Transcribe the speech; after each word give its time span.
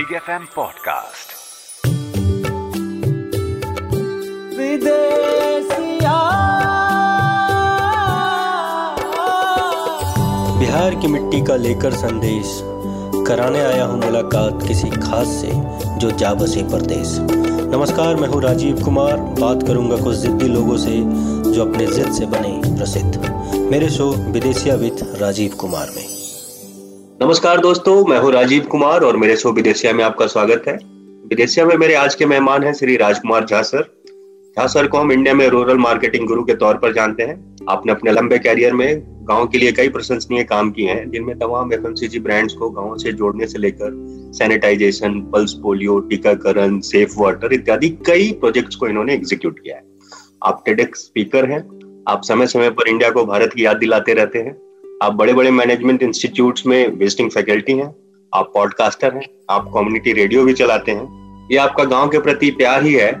Big 0.00 0.12
F 0.16 0.30
M 0.30 0.44
podcast 0.56 1.32
Bihar 10.58 10.94
की 10.94 11.06
मिट्टी 11.06 11.40
का 11.42 11.56
लेकर 11.56 11.92
संदेश। 11.92 12.60
कराने 13.28 13.60
आया 13.60 13.84
हूँ 13.84 14.00
मुलाकात 14.04 14.62
किसी 14.68 14.90
खास 14.90 15.26
से 15.26 15.50
जो 15.98 16.10
जा 16.10 16.32
बसे 16.34 16.62
परदेश। 16.62 17.16
नमस्कार 17.74 18.16
मैं 18.16 18.28
हूँ 18.28 18.42
राजीव 18.42 18.82
कुमार। 18.84 19.16
बात 19.16 19.62
करूँगा 19.62 19.96
कुछ 19.96 20.16
जिद्दी 20.16 20.48
लोगों 20.48 20.76
से 20.76 20.96
जो 21.52 21.64
अपने 21.66 21.86
जिद 21.86 22.12
से 22.12 22.26
बने 22.26 22.76
प्रसिद्ध। 22.76 23.60
मेरे 23.70 23.90
show 23.90 24.12
Bidesiya 24.12 24.74
with 24.74 25.16
Rajiv 25.20 25.56
Kumar 25.60 25.90
में। 25.96 26.19
नमस्कार 27.22 27.60
दोस्तों, 27.60 28.04
मैं 28.04 28.18
हूँ 28.18 28.30
राजीव 28.32 28.64
कुमार 28.64 29.00
और 29.00 29.16
मेरे 29.16 29.36
शो 29.36 29.50
विदेशिया 29.52 29.92
में 29.92 30.04
आपका 30.04 30.26
स्वागत 30.26 30.62
है। 30.68 30.74
विदेशिया 31.28 31.64
में 31.66 31.76
मेरे 31.76 31.94
आज 31.94 32.14
के 32.14 32.26
मेहमान 32.26 32.62
हैं 32.62 32.72
श्री 32.72 32.96
राजकुमार 32.96 33.44
झा 33.44 33.62
सर। 33.62 33.82
झा 34.58 34.66
सर 34.66 34.86
को 34.86 34.98
हम 34.98 35.12
इंडिया 35.12 35.34
में 35.34 35.48
रूरल 35.48 35.78
मार्केटिंग 35.78 36.26
गुरु 36.26 36.44
के 36.44 36.54
तौर 36.54 36.74
पर 36.74 36.92
जानते 36.92 37.22
हैं। 37.22 37.56
आपने 37.68 37.92
अपने 37.92 38.12
लंबे 38.12 38.38
कैरियर 38.38 38.72
में 38.72 39.02
गाँव 39.28 39.46
के 39.46 39.58
लिए 39.58 39.72
कई 39.72 39.88
प्रशंसनीय 39.88 40.44
काम 40.44 40.70
किए 40.70 40.88
हैं, 40.88 41.10
जिनमें 41.10 41.38
तमाम 41.38 41.72
एफ़ 41.72 42.18
ब्रांड्स 42.18 42.54
को 42.54 42.70
गाँव 42.70 42.96
से 42.96 43.12
जोड़ने 43.12 43.46
से 43.46 43.58
लेकर 43.58 43.90
सैनिटाइजेशन 44.32 45.20
पल्स 45.20 45.52
पोलियो 45.52 45.98
टीकाकरण 46.00 46.80
सेफ़ 46.80 47.14
वाटर 47.18 47.52
इत्यादि 47.52 47.88
कई 47.88 48.32
प्रोजेक्ट्स 48.32 48.76
को 48.76 48.88
इन्होंने 48.88 49.14
एग्जीक्यूट 49.14 49.58
किया 49.58 49.76
है। 49.76 49.82
आप 50.44 50.62
टेडेक्स 50.66 51.00
स्पीकर 51.00 51.50
हैं। 51.50 51.62
आप 52.08 52.22
समय 52.24 52.46
समय 52.46 52.70
पर 52.70 52.88
इंडिया 52.88 53.10
को 53.10 53.24
भारत 53.24 53.52
की 53.52 53.64
याद 53.64 53.76
दिलाते 53.76 54.14
रहते 54.14 54.38
हैं। 54.38 54.69
आप 55.02 55.12
बड़े 55.12 55.32
बड़े 55.32 55.50
मैनेजमेंट 55.50 56.02
इंस्टीट्यूट्स 56.02 56.66
में 56.66 56.96
विजिटिंग 56.96 57.30
फैकल्टी 57.30 57.72
हैं 57.72 57.94
आप 58.34 58.50
पॉडकास्टर 58.54 59.14
हैं 59.14 59.22
आप 59.50 59.70
कम्युनिटी 59.74 60.12
रेडियो 60.12 60.44
भी 60.44 60.52
चलाते 60.52 60.92
हैं। 60.92 61.48
ये 61.52 61.58
आपका 61.58 61.84
गाँव 61.84 62.08
के 62.08 62.18
प्रति 62.18 62.50
प्यार 62.50 62.82
ही 62.82 62.92
है 62.94 63.12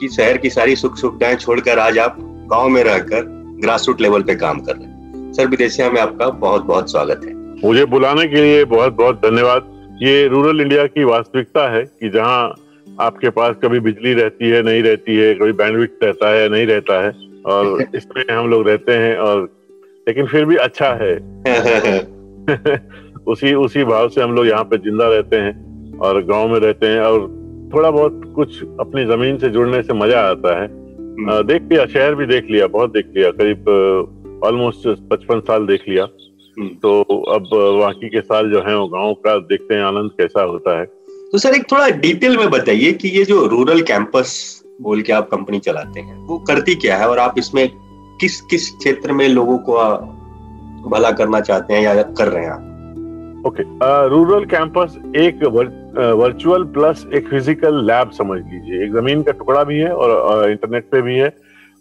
कि 0.00 0.08
शहर 0.08 0.38
की 0.38 0.50
सारी 0.50 0.76
सुख 0.76 0.96
सुविधाएँ 0.96 1.36
छोड़कर 1.36 1.78
आज 1.78 1.98
आप 1.98 2.16
गाँव 2.50 2.68
में 2.68 2.82
रहकर 2.84 3.24
ग्रास 3.62 3.84
रूट 3.88 4.00
लेवल 4.00 4.22
पे 4.22 4.34
काम 4.34 4.60
कर 4.60 4.76
रहे 4.76 4.86
हैं। 4.86 5.32
सर 5.32 5.46
विदेशिया 5.46 5.90
में 5.90 6.00
आपका 6.00 6.28
बहुत 6.28 6.64
बहुत 6.64 6.90
स्वागत 6.90 7.20
है। 7.24 7.34
मुझे 7.64 7.84
बुलाने 7.84 8.26
के 8.26 8.36
लिए 8.36 8.64
बहुत 8.64 8.92
बहुत 8.92 9.16
धन्यवाद। 9.16 9.70
ये 10.02 10.26
रूरल 10.28 10.60
इंडिया 10.60 10.86
की 10.86 11.04
वास्तविकता 11.04 11.68
है 11.72 11.82
कि 11.82 12.08
जहाँ 12.08 12.54
आपके 13.00 13.30
पास 13.30 13.56
कभी 13.64 13.80
बिजली 13.80 14.14
रहती 14.14 14.50
है 14.50 14.62
नहीं 14.62 14.82
रहती 14.82 15.16
है 15.16 15.34
कभी 15.34 15.52
बैंडविथ 15.52 16.04
रहता 16.04 16.28
है 16.28 16.48
नहीं 16.48 16.66
रहता 16.66 17.02
है 17.02 17.12
और 17.46 17.82
इसमें 17.94 18.24
हम 18.36 18.50
लोग 18.50 18.68
रहते 18.68 18.92
हैं 18.92 19.16
और 19.16 19.48
लेकिन 20.08 20.26
फिर 20.26 20.44
भी 20.44 20.56
अच्छा 20.56 20.88
है। 20.94 21.14
उसी 23.26 23.54
उसी 23.54 23.84
भाव 23.84 24.08
से 24.08 24.20
हम 24.20 24.34
लोग 24.34 24.46
यहाँ 24.46 24.64
पे 24.64 24.76
ज़िंदा 24.78 25.08
रहते 25.08 25.36
हैं 25.36 25.98
और 25.98 26.22
गाँव 26.24 26.48
में 26.48 26.58
रहते 26.60 26.86
हैं 26.86 27.00
और 27.00 27.20
थोड़ा 27.74 27.90
बहुत 27.90 28.20
कुछ 28.36 28.62
अपनी 28.80 29.04
ज़मीन 29.04 29.38
से 29.38 29.48
जुड़ने 29.48 29.82
से 29.82 29.92
मज़ा 29.92 30.20
आता 30.20 30.60
है। 30.60 30.64
आ, 30.64 31.40
देख 31.42 31.62
लिया 31.62 31.86
शहर 31.86 32.14
भी 32.14 32.26
देख 32.26 32.50
लिया 32.50 32.66
बहुत 32.66 32.92
देख 32.92 33.12
लिया 33.16 33.30
करीब 33.30 33.68
ऑलमोस्ट 34.44 34.88
पचपन 35.10 35.40
साल 35.40 35.66
देख 35.66 35.88
लिया। 35.88 36.06
तो 36.82 37.02
अब 37.34 37.48
बाकी 37.80 38.08
के 38.08 38.20
साल 38.20 38.50
जो 38.50 38.60
है 38.60 38.76
वो 38.78 38.86
गाँव 38.88 39.14
का 39.14 39.38
देखते 39.38 39.74
हैं 39.74 39.82
आनंद 39.82 40.10
कैसा 40.10 40.42
होता 40.42 40.78
है। 40.80 40.84
तो 41.32 41.38
सर 41.38 41.54
एक 41.54 41.64
थोड़ा 41.72 41.88
डिटेल 41.88 42.36
में 42.36 42.50
बताइए 42.50 42.92
कि 42.92 43.08
ये 43.08 43.24
जो 43.24 43.46
रूरल 43.46 43.80
कैंपस 43.82 44.62
बोल 44.82 45.02
के 45.02 45.12
आप 45.12 45.28
कंपनी 45.30 45.58
चलाते 45.58 46.00
हैं 46.00 46.16
वो 46.26 46.38
करती 46.38 46.74
क्या 46.74 46.96
है 46.96 47.08
और 47.08 47.18
आप 47.18 47.34
इसमें 47.38 47.68
किस 48.20 48.40
किस 48.42 48.70
क्षेत्र 48.76 49.12
में 49.12 49.28
लोगों 49.28 49.58
को 49.60 49.78
भला 50.90 51.10
करना 51.12 51.40
चाहते 51.40 51.74
हैं 51.74 51.82
या 51.82 52.02
कर 52.02 52.28
रहे 52.28 52.44
हैं 52.44 52.50
आप? 52.50 52.70
ओके 53.46 53.62
रूरल 54.08 54.44
कैंपस 54.46 54.96
एक 55.16 55.42
वर्चुअल 56.16 56.64
प्लस 56.74 57.06
एक 57.14 57.28
फ़िज़िकल 57.28 57.84
लैब 57.86 58.10
समझ 58.10 58.38
लीजिए। 58.42 58.84
एक 58.84 58.92
ज़मीन 58.92 59.22
का 59.22 59.32
टुकड़ा 59.32 59.64
भी 59.64 59.78
है 59.78 59.92
और 59.94 60.50
इंटरनेट 60.50 60.88
पे 60.92 61.02
भी 61.02 61.16
है। 61.16 61.32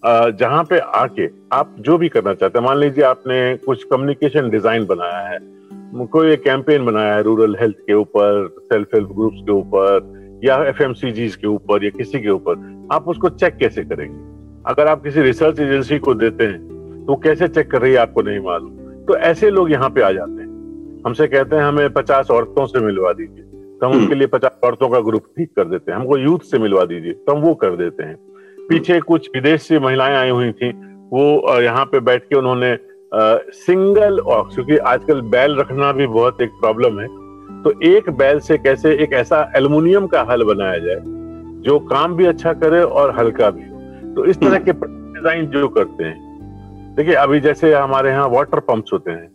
जहाँ 0.04 0.64
पे 0.64 0.80
आके 0.80 1.28
आप 1.54 1.76
जो 1.80 1.98
भी 1.98 2.10
करना 2.10 2.34
चाहते 2.34 2.60
हैं, 2.60 2.66
मान 2.66 2.78
लीजिए 2.78 3.04
आपने 3.04 3.56
कुछ 3.66 3.84
कम्युनिकेशन 3.84 4.50
डिज़ाइन 4.50 4.86
बनाया 4.86 5.20
है, 5.30 5.40
कोई 6.08 6.32
एक 6.32 6.44
कैंपेन 6.44 6.86
बनाया 6.86 7.16
है 7.16 7.24
रूरल 7.24 7.56
हेल्थ 7.60 7.76
के 7.88 7.94
ऊपर 7.94 8.48
सेल्फ 8.64 8.96
हेल्प 8.96 9.10
ग्रुप्स 9.12 9.40
के 9.40 9.52
ऊपर, 9.52 10.42
या 10.46 10.56
एफ़ 10.66 10.82
के 10.82 11.48
ऊपर, 11.48 11.84
या 11.84 11.90
किसी 11.90 12.20
के 12.20 12.30
ऊपर, 12.30 12.88
आप 12.92 13.08
उसको 13.08 13.30
चेक 13.30 13.58
कैसे 13.58 13.84
करेंगे? 13.84 14.18
अगर 14.66 14.88
आप 14.88 15.04
किसी 15.04 15.22
रिसर्च 15.22 15.60
एजेंसी 15.60 15.98
को 16.00 16.14
देते 16.14 16.44
हैं 16.44 17.06
तो 17.08 17.16
कैसे 17.16 17.48
चेक 17.48 17.70
कर 17.72 17.82
रही 17.82 17.92
है 17.94 17.98
आपको 17.98 18.22
नहीं 18.22 18.40
मालूम? 18.40 18.70
तो 19.06 19.16
ऐसे 19.20 19.50
लोग 19.52 19.72
यहाँ 19.72 19.90
पे 19.90 20.02
आ 20.02 20.12
जाते 20.12 20.42
हैं। 20.42 21.02
हमसे 21.06 21.28
कहते 21.28 21.56
हैं 21.56 21.64
हमें 21.64 21.94
पचास 21.94 22.30
औरतों 22.32 22.66
से 22.66 22.80
मिलवा 22.80 23.12
दीजिए। 23.14 23.44
तो 23.80 23.88
हम 23.88 23.94
उनके 23.94 24.16
लिए 24.16 24.28
पचास 24.28 24.60
औरतों 24.64 24.90
का 24.90 25.00
ग्रुप 25.00 25.24
ठीक 25.38 25.50
कर 25.56 25.66
देते 25.66 25.92
हैं। 25.92 25.98
हमको 26.00 26.18
यूथ 26.18 26.46
से 26.52 26.60
मिलवा 26.60 26.86
दीजिए। 26.86 27.14
तो 27.14 27.36
हम 27.36 27.42
वो 27.42 27.54
कर 27.56 27.76
देते 27.76 28.04
हैं। 28.04 28.16
पीछे 28.60 29.00
कुछ 29.02 29.30
विदेश 29.36 29.62
से 29.62 29.80
महिलाएँ 29.80 30.16
आई 30.16 30.30
हुई 30.30 30.52
थी। 30.52 30.70
वो 31.10 31.62
यहाँ 31.62 31.86
पे 31.86 32.00
बैठ 32.02 32.24
के 32.24 32.36
उन्होंने 32.36 32.78
सिंगल 33.56 34.20
क्योंकि 34.26 34.78
आजकल 34.78 35.22
बैल 35.32 35.56
रखना 35.56 35.92
भी 35.92 36.08
बहुत 36.08 36.42
एक 36.42 36.50
प्रॉब्लम 36.62 37.00
है। 37.00 37.08
तो 37.64 37.74
एक 37.86 38.10
बैल 38.18 38.40
से 38.40 38.58
कैसे 38.58 38.94
एक 39.04 39.14
ऐसा 39.16 39.52
एल्युमिनियम 39.56 40.08
का 40.08 40.22
हल 40.30 40.44
बनाया 40.44 40.78
जाए 40.78 41.02
जो 41.66 41.80
काम 41.92 42.16
भी 42.16 42.26
अच्छा 42.26 42.54
करे 42.54 42.82
और 42.82 43.16
हल्का 43.18 43.50
भी। 43.50 43.72
तो 44.16 44.26
इस 44.26 44.40
तरह 44.40 44.60
के 44.60 44.72
डिज़ाइन 44.72 45.46
जो 45.48 45.68
करते 45.70 46.04
हैं। 46.04 46.96
देखिए 46.96 47.14
अभी 47.16 47.40
जैसे 47.40 47.74
हमारे 47.74 48.10
यहाँ 48.10 48.28
वाटर 48.30 48.60
पंप्स 48.62 48.94
होते 48.94 49.12
हैं। 49.12 49.32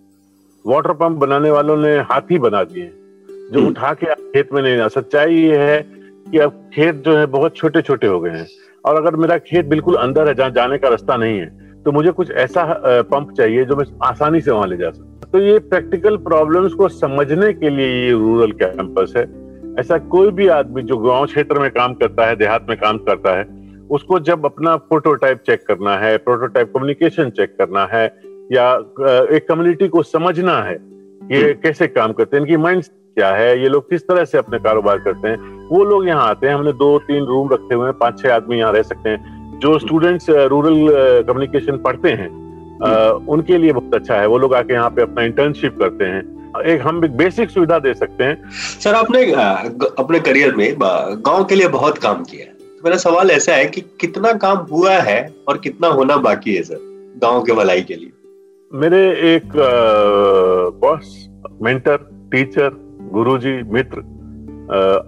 वाटर 0.64 0.92
पंप 0.94 1.16
बनाने 1.18 1.50
वालों 1.50 1.76
ने 1.76 1.96
हाथी 2.10 2.38
बना 2.38 2.62
दिए 2.64 2.90
जो 3.52 3.58
हम्म। 3.58 3.68
उठा 3.68 3.92
के 3.94 4.06
आप 4.06 4.18
खेत 4.34 4.52
में 4.52 4.62
नहीं 4.62 4.76
जा 4.76 4.88
सच्चाई 4.90 5.36
ये 5.36 5.58
है 5.58 5.80
कि 6.26 6.38
अब 6.38 6.70
खेत 6.74 6.94
जो 7.04 7.16
है 7.16 7.26
बहुत 7.28 7.56
छोटे 7.56 7.82
छोटे 7.82 8.06
हो 8.06 8.20
गए 8.20 8.30
हैं। 8.30 8.46
और 8.84 8.96
अगर 8.96 9.16
मेरा 9.16 9.38
खेत 9.40 9.66
बिल्कुल 9.66 9.94
अंदर 9.96 10.28
है 10.28 10.34
जहाँ 10.34 10.50
जाने 10.50 10.78
का 10.78 10.88
रास्ता 10.88 11.16
नहीं 11.16 11.38
है 11.38 11.82
तो 11.82 11.92
मुझे 11.92 12.10
कुछ 12.12 12.30
ऐसा 12.38 12.64
पंप 13.10 13.32
चाहिए 13.32 13.64
जो 13.64 13.76
मैं 13.76 13.84
आसानी 14.04 14.40
से 14.40 14.50
वहाँ 14.50 14.66
ले 14.66 14.76
जा 14.76 14.90
सकता 14.90 15.30
तो 15.32 15.38
ये 15.38 15.58
प्रैक्टिकल 15.68 16.16
प्रॉब्लम्स 16.24 16.72
को 16.74 16.88
समझने 16.90 17.52
के 17.52 17.70
लिए 17.70 17.86
ये 17.96 18.10
रूरल 18.12 18.52
कैंपस 18.62 19.12
है। 19.16 19.24
ऐसा 19.80 19.98
कोई 20.12 20.30
भी 20.30 20.46
आदमी 20.52 20.82
जो 20.82 20.96
गाँव 20.98 21.26
क्षेत्र 21.26 21.58
में 21.58 21.70
काम 21.70 21.94
करता 21.94 22.26
है 22.26 22.36
देहात 22.36 22.66
में 22.68 22.76
काम 22.78 22.98
करता 23.00 23.36
है 23.38 23.44
उसको 23.90 24.18
जब 24.20 24.44
अपना 24.46 24.76
प्रोटोटाइप 24.84 25.42
चेक 25.46 25.66
करना 25.66 25.96
है 25.98 26.16
प्रोटोटाइप 26.20 26.72
कम्युनिकेशन 26.74 27.30
चेक 27.30 27.56
करना 27.58 27.86
है 27.92 28.04
या 28.52 28.70
एक 29.30 29.46
कम्युनिटी 29.48 29.88
को 29.88 30.02
समझना 30.04 30.60
है 30.62 30.74
ये 30.74 31.42
हम्म। 31.42 31.52
कैसे 31.60 31.86
काम 31.88 32.12
करते 32.12 32.36
हैं 32.36 32.42
इनकी 32.42 32.56
माइंड 32.58 32.84
क्या 33.16 33.30
है 33.30 33.60
ये 33.60 33.68
लोग 33.68 33.88
किस 33.90 34.02
तरह 34.02 34.24
से 34.24 34.38
अपने 34.38 34.58
कारोबार 34.60 34.98
करते 34.98 35.28
हैं 35.28 35.68
वो 35.68 35.82
लोग 35.84 36.06
यहाँ 36.08 36.28
आते 36.28 36.46
हैं 36.46 36.54
हमने 36.54 36.72
दो 36.74 36.98
तीन 37.06 37.24
रूम 37.24 37.52
रखे 37.52 37.74
हुए 37.74 37.86
हैं 37.86 37.98
पाँच 37.98 38.22
छह 38.22 38.34
आदमी 38.34 38.58
यहाँ 38.58 38.72
रह 38.72 38.82
सकते 38.84 39.10
हैं 39.10 39.58
जो 39.58 39.78
स्टूडेंट्स 39.78 40.28
रूरल 40.50 40.86
कम्युनिकेशन 41.26 41.78
पढ़ते 41.78 42.10
हैं 42.12 42.28
आ, 42.28 42.88
हम्म। 42.88 43.26
उनके 43.28 43.58
लिए 43.58 43.72
बहुत 43.72 43.94
अच्छा 43.94 44.16
है 44.16 44.26
वो 44.26 44.38
लोग 44.38 44.54
आके 44.54 44.74
यहाँ 44.74 44.90
पे 44.90 45.02
अपना 45.02 45.22
इंटर्नशिप 45.24 45.78
करते 45.78 46.04
हैं 46.06 46.62
एक 46.66 46.82
हम 46.82 47.04
एक 47.04 47.16
बेसिक 47.16 47.50
सुविधा 47.50 47.78
दे 47.78 47.94
सकते 47.94 48.24
हैं 48.24 48.50
सर 48.80 48.94
आपने 48.94 49.24
अपने 49.32 50.20
करियर 50.20 50.54
में 50.54 50.68
गाँव 50.78 51.44
के 51.44 51.54
लिए 51.54 51.68
बहुत 51.70 51.98
काम 51.98 52.22
किया 52.24 52.46
है 52.46 52.57
तो 52.78 52.82
मेरा 52.84 52.96
सवाल 52.96 53.30
ऐसा 53.30 53.52
है 53.52 53.64
कि 53.66 53.80
कितना 54.00 54.32
काम 54.32 54.56
हुआ 54.72 54.92
है 54.92 55.34
और 55.48 55.56
कितना 55.58 55.88
होना 55.88 56.16
बाकी 56.16 56.54
है, 56.54 56.62
सर, 56.62 56.78
गाँव 57.22 57.42
के 57.42 57.52
भलाई 57.52 57.80
के 57.82 57.94
लिए? 57.94 58.10
मेरे 58.72 59.00
एक 59.32 59.56
बॉस, 60.82 61.28
मेंटर, 61.62 61.96
टीचर, 62.32 62.70
गुरुजी, 63.12 63.54
मित्र 63.72 63.98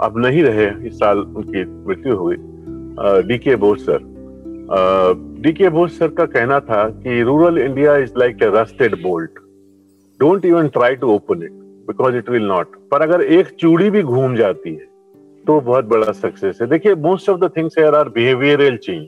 अब 0.01 0.15
नहीं 0.17 0.43
रहे 0.43 0.67
इस 0.89 0.95
साल 0.95 1.19
उनकी 1.19 1.65
मृत्यु 1.87 2.17
हो 2.17 2.27
गई। 2.27 3.29
डी 3.29 3.39
के 3.39 3.57
बोस, 3.57 3.87
सर। 3.87 3.99
डी 5.41 5.53
के 5.53 5.69
बोस 5.69 5.99
सर 5.99 6.09
का 6.09 6.25
कहना 6.27 6.61
था 6.61 6.89
कि 6.91 7.23
rural 7.23 7.59
India 7.59 7.97
is 7.97 8.13
like 8.19 8.43
a 8.43 8.51
rusted 8.55 9.03
bolt. 9.03 9.39
Don't 10.21 10.45
even 10.45 10.69
try 10.69 10.95
to 10.97 11.15
open 11.15 11.43
it, 11.43 11.53
because 11.87 12.17
it 12.17 12.31
will 12.31 12.47
not. 12.47 12.77
पर 12.91 13.03
अगर 13.03 13.23
एक 13.23 13.57
चूड़ी 13.59 13.91
भी 13.91 14.03
घूम 14.03 14.37
जाती 14.37 14.71
है 14.71 14.90
तो 15.51 15.61
बहुत 15.61 15.85
बड़ा 15.85 16.13
सक्सेस 16.13 16.59
है। 16.61 16.67
देखिए 16.69 16.95
most 16.95 17.29
of 17.29 17.39
the 17.41 17.51
things 17.57 17.79
are 17.79 18.09
behavioural 18.09 18.77
change 18.77 19.07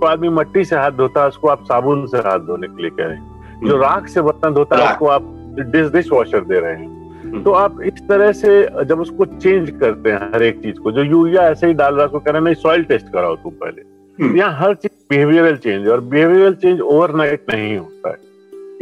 तो 0.00 0.06
आदमी 0.06 0.28
मट्टी 0.28 0.64
से 0.64 0.76
हाथ 0.76 0.90
धोता 0.90 1.22
है 1.22 1.28
उसको 1.28 1.48
आप 1.48 1.64
साबुन 1.64 2.06
से 2.06 2.18
हाथ 2.18 2.38
धोने 2.38 2.66
के 2.66 2.82
लिए 2.82 2.90
कह 2.90 3.04
रहे 3.04 3.16
हैं। 3.16 3.68
जो 3.68 3.76
राख 3.76 4.06
से 4.08 4.22
बर्तन 4.22 4.54
धोता 4.54 4.76
है 4.76 4.90
उसको 4.92 5.06
आप 5.06 5.24
डिश 5.72 5.90
डिश 5.92 6.08
वॉशर 6.12 6.44
दे 6.44 6.60
रहे 6.60 6.76
हैं। 6.76 7.20
हम्म। 7.24 7.42
तो 7.42 7.52
आप 7.52 7.80
इस 7.82 8.00
तरह 8.08 8.32
से 8.32 8.84
जब 8.84 9.00
उसको 9.00 9.24
चेंज 9.24 9.70
करते 9.80 10.10
हैं 10.10 10.30
हर 10.34 10.42
एक 10.42 10.62
चीज़ 10.62 10.78
को 10.78 10.92
जो 10.92 11.02
यूरिया 11.02 11.42
ऐसे 11.42 11.66
ही 11.66 11.74
डाल 11.74 11.94
रहा 11.94 12.02
है 12.02 12.06
उसको 12.06 12.20
कह 12.20 12.30
रहे 12.30 12.42
नहीं 12.42 12.54
सॉइल 12.54 12.84
टेस्ट 12.84 13.12
कराओ 13.12 13.36
तुम 13.36 13.52
पहले। 13.52 13.82
हम्म। 14.18 14.36
यहाँ 14.36 14.58
हर 14.58 14.74
चीज़ 14.74 14.92
बिहेवियरल 15.10 15.56
चेंज 15.56 15.88
और 15.88 16.00
बिहेवियरल 16.00 16.54
चेंज 16.54 16.80
ओवरनाइट 16.80 17.44
नहीं 17.50 17.76
होता 17.78 18.10
है। 18.10 18.18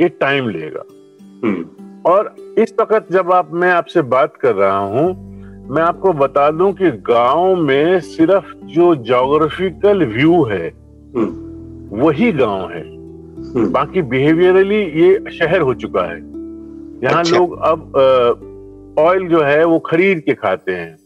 ये 0.00 0.08
टाइम 0.20 0.48
लेगा। 0.48 0.84
हम्म। 1.44 1.64
और 2.10 2.34
इस 2.58 2.74
वक्त 2.80 3.12
जब 3.12 3.32
आप 3.32 3.52
मैं 3.54 3.72
आपसे 3.72 4.02
बात 4.14 4.36
कर 4.36 4.54
रहा 4.54 4.78
हूँ 4.78 5.29
मैं 5.70 5.82
आपको 5.82 6.12
बता 6.12 6.50
दूँ 6.50 6.72
कि 6.72 6.90
गाँव 7.06 7.56
में 7.56 8.00
सिर्फ़ 8.00 8.54
जो 8.66 8.94
जोग्राफिकल 9.04 10.04
व्यू 10.04 10.42
है 10.44 10.66
हम्म। 10.68 12.00
वही 12.00 12.30
गाँव 12.32 12.70
है 12.70 12.80
हम्म। 12.80 13.70
बाकी 13.72 14.02
बिहेवियरली 14.04 14.80
ये 15.00 15.30
शहर 15.32 15.60
हो 15.60 15.74
चुका 15.74 16.02
है 16.02 16.18
यहाँ 17.04 17.20
अच्छा। 17.20 17.36
लोग 17.36 17.56
अब 17.62 18.96
ऑयल 18.98 19.28
जो 19.28 19.42
है 19.42 19.64
वो 19.64 19.78
खरीद 19.78 20.20
के 20.20 20.34
खाते 20.34 20.72
हैं 20.72 20.96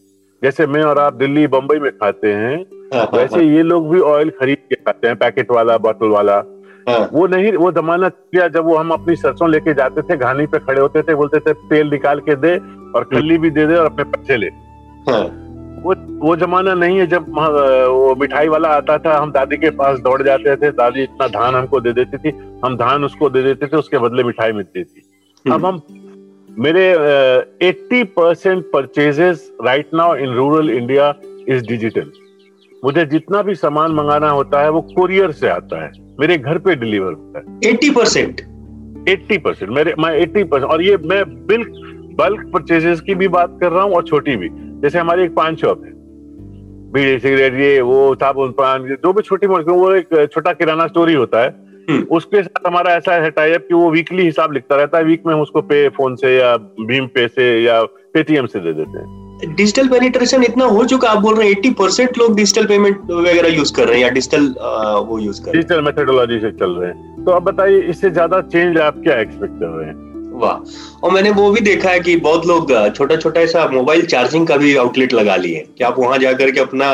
जैसे 0.41 0.67
मैं 0.67 0.83
और 0.83 0.99
आप 0.99 1.13
दिल्ली 1.13 1.45
बम्बई 1.49 1.79
में 1.79 1.91
खाते 1.91 2.33
हैं 2.33 2.57
हाँ, 2.57 3.01
हाँ, 3.01 3.09
वैसे 3.13 3.43
ये 3.43 3.63
लोग 3.63 3.89
भी 3.89 3.99
ऑयल 4.07 4.29
खरीद 4.29 4.57
के 4.69 4.75
खाते 4.75 5.07
हैं 5.07 5.15
पैकेट 5.15 5.51
वाला 5.51 5.77
बोतल 5.77 6.07
वाला 6.07 6.41
हाँ, 6.87 7.09
वो 7.13 7.25
नहीं 7.27 7.51
वो 7.53 7.71
जमाना 7.71 8.09
किया 8.09 8.47
जब 8.47 8.65
वो 8.65 8.75
हम 8.77 8.91
अपनी 8.91 9.15
सरसों 9.15 9.49
लेके 9.51 9.73
जाते 9.73 10.01
थे 10.01 10.17
घानी 10.17 10.45
पे 10.47 10.59
खड़े 10.59 10.79
होते 10.81 11.01
थे 11.03 11.15
बोलते 11.15 11.39
थे 11.39 11.53
तेल 11.69 11.89
निकाल 11.91 12.19
के 12.27 12.35
दे 12.35 12.55
और 12.95 13.03
खल्ली 13.13 13.37
भी 13.37 13.49
दे 13.49 13.65
दे 13.67 13.75
और 13.75 13.85
अपने 13.85 14.03
पैसे 14.03 14.37
ले। 14.37 14.47
हाँ, 15.07 15.23
वो 15.83 15.95
वो 16.19 16.35
जमाना 16.35 16.73
नहीं 16.73 16.97
है 16.99 17.07
जब 17.07 17.25
वो 17.29 18.15
मिठाई 18.19 18.47
वाला 18.47 18.69
आता 18.75 18.97
था 18.97 19.17
हम 19.17 19.31
दादी 19.31 19.57
के 19.57 19.69
पास 19.79 19.99
दौड़ 19.99 20.21
जाते 20.23 20.55
थे 20.55 20.71
दादी 20.77 21.03
इतना 21.03 21.27
धान 21.29 21.55
हमको 21.55 21.79
दे 21.79 21.93
देती 21.93 22.17
थी 22.17 22.37
हम 22.65 22.77
धान 22.77 23.03
उसको 23.03 23.29
दे 23.29 23.43
देते 23.43 23.67
थे 23.67 23.77
उसके 23.77 23.97
बदले 23.97 24.23
मिठाई 24.23 24.51
मिलती 24.51 24.83
थी। 24.83 25.01
अब 25.45 25.65
हम 25.65 25.81
मेरे 26.59 26.85
eighty 27.67 28.03
percent 28.17 28.63
purchases 28.73 29.51
right 29.65 29.89
now 29.93 30.15
in 30.15 30.33
rural 30.35 30.69
India 30.69 31.13
is 31.49 31.67
digital 31.67 32.11
मुझे 32.85 33.05
जितना 33.05 33.41
भी 33.41 33.55
सामान 33.55 33.91
मंगाना 33.91 34.29
होता 34.29 34.61
है 34.61 34.69
वो 34.69 34.81
कुरियर 34.81 35.31
से 35.31 35.47
आता 35.47 35.83
है। 35.83 35.91
मेरे 36.19 36.37
घर 36.37 36.57
पे 36.57 36.75
डिलीवर 36.75 37.13
होता 37.13 37.39
है। 37.39 37.59
80 37.71 37.89
परसेंट। 37.89 38.41
Eighty 39.09 39.37
percent. 39.37 39.71
मेरे 39.71 39.95
मैं 39.99 40.11
एट्टी 40.11 40.43
परसेंट। 40.43 40.71
और 40.71 40.81
ये 40.81 40.97
मैं 40.97 41.45
बिल्क 41.45 41.67
बल्क 42.19 42.51
परचेजेस 42.53 43.01
की 43.01 43.15
भी 43.15 43.27
बात 43.27 43.57
कर 43.61 43.71
रहा 43.71 43.83
हूँ 43.83 43.93
और 43.93 44.03
छोटी 44.03 44.35
भी। 44.35 44.49
जैसे 44.53 44.99
हमारी 44.99 45.23
एक 45.23 45.35
पान 45.35 45.55
शॉप 45.55 45.83
है। 45.85 45.91
बीड़ी 46.91 47.19
सिगरेट 47.19 47.53
ये 47.53 47.81
वो 47.81 48.15
साबुन 48.15 48.51
पान 48.51 48.97
जो 49.03 49.13
भी 49.13 49.21
छोटी 49.21 49.47
मोटी 49.47 49.71
वो 49.71 49.91
एक 49.91 50.29
छोटा 50.31 50.53
किराना 50.53 50.87
स्टोर 50.87 51.09
ही 51.09 51.15
होता 51.15 51.43
है। 51.43 51.55
हम्म। 51.89 52.03
उसके 52.03 52.43
साथ 52.43 52.67
हमारा 52.67 52.93
ऐसा 52.93 53.13
है 53.13 53.31
टाइप 53.31 53.65
कि 53.67 53.73
वो 53.73 53.91
वीकली 53.91 54.23
हिसाब 54.23 54.51
लिखता 54.51 54.75
रहता 54.75 54.97
है। 54.97 55.03
वीक 55.03 55.23
में 55.27 55.33
हम 55.33 55.41
उसको 55.41 55.61
पे 55.61 55.89
फ़ोन 55.89 56.15
से 56.15 56.37
या 56.37 56.57
भीम 56.57 57.07
पे 57.07 57.27
से 57.27 57.63
या 57.63 57.83
पेटीएम 57.83 58.45
से 58.45 58.59
दे 58.59 58.73
देते 58.73 58.99
हैं। 58.99 59.24
डिजिटल 59.43 59.87
पेनिट्रेशन 59.87 60.43
इतना 60.43 60.65
हो 60.65 60.83
चुका 60.85 61.09
आप 61.09 61.17
बोल 61.17 61.35
रहे 61.35 61.47
हैं 61.49 61.55
80 61.55 61.73
परसेंट 61.73 62.17
लोग 62.17 62.35
डिजिटल 62.35 62.65
पेमेंट 62.65 63.11
वगैरह 63.11 63.47
यूज़ 63.49 63.73
कर 63.73 63.87
रहे 63.87 63.95
हैं 63.95 64.03
या 64.03 64.09
डिजिटल 64.09 64.47
वो 65.07 65.19
यूज़ 65.19 65.41
कर 65.43 65.51
डिजिटल 65.51 65.81
मेथोडोलॉजी 65.81 66.39
से 66.39 66.51
चल 66.51 66.71
रहे 66.71 66.89
हैं। 66.89 67.25
तो 67.25 67.31
अब 67.31 67.43
बताइए 67.43 67.79
इससे 67.79 68.09
ज़्यादा 68.09 68.41
चेंज 68.41 68.77
आप 68.77 69.01
क्या 69.03 69.19
एक्सपेक्ट 69.19 69.53
कर 69.53 69.67
रहे 69.67 69.87
हैं? 69.87 69.95
वाह। 70.39 71.03
और 71.03 71.11
मैंने 71.11 71.29
वो 71.29 71.51
भी 71.51 71.61
देखा 71.61 71.89
है 71.89 71.99
कि 71.99 72.15
बहुत 72.17 72.45
लोग 72.47 72.71
छोटा 72.95 73.15
छोटा 73.15 73.41
ऐसा 73.41 73.67
मोबाइल 73.67 74.05
चार्जिंग 74.05 74.47
का 74.47 74.57
भी 74.57 74.75
आउटलेट 74.75 75.13
लगा 75.13 75.35
लिए 75.35 75.55
हैं। 75.55 75.65
कि 75.77 75.83
आप 75.83 75.99
वहाँ 75.99 76.17
जाकर 76.17 76.51
के 76.51 76.59
अपना 76.59 76.91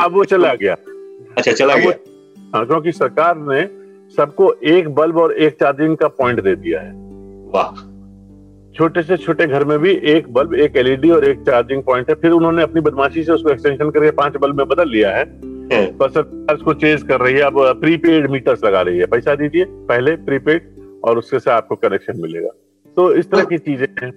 अब 0.00 0.14
वो 0.14 0.24
चला 0.24 0.54
गया। 0.54 0.74
अच्छा 1.38 1.52
चला 1.52 1.74
गया। 1.74 1.92
हाँ, 2.54 2.66
क्योंकि 2.66 2.92
सरकार 2.92 3.36
ने 3.38 3.62
सबको 4.18 4.52
एक 4.64 4.88
बल्ब 4.94 5.16
और 5.18 5.32
एक 5.32 5.56
चार्जिंग 5.60 5.96
का 5.96 6.08
पॉइंट 6.08 6.42
दे 6.42 6.54
दिया 6.54 6.80
है। 6.80 6.92
वाह। 7.54 7.95
छोटे 8.76 9.02
से 9.02 9.16
छोटे 9.16 9.46
घर 9.46 9.64
में 9.64 9.78
भी 9.78 9.90
एक 10.04 10.32
बल्ब 10.32 10.54
एक 10.54 10.76
एलईडी 10.76 11.10
और 11.10 11.24
एक 11.24 11.40
चार्जिंग 11.40 11.82
पॉइंट 11.82 12.08
है। 12.10 12.14
फिर 12.14 12.30
उन्होंने 12.30 12.62
अपनी 12.62 12.80
बदमाशी 12.80 13.22
से 13.24 13.32
उसको 13.32 13.50
एक्सटेंशन 13.50 13.90
करके 13.90 14.10
पाँच 14.10 14.36
बल्ब 14.36 14.56
में 14.56 14.68
बदल 14.68 14.88
लिया 14.88 15.10
है। 15.10 15.24
है। 15.72 15.96
पर 15.96 16.10
सरकार 16.10 16.54
उसको 16.56 16.74
चेंज 16.74 17.02
कर 17.02 17.20
रही 17.20 17.34
है। 17.34 17.40
अब 17.40 17.80
प्रीपेड 17.80 18.30
मीटर्स 18.30 18.64
लगा 18.64 18.82
रही 18.82 18.98
है। 18.98 19.06
पैसा 19.06 19.34
दीजिए 19.34 19.64
पहले 19.68 20.16
प्रीपेड 20.16 20.68
और 21.04 21.18
उसके 21.18 21.38
से 21.38 21.50
आपको 21.50 21.76
कनेक्शन 21.76 22.20
मिलेगा। 22.20 22.50
तो 22.96 23.12
इस 23.12 23.30
तरह 23.30 23.44
की 23.44 23.58
चीज़ें 23.58 23.86
हैं। 24.02 24.12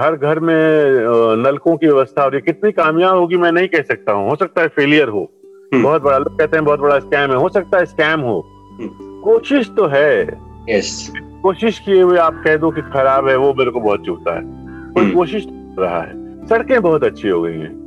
हर 0.00 0.16
घर 0.16 0.40
में 0.40 0.56
नलकों 1.42 1.76
की 1.76 1.86
व्यवस्था 1.86 2.24
और 2.24 2.34
ये 2.34 2.40
कितनी 2.40 2.72
कामयाब 2.72 3.16
होगी 3.16 3.36
मैं 3.36 3.52
नहीं 3.52 3.68
कह 3.68 3.82
सकता 3.82 4.12
हूँ। 4.12 4.28
हो 4.30 4.36
सकता 4.36 4.62
है 4.62 4.68
फेलियर 4.68 5.08
हो। 5.08 5.30
हम्म। 5.74 5.82
बहुत 5.82 6.02
बड़ा 6.02 6.18
लोग 6.18 6.38
कहते 6.38 6.56
हैं 6.56 6.64
बहुत 6.64 6.80
बड़ा 6.80 6.98
स्कैम 6.98 7.30
है। 7.30 7.36
हो 7.36 7.48
सकता 7.48 7.78
है 7.78 7.86
स्कैम 7.86 8.20
हो। 8.20 8.40
हम्म। 8.80 8.88
कोशिश 9.20 9.70
तो 9.76 9.86
है। 9.86 10.38
यस 10.68 11.12
कोशिश 11.42 11.78
किए 11.78 12.02
हुए 12.02 12.18
आप 12.18 12.42
कह 12.44 12.56
दो 12.56 12.70
कि 12.70 12.82
खराब 12.82 13.28
है 13.28 13.36
वो 13.36 13.54
मेरे 13.54 13.70
को 13.70 13.80
बहुत 13.80 14.04
चुभता 14.04 14.34
है। 14.34 14.42
कोई 14.92 15.04
हम्म। 15.04 15.14
कोशिश 15.14 15.46
रहा 15.78 16.00
है। 16.00 16.46
सड़कें 16.46 16.82
बहुत 16.82 17.04
अच्छी 17.04 17.28
हो 17.28 17.42
गई 17.42 17.52
हैं। 17.52 17.82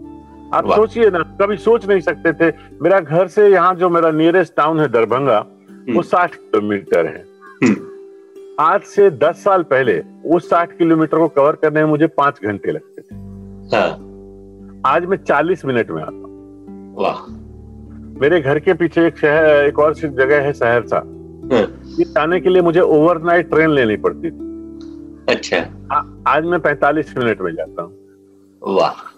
आप 0.54 0.72
सोचिए 0.72 1.10
ना 1.10 1.20
कभी 1.42 1.58
सोच 1.58 1.88
नहीं 1.88 2.00
सकते 2.00 2.34
थे 2.34 2.54
मेरा 2.82 3.00
घर 3.00 3.28
से 3.28 3.48
यहाँ 3.48 3.76
जो 3.76 3.90
मेरा 3.90 4.12
नियरेस्ट 4.12 4.56
टाउन 4.58 4.80
है 4.80 4.88
दरभंगा 4.88 5.46
वो 5.90 6.02
साठ 6.02 6.36
किलोमीटर 6.36 7.06
है। 7.06 7.26
हम्म। 7.64 7.76
आज 8.60 8.82
से 8.82 9.10
दस 9.10 9.44
साल 9.44 9.64
पहले 9.64 10.04
उस 10.26 10.50
साठ 10.50 10.78
किलोमीटर 10.78 11.18
को 11.18 11.28
कवर 11.28 11.52
करने 11.52 11.84
में 11.84 11.90
मुझे 11.90 12.08
पाँच 12.08 12.40
घंटे 12.44 12.72
लगते 12.72 13.02
थे। 13.02 13.16
हाँ। 13.76 13.90
आज 14.96 15.06
मैं 15.06 15.18
चालीस 15.18 15.66
मिनट 15.66 15.92
में 15.92 16.02
आता 16.02 16.16
हूँ। 16.16 16.96
मेरे 18.22 18.42
घर 18.42 18.60
के 18.60 18.74
पीछे 18.74 19.08
एक 19.08 19.18
शहर 19.18 19.46
एक 19.46 19.80
और 19.80 19.94
जगह 19.94 20.42
है 20.42 20.54
सहरसा। 20.54 21.04
ये 21.54 22.04
जाने 22.04 22.40
के 22.40 22.50
लिए 22.50 22.62
मुझे 22.62 22.80
ओवरनाइट 22.80 23.50
ट्रेन 23.50 23.70
लेनी 23.70 23.98
पड़ती 23.98 24.32
थी। 24.32 24.56
अच्छा। 25.30 25.58
आ- 25.94 26.36
आज 26.36 26.46
मैं 26.46 26.60
पैंतालीस 26.60 27.18
मिनट 27.18 27.42
में 27.42 27.56
जाता 27.56 27.82
हूँ। 27.82 27.94
वाह। 28.64 29.12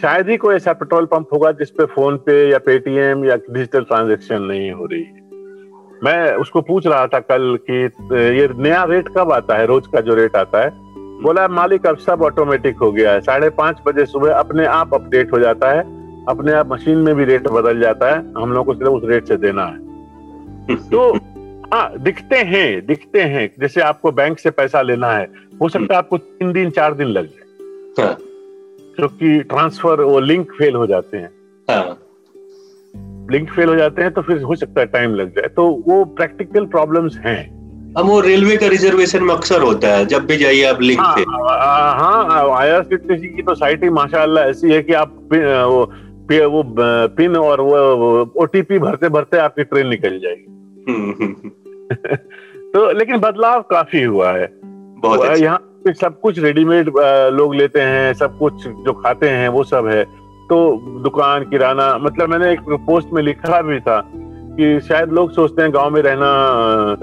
शायद 0.00 0.28
ही 0.28 0.36
कोई 0.36 0.54
ऐसा 0.54 0.72
पेट्रोल 0.72 1.04
पंप 1.04 1.28
होगा 1.32 1.52
जिसपे 1.52 1.84
फ़ोन 1.84 2.16
पे 2.16 2.50
या 2.50 2.58
पेटीएम 2.58 3.24
या 3.24 3.36
डिजिटल 3.36 3.80
ट्रांजेक्शन 3.80 4.42
नहीं 4.42 4.72
हो 4.72 4.86
रही 4.86 5.02
है। 5.02 5.28
मैं 6.04 6.34
उसको 6.34 6.60
पूछ 6.60 6.86
रहा 6.86 7.06
था 7.06 7.18
कल 7.18 7.58
कि 7.70 7.84
ये 8.38 8.48
नया 8.58 8.84
रेट 8.84 9.08
कब 9.08 9.32
आता 9.32 9.56
है? 9.56 9.66
रोज 9.66 9.86
का 9.86 10.00
जो 10.00 10.14
रेट 10.14 10.36
आता 10.36 10.62
है। 10.62 10.70
बोला 11.22 11.48
मालिक 11.48 11.86
अब 11.86 11.96
सब 11.96 12.22
ऑटोमेटिक 12.22 12.76
हो 12.76 12.92
गया 12.92 13.12
है। 13.12 13.20
साढ़े 13.20 13.50
पाँच 13.50 13.80
बजे 13.86 14.06
सुबह 14.06 14.34
अपने 14.34 14.66
आप 14.66 14.94
अपडेट 14.94 15.32
हो 15.32 15.38
जाता 15.38 15.70
है। 15.70 15.80
अपने 16.26 16.52
आप 16.52 16.72
मशीन 16.72 16.98
में 16.98 17.14
भी 17.14 17.24
रेट 17.24 17.48
बदल 17.48 17.80
जाता 17.80 18.14
है। 18.14 18.42
हम 18.42 18.52
लोग 18.52 18.66
को 18.66 18.74
सिर्फ़ 18.74 18.92
उस 18.92 19.02
रेट 19.04 19.24
से 19.24 19.36
देना 19.36 19.64
है। 19.64 19.87
तो 20.70 21.16
हाँ 21.74 21.98
दिखते 21.98 22.36
हैं 22.36 22.86
दिखते 22.86 23.20
हैं। 23.20 23.50
जैसे 23.60 23.80
आपको 23.80 24.12
बैंक 24.12 24.38
से 24.38 24.50
पैसा 24.50 24.82
लेना 24.82 25.10
है 25.10 25.30
हो 25.62 25.68
सकता 25.68 25.94
है 25.94 25.98
आपको 25.98 26.18
तीन 26.18 26.52
दिन 26.52 26.70
चार 26.70 26.94
दिन 26.94 27.06
लग 27.06 27.26
जाए। 27.26 28.06
हाँ। 28.06 28.16
क्योंकि 28.96 29.40
ट्रांसफ़र 29.42 30.00
वो 30.00 30.20
लिंक 30.20 30.52
फेल 30.52 30.74
हो 30.74 30.86
जाते 30.86 31.16
हैं। 31.16 31.30
हाँ। 31.70 31.98
लिंक 33.30 33.50
फेल 33.50 33.68
हो 33.68 33.76
जाते 33.76 34.02
हैं 34.02 34.12
तो 34.12 34.22
फिर 34.22 34.42
हो 34.42 34.54
सकता 34.54 34.80
है 34.80 34.86
टाइम 34.86 35.14
लग 35.14 35.28
जाए। 35.28 35.48
तो 35.48 35.84
वो 35.88 36.04
प्रैक्टिकल 36.04 36.66
प्रॉब्लम्स 36.66 37.16
हैं। 37.16 37.58
अब 37.96 38.06
वो 38.06 38.20
रेलवे 38.20 38.56
का 38.56 38.66
रिजर्वेशन 38.66 39.24
में 39.24 39.34
अक्सर 39.34 39.62
होता 39.62 39.88
है 39.88 40.06
जब 40.06 40.26
भी 40.26 40.36
जाइए 40.36 40.64
आप 40.64 40.82
लिंक 40.82 41.00
हाँ 41.00 41.16
पे 41.16 41.22
हाँ 41.22 42.50
आईआरसीटीसी 42.58 43.28
की 43.28 43.42
तो 43.42 43.54
साइट 43.54 43.84
ही 43.84 43.90
माशाल्लाह 43.90 44.44
ऐसी 44.44 44.72
है 44.72 44.82
कि 44.82 44.92
आप 44.92 45.28
पि- 45.32 45.64
वो 45.64 45.92
वो 46.48 46.74
पिन 47.08 47.36
और 47.36 47.60
वो 47.60 48.30
ओटीपी 48.36 48.78
भरते 48.78 49.08
भरते 49.08 49.36
आपकी 49.36 49.64
ट्रेन 49.64 49.88
निकल 49.88 50.18
जाएगी। 50.18 50.57
तो 52.72 52.90
लेकिन 52.92 53.18
बदलाव 53.20 53.62
काफ़ी 53.70 54.02
हुआ 54.02 54.32
है। 54.32 54.46
बहुत 54.98 55.20
अच्छा। 55.20 55.34
यहाँ 55.34 55.58
पे 55.84 55.92
सब 55.92 56.20
कुछ 56.20 56.38
रेडीमेड 56.38 56.88
लोग 57.32 57.54
लेते 57.54 57.80
हैं 57.80 58.12
सब 58.14 58.38
कुछ 58.38 58.66
जो 58.66 58.92
खाते 58.94 59.28
हैं 59.28 59.48
वो 59.48 59.64
सब 59.64 59.86
है। 59.86 60.04
तो 60.48 60.56
दुकान 61.02 61.44
किराना 61.44 61.96
मतलब 61.98 62.28
मैंने 62.28 62.52
एक 62.52 62.60
पोस्ट 62.86 63.08
में 63.12 63.22
लिखा 63.22 63.60
भी 63.62 63.80
था 63.80 64.00
कि 64.06 64.80
शायद 64.80 65.12
लोग 65.12 65.32
सोचते 65.32 65.62
हैं 65.62 65.74
गाँव 65.74 65.90
में 65.90 66.00
रहना 66.02 66.30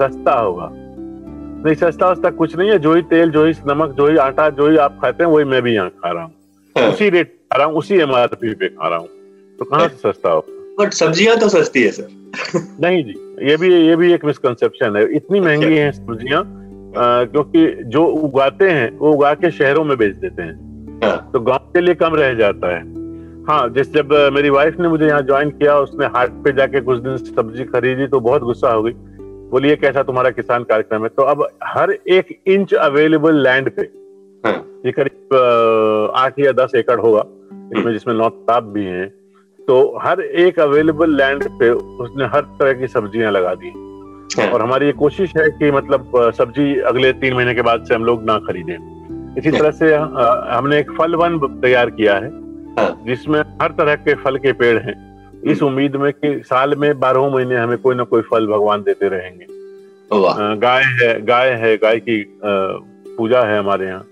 सस्ता 0.00 0.32
होगा। 0.32 0.68
नहीं 0.72 1.74
सस्ता 1.74 2.10
वस्ता 2.10 2.30
कुछ 2.32 2.56
नहीं 2.56 2.70
है। 2.70 2.78
जो 2.78 2.94
ही 2.94 3.02
तेल 3.02 3.30
जो 3.30 3.44
ही 3.44 3.52
नमक 3.66 3.90
जो 3.90 4.06
ही 4.08 4.16
आटा 4.16 4.48
जो 4.50 4.68
ही 4.68 4.76
आप 4.76 4.98
खाते 5.02 5.24
हैं 5.24 5.30
वही 5.30 5.44
मैं 5.44 5.62
भी 5.62 5.74
यहाँ 5.74 5.90
खा 5.90 6.10
रहा 6.10 6.22
हूँ। 6.22 6.32
हाँ, 6.76 6.88
उसी 6.88 7.08
रेट 7.10 7.34
खा 7.52 7.56
रहा 7.58 7.66
हूँ 7.66 7.76
उसी 7.76 7.94
एमआरपी 7.94 8.54
पे 8.54 8.68
खा 8.68 8.88
रहा 8.88 8.98
हूँ। 8.98 9.08
तो 9.58 9.64
कहाँ 9.64 9.88
से 9.88 9.96
सस्ता 9.96 10.30
हो 10.30 10.40
बट 10.78 10.92
सब्ज़ियाँ 10.92 11.36
तो 11.36 11.48
सस्ती 11.48 11.82
है 11.82 11.90
सर। 11.90 12.08
नहीं 12.80 13.02
जी 13.04 13.14
ये 13.42 13.56
भी 13.56 13.74
ये 13.76 13.96
भी 13.96 14.12
एक 14.12 14.24
मिसकंसेप्शन 14.24 14.96
है। 14.96 15.04
इतनी 15.16 15.40
महँगी 15.40 15.76
हैं 15.76 15.90
सब्ज़ियाँ 15.92 16.42
क्योंकि 16.96 17.66
जो 17.86 18.04
उगाते 18.06 18.70
हैं 18.70 18.90
वो 18.98 19.12
उगा 19.12 19.32
के 19.34 19.50
शहरों 19.52 19.84
में 19.84 19.96
बेच 19.98 20.14
देते 20.16 20.42
हैं। 20.42 21.00
हाँ, 21.04 21.30
तो 21.32 21.40
गाँव 21.40 21.70
के 21.74 21.80
लिए 21.80 21.94
कम 21.94 22.14
रह 22.14 22.34
जाता 22.34 22.74
है। 22.74 22.80
हाँ 23.48 23.68
जिस 23.70 23.92
जब 23.94 24.12
मेरी 24.34 24.50
वाइफ 24.50 24.78
ने 24.80 24.88
मुझे 24.88 25.06
यहाँ 25.06 25.22
ज्वाइन 25.22 25.50
किया 25.50 25.78
उसने 25.78 26.06
हाट 26.14 26.30
पे 26.44 26.52
जाके 26.52 26.80
कुछ 26.80 26.98
दिन 27.00 27.16
सब्ज़ी 27.16 27.64
खरीदी 27.64 28.06
तो 28.06 28.20
बहुत 28.20 28.42
गुस्सा 28.42 28.72
हो 28.72 28.82
गई। 28.82 28.92
बोलिए 29.50 29.76
कैसा 29.76 30.02
तुम्हारा 30.02 30.30
किसान 30.30 30.64
कार्यक्रम 30.64 31.02
है? 31.02 31.08
तो 31.08 31.22
अब 31.24 31.46
हर 31.64 31.92
एक 31.92 32.38
इंच 32.46 32.74
अवेलेबल 32.74 33.42
लैंड 33.42 33.70
पे 33.70 33.82
हाँ, 34.44 34.56
ये 34.86 34.92
करीब 34.92 36.12
आठ 36.16 36.38
या 36.38 36.52
दस 36.54 36.72
एकड़ 36.76 36.98
होगा 37.00 37.24
इसमें 37.72 37.92
जिसमें 37.92 38.14
नौ 38.14 38.28
तालाब 38.28 38.72
भी 38.72 38.84
हैं 38.84 39.06
तो 39.68 39.98
हर 40.02 40.20
एक 40.20 40.58
अवेलेबल 40.60 41.16
लैंड 41.16 41.44
पे 41.58 41.70
उसने 41.70 42.24
हर 42.24 42.40
तरह 42.58 42.72
की 42.72 42.86
सब्ज़ियाँ 42.88 43.30
लगा 43.32 43.54
दी। 43.54 43.72
हाँ, 44.32 44.48
और 44.48 44.62
हमारी 44.62 44.86
ये 44.86 44.92
कोशिश 44.92 45.32
है 45.36 45.48
कि 45.50 45.70
मतलब 45.70 46.12
सब्ज़ी 46.34 46.78
अगले 46.82 47.12
तीन 47.14 47.34
महीने 47.34 47.54
के 47.54 47.62
बाद 47.62 47.84
से 47.84 47.94
हम 47.94 48.04
लोग 48.04 48.24
ना 48.24 48.38
खरीदें। 48.38 48.76
इसी 49.38 49.50
तरह 49.50 49.70
से 49.70 49.94
हमने 49.94 50.78
एक 50.78 50.90
फल 50.98 51.14
वन 51.14 51.38
तैयार 51.62 51.90
किया 51.90 52.14
है 52.14 52.30
हाँ। 52.78 53.04
जिसमें 53.06 53.40
हर 53.62 53.72
तरह 53.72 53.94
के 53.94 54.14
फल 54.14 54.36
के 54.36 54.52
पेड़ 54.52 54.78
हैं। 54.78 54.94
इस 55.42 55.62
उम्मीद 55.62 55.96
में 55.96 56.12
कि 56.12 56.40
साल 56.44 56.74
में 56.74 56.98
बारह 57.00 57.28
महीने 57.30 57.56
हमें 57.56 57.78
कोई 57.78 57.94
ना 57.94 58.04
कोई 58.04 58.22
फल 58.22 58.46
भगवान 58.46 58.82
देते 58.82 59.08
रहेंगे। 59.08 59.46
गाय 60.60 60.82
है 61.00 61.20
गाय 61.26 61.50
है 61.52 61.76
गाय 61.76 61.98
की 61.98 62.22
पूजा 62.44 63.42
है 63.42 63.58
हमारे 63.58 63.86
यहाँ। 63.86 64.04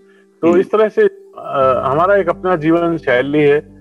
तो 0.42 0.49
हम्म। 0.49 0.61
इस 0.61 0.70
तरह 0.70 0.88
से 0.88 1.02
हमारा 1.84 2.16
एक 2.16 2.28
अपना 2.28 2.56
जीवन 2.56 2.96
शैली 2.96 3.42
है। 3.42 3.73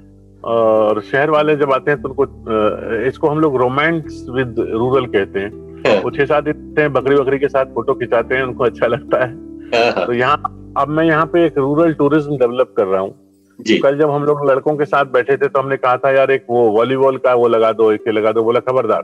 और 0.44 1.02
शहर 1.02 1.30
वाले 1.30 1.56
जब 1.56 1.72
आते 1.74 1.92
हैं 1.92 2.02
तो 2.02 2.10
उनको 2.10 3.06
इसको 3.08 3.28
हम 3.28 3.40
लोग 3.40 3.56
रोमांस 3.58 4.26
विद 4.30 4.56
रूरल 4.72 5.06
कहते 5.08 5.40
हैं। 5.40 5.52
हाँ, 5.84 6.02
वो 6.04 6.12
छह 6.12 6.26
सात 6.26 6.48
हैं 6.80 6.92
बकरी 6.94 7.16
बकरी 7.16 7.40
के 7.40 7.48
साथ 7.48 7.66
फ़ोटो 7.76 7.94
खिंचाते 7.94 8.36
हैं 8.36 8.44
उनको 8.44 8.64
अच्छा 8.64 8.88
लगता 8.88 9.24
है। 9.24 9.32
हाँ, 9.74 9.92
हाँ, 9.92 10.06
तो 10.06 10.14
यहाँ 10.14 10.74
अब 10.78 10.90
मैं 10.90 11.04
यहाँ 11.06 11.26
पे 11.26 11.46
एक 11.46 11.58
रूरल 11.58 11.94
टूरिज़्म 11.94 12.38
डेवलप 12.38 12.74
कर 12.78 12.86
रहा 12.86 13.02
हूँ। 13.02 13.12
तो 13.60 13.82
कल 13.84 13.98
जब 13.98 14.10
हम 14.10 14.24
लोग 14.26 14.46
लड़कों 14.50 14.76
के 14.78 14.86
साथ 14.86 15.06
बैठे 15.14 15.36
थे 15.38 15.48
तो 15.48 15.60
हमने 15.60 15.78
कहा 15.78 15.98
था 15.98 16.12
यार 16.12 16.32
एक 16.32 16.46
वो 16.50 16.70
वॉलीबॉल 16.72 17.18
का 17.18 17.34
वो 17.34 17.48
लगा 17.48 17.72
दो 17.72 17.92
एक 17.92 18.08
लगा 18.10 18.32
दो 18.32 18.44
बोला 18.44 18.60
खबरदार। 18.62 19.04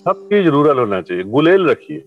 सब 0.00 0.20
चीज़ 0.24 0.48
रूरल 0.48 0.78
होना 0.78 1.00
चाहिए। 1.00 1.24
गुलेल 1.24 1.68
रखिए। 1.68 2.04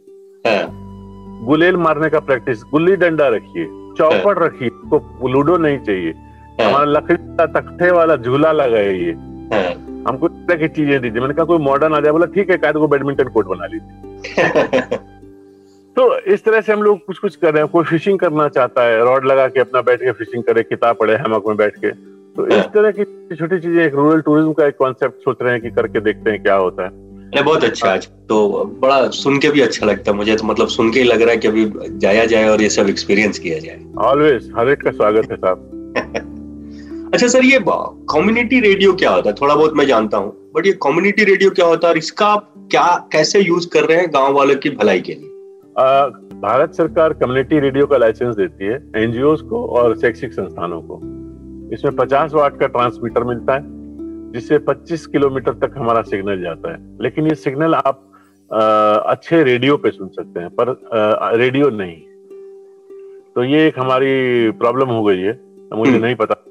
गुलेल 1.46 1.78
मारने 1.78 2.10
का 2.10 2.20
प्रैक्टिस 2.22 2.64
गुल्ली 2.72 2.96
डंडा 2.96 3.28
रखिए। 3.28 3.66
चौपड़। 3.98 4.38
रखिए। 4.40 4.70
को 4.94 5.28
लूडो 5.28 5.58
नहीं 5.58 5.78
चाहिए। 5.80 6.14
हमारा 6.62 6.86
लकड़ी 6.86 7.16
का 7.18 7.46
तख्ते 7.46 7.92
वाला 7.92 8.16
झूला 8.16 8.52
लगा 8.52 8.78
है 8.78 9.04
ये। 9.04 9.12
हमको 10.08 10.28
इस 10.28 10.48
तरह 10.48 10.58
की 10.58 10.68
चीज़ें 10.68 11.02
दीजिए। 11.02 11.22
मैंने 11.22 11.34
कहा 11.34 11.46
कोई 11.46 11.58
मॉडर्न 11.58 11.94
आ 11.94 12.00
जाए। 12.00 12.12
बोला 12.12 12.26
ठीक 12.26 12.50
है 12.50 12.58
कायदे 12.58 12.80
को 12.80 12.88
बैडमिंटन 12.88 13.24
कोर्ट 13.24 13.48
बना 13.48 13.66
लीजिए। 13.66 14.98
तो 15.96 16.20
इस 16.20 16.44
तरह 16.46 16.62
से 16.62 16.74
हम 16.74 16.84
लोग 16.84 17.06
कुछ 17.06 17.18
कुछ 17.18 17.36
कर 17.36 17.54
रहे 17.54 17.64
हैं। 17.64 17.72
कोई 17.72 17.84
फिशिंग 17.84 18.20
करना 18.20 18.48
चाहता 18.48 18.84
है 18.84 19.00
रॉड 19.00 19.26
लगा 19.26 19.48
के 19.48 19.60
अपना 19.60 19.82
बैठ 19.82 20.00
के 20.00 20.12
फिशिंग 20.12 20.44
करे 20.44 20.64
किताब 20.64 20.98
पढ़े 21.00 21.16
हेमक 21.16 21.44
में 21.48 21.58
बैठ 21.58 21.78
के। 21.78 21.92
तो 22.36 22.48
इस 22.48 22.64
तरह 22.66 22.92
की 22.92 23.04
छोटी 23.36 23.60
चीज़ें 23.60 23.86
एक 23.86 23.96
रूरल 23.96 24.22
टूरिज़्म 24.22 24.54
का 24.54 24.66
एक 24.66 24.78
कॉन्सेप्ट 24.78 25.16
सोच 25.16 25.38
रहे 25.42 25.52
हैं 25.54 25.62
कि 25.62 25.70
करके 25.70 26.00
देखते 26.00 26.32
हैं 26.32 26.44
क्या 26.44 26.56
होता 26.56 26.84
है। 26.84 26.90
अरे 26.90 27.42
बहुत 27.42 27.64
अच्छा 27.64 27.90
आज। 27.90 28.08
तो 28.30 28.66
बड़ा 28.66 29.08
सुन 29.10 29.40
के 29.40 29.50
भी 29.50 29.62
अच्छा 29.62 29.86
लगता 29.86 30.12
है। 30.12 30.18
मुझे 30.18 30.36
तो 30.36 30.44
मतलब 30.44 30.68
सुन 30.68 30.92
के 30.92 31.00
ही 31.00 31.06
लग 31.06 31.22
रहा 31.22 31.32
है 31.32 31.38
कि 31.38 31.48
अभी 31.48 31.72
जाया 31.98 32.26
जाए 32.26 32.50
और 32.50 32.62
ये 32.62 32.70
सब 32.70 32.90
एक्सपीरियंस 32.90 33.40
किया 33.40 33.60
जाए। 33.60 33.80
ऑलवेज 33.98 34.52
हर 34.58 34.70
एक 34.70 34.82
का 34.82 34.92
स्वागत 34.92 35.32
है 35.32 35.38
साहब। 35.38 36.32
अच्छा 37.16 37.28
सर 37.28 37.44
ये 37.44 37.60
कम्युनिटी 37.70 38.60
रेडियो 38.60 38.94
क्या 38.94 39.10
होता 39.10 39.30
है? 39.30 39.36
थोड़ा 39.42 39.56
बहुत 39.56 39.74
मैं 39.74 39.86
जानता 39.86 40.18
हूँ। 40.18 40.52
बट 40.56 40.66
ये 40.66 40.72
कम्युनिटी 40.72 41.24
रेडियो 41.24 41.50
क्या 41.50 41.66
होता 41.66 41.88
है? 41.88 41.92
और 41.94 41.98
इसका 41.98 42.26
आप 42.26 42.54
क्या 42.58 43.10
कैसे 43.12 43.40
यूज़ 43.40 43.70
कर 43.70 43.84
रहे 43.84 43.98
हैं 43.98 44.10
गाँव 44.14 44.34
वालों 44.34 44.56
की 44.56 44.70
भलाई 44.70 45.00
के 45.00 45.14
लिए? 45.14 45.30
आ, 45.80 46.06
भारत 46.42 46.74
सरकार 46.74 47.14
कम्युनिटी 47.14 47.60
रेडियो 47.60 47.88
का 47.88 47.98
लाइसेंस 47.98 48.36
देती 48.36 48.66
है 48.66 48.92
एनजीओ 48.96 49.36
को 49.36 49.66
और 49.66 49.98
शैक्षिक 49.98 50.34
संस्थानों 50.34 50.82
को। 50.82 50.96
इसमें 51.74 51.96
50 51.96 52.34
वाट 52.34 52.60
का 52.60 52.68
ट्रांसमीटर 52.68 53.24
मिलता 53.24 53.54
है 53.54 53.62
जिससे 54.32 54.58
25 54.58 55.06
किलोमीटर 55.06 55.54
तक 55.54 55.74
हमारा 55.78 56.02
सिग्नल 56.02 56.42
जाता 56.42 56.72
है। 56.72 56.98
लेकिन 57.02 57.28
ये 57.28 57.36
सिग्नल 57.36 57.76
आप 57.76 58.12
आ, 58.54 58.60
अच्छे 58.94 59.44
रेडियो 59.44 59.78
पे 59.78 59.92
सुन 59.92 60.08
सकते 60.08 60.40
हैं 60.40 60.50
पर 60.50 60.70
आ, 61.20 61.32
रेडियो 61.32 61.70
नहीं। 61.70 62.02
तो 63.36 63.44
ये 63.44 63.68
एक 63.68 63.80
हमारी 63.80 64.52
प्रॉब्लम 64.52 64.88
हो 64.88 65.04
गई 65.04 65.20
है। 65.20 65.46
मुझे 65.74 65.92
हम्म। 65.92 66.06
नहीं 66.06 66.16
पता। 66.16 66.45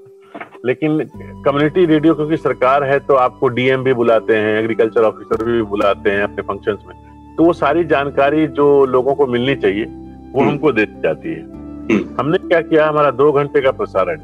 लेकिन 0.64 0.98
कम्युनिटी 1.44 1.84
रेडियो 1.86 2.14
क्योंकि 2.14 2.36
सरकार 2.36 2.84
है 2.84 2.98
तो 3.00 3.14
आपको 3.14 3.48
डीएम 3.48 3.82
भी 3.84 3.92
बुलाते 3.92 4.36
हैं 4.36 4.58
एग्रीकल्चर 4.58 5.02
ऑफिसर 5.02 5.44
भी 5.44 5.62
बुलाते 5.62 6.10
हैं 6.10 6.22
अपने 6.22 6.42
फ़ंक्शंस 6.42 6.78
में 6.88 7.36
तो 7.36 7.44
वो 7.44 7.52
सारी 7.52 7.84
जानकारी 7.84 8.46
जो 8.46 8.84
लोगों 8.86 9.14
को 9.14 9.26
मिलनी 9.26 9.54
चाहिए 9.56 9.84
वो 9.84 10.40
हम्म। 10.40 10.50
हमको 10.50 10.72
दे 10.72 10.84
जाती 11.02 11.28
है 11.28 11.40
हम्म। 11.40 12.16
हमने 12.20 12.38
क्या 12.38 12.60
किया 12.60 12.88
हमारा 12.88 13.10
दो 13.10 13.30
घंटे 13.32 13.60
का 13.60 13.70
प्रसारण 13.72 14.20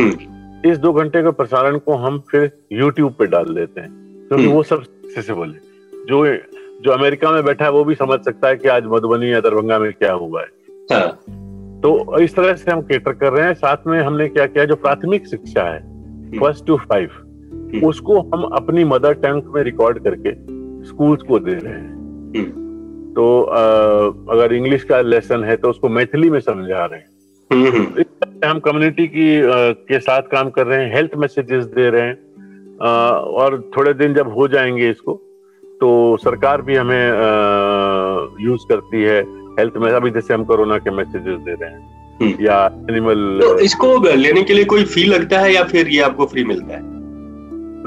हम्म। 0.00 0.70
इस 0.70 0.78
दो 0.78 0.92
घंटे 0.92 1.22
के 1.22 1.30
प्रसारण 1.30 1.78
को 1.78 1.94
हम 1.96 2.18
फिर 2.30 2.50
यूट्यूब 2.72 3.12
पे 3.12 3.26
डाल 3.26 3.54
देते 3.54 3.80
हैं 3.80 3.90
क्योंकि 4.28 4.46
वो 4.46 4.62
सबसे 4.62 5.32
बोले 5.32 5.58
जो 6.08 6.24
जो 6.82 6.90
अमेरिका 6.90 7.30
में 7.30 7.44
बैठा 7.44 7.64
है 7.64 7.70
वो 7.70 7.84
भी 7.84 7.94
समझ 7.94 8.20
सकता 8.20 8.48
है 8.48 8.56
कि 8.56 8.68
आज 8.68 8.86
मधुबनी 8.86 9.32
या 9.32 9.40
दरभंगा 9.40 9.78
में 9.78 9.92
क्या 9.92 10.12
हुआ 10.12 10.40
है 10.40 10.48
हाँ। 10.92 11.41
तो 11.82 12.18
इस 12.18 12.34
तरह 12.36 12.54
से 12.54 12.70
हम 12.70 12.80
केटर 12.80 13.12
कर 13.12 13.32
रहे 13.32 13.46
हैं। 13.46 13.54
साथ 13.54 13.76
में 13.86 14.00
हमने 14.00 14.28
क्या 14.28 14.46
किया 14.46 14.64
जो 14.64 14.76
प्राथमिक 14.76 15.26
शिक्षा 15.26 15.62
है 15.62 15.80
फ़र्स्ट 16.40 16.66
टू 16.66 16.76
फाइव 16.76 17.08
उसको 17.84 18.20
हम 18.20 18.42
अपनी 18.42 18.84
मदर 18.84 19.12
टंग 19.12 19.42
में 19.54 19.62
रिकॉर्ड 19.62 19.98
करके 19.98 20.32
स्कूल्स 20.88 21.22
को 21.22 21.38
दे 21.38 21.52
रहे 21.52 21.72
हैं। 21.72 21.94
हम्म। 22.36 23.12
तो 23.12 23.42
आ, 23.42 23.62
अगर 24.34 24.52
इंग्लिश 24.52 24.84
का 24.84 25.00
लेसन 25.00 25.44
है 25.44 25.56
तो 25.56 25.70
उसको 25.70 25.88
मैथिली 25.88 26.30
में 26.30 26.40
समझा 26.40 26.84
रहे 26.84 27.00
हैं। 27.00 27.06
हम्म, 27.52 27.82
हम्म। 27.82 28.04
हम 28.44 28.58
कम्युनिटी 28.58 29.06
की 29.06 29.42
आ, 29.42 29.70
के 29.70 29.98
साथ 29.98 30.22
काम 30.22 30.50
कर 30.50 30.66
रहे 30.66 30.84
हैं 30.84 30.94
हेल्थ 30.94 31.10
मैसेजेस 31.16 31.64
दे 31.64 31.90
रहे 31.90 32.02
हैं। 32.02 32.18
आ, 32.82 33.10
और 33.10 33.70
थोड़े 33.76 33.94
दिन 33.94 34.14
जब 34.14 34.28
हो 34.28 34.48
जाएँगे 34.48 34.90
इसको 34.90 35.12
तो 35.80 36.16
सरकार 36.16 36.62
भी 36.62 36.76
हमें 36.76 37.08
यूज़ 38.40 38.60
करती 38.68 39.02
है। 39.02 39.41
हेल्थ 39.58 39.76
में 39.76 39.90
अभी 39.92 40.10
जैसे 40.10 40.34
हम 40.34 40.44
कोरोना 40.44 40.78
के 40.78 40.90
मैसेजेस 40.90 41.38
दे 41.38 41.54
रहे 41.54 41.70
हैं। 41.70 42.36
या 42.40 42.64
एनिमल 42.90 43.38
तो 43.42 43.58
इसको 43.58 43.96
लेने 44.16 44.42
के 44.42 44.54
लिए 44.54 44.64
कोई 44.64 44.84
फ़ी 44.84 45.04
लगता 45.04 45.38
है 45.38 45.52
या 45.54 45.62
फिर 45.64 45.88
ये 45.88 46.00
आपको 46.00 46.26
फ्री 46.26 46.44
मिलता 46.44 46.74
है? 46.74 46.80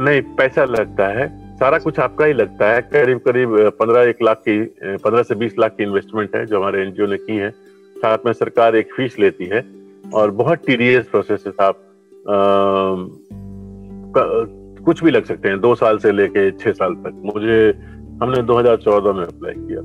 नहीं 0.05 0.21
पैसा 0.35 0.63
लगता 0.65 1.07
है। 1.07 1.27
सारा 1.57 1.77
कुछ 1.79 1.99
आपका 1.99 2.25
ही 2.25 2.33
लगता 2.33 2.71
है। 2.71 2.81
करीब 2.81 3.17
करीब 3.17 3.55
पंद्रह 3.79 4.01
एक 4.01 4.23
लाख 4.23 4.37
की 4.37 4.59
पंद्रह 4.83 5.23
से 5.23 5.35
बीस 5.35 5.55
लाख 5.59 5.71
की 5.71 5.83
इन्वेस्टमेंट 5.83 6.35
है 6.35 6.45
जो 6.45 6.59
हमारे 6.59 6.81
एनजीओ 6.81 7.07
ने 7.07 7.17
की 7.17 7.37
है। 7.37 7.49
साथ 7.95 8.17
में 8.25 8.31
सरकार 8.33 8.75
एक 8.75 8.93
फ़ीस 8.93 9.19
लेती 9.19 9.45
है 9.45 9.63
और 10.13 10.31
बहुत 10.31 10.65
टीडीएस 10.67 11.07
प्रोसेस 11.07 11.43
है 11.47 11.51
साहब 11.51 11.75
कुछ 14.85 15.03
भी 15.03 15.11
लग 15.11 15.25
सकते 15.25 15.49
हैं। 15.49 15.59
दो 15.59 15.75
साल 15.75 15.97
से 15.97 16.11
लेके 16.11 16.49
छह 16.51 16.71
साल 16.71 16.93
तक। 16.95 17.21
मुझे 17.25 17.73
हमने 18.21 18.41
2014 18.43 19.13
में 19.13 19.23
अप्लाई 19.23 19.53
किया 19.57 19.81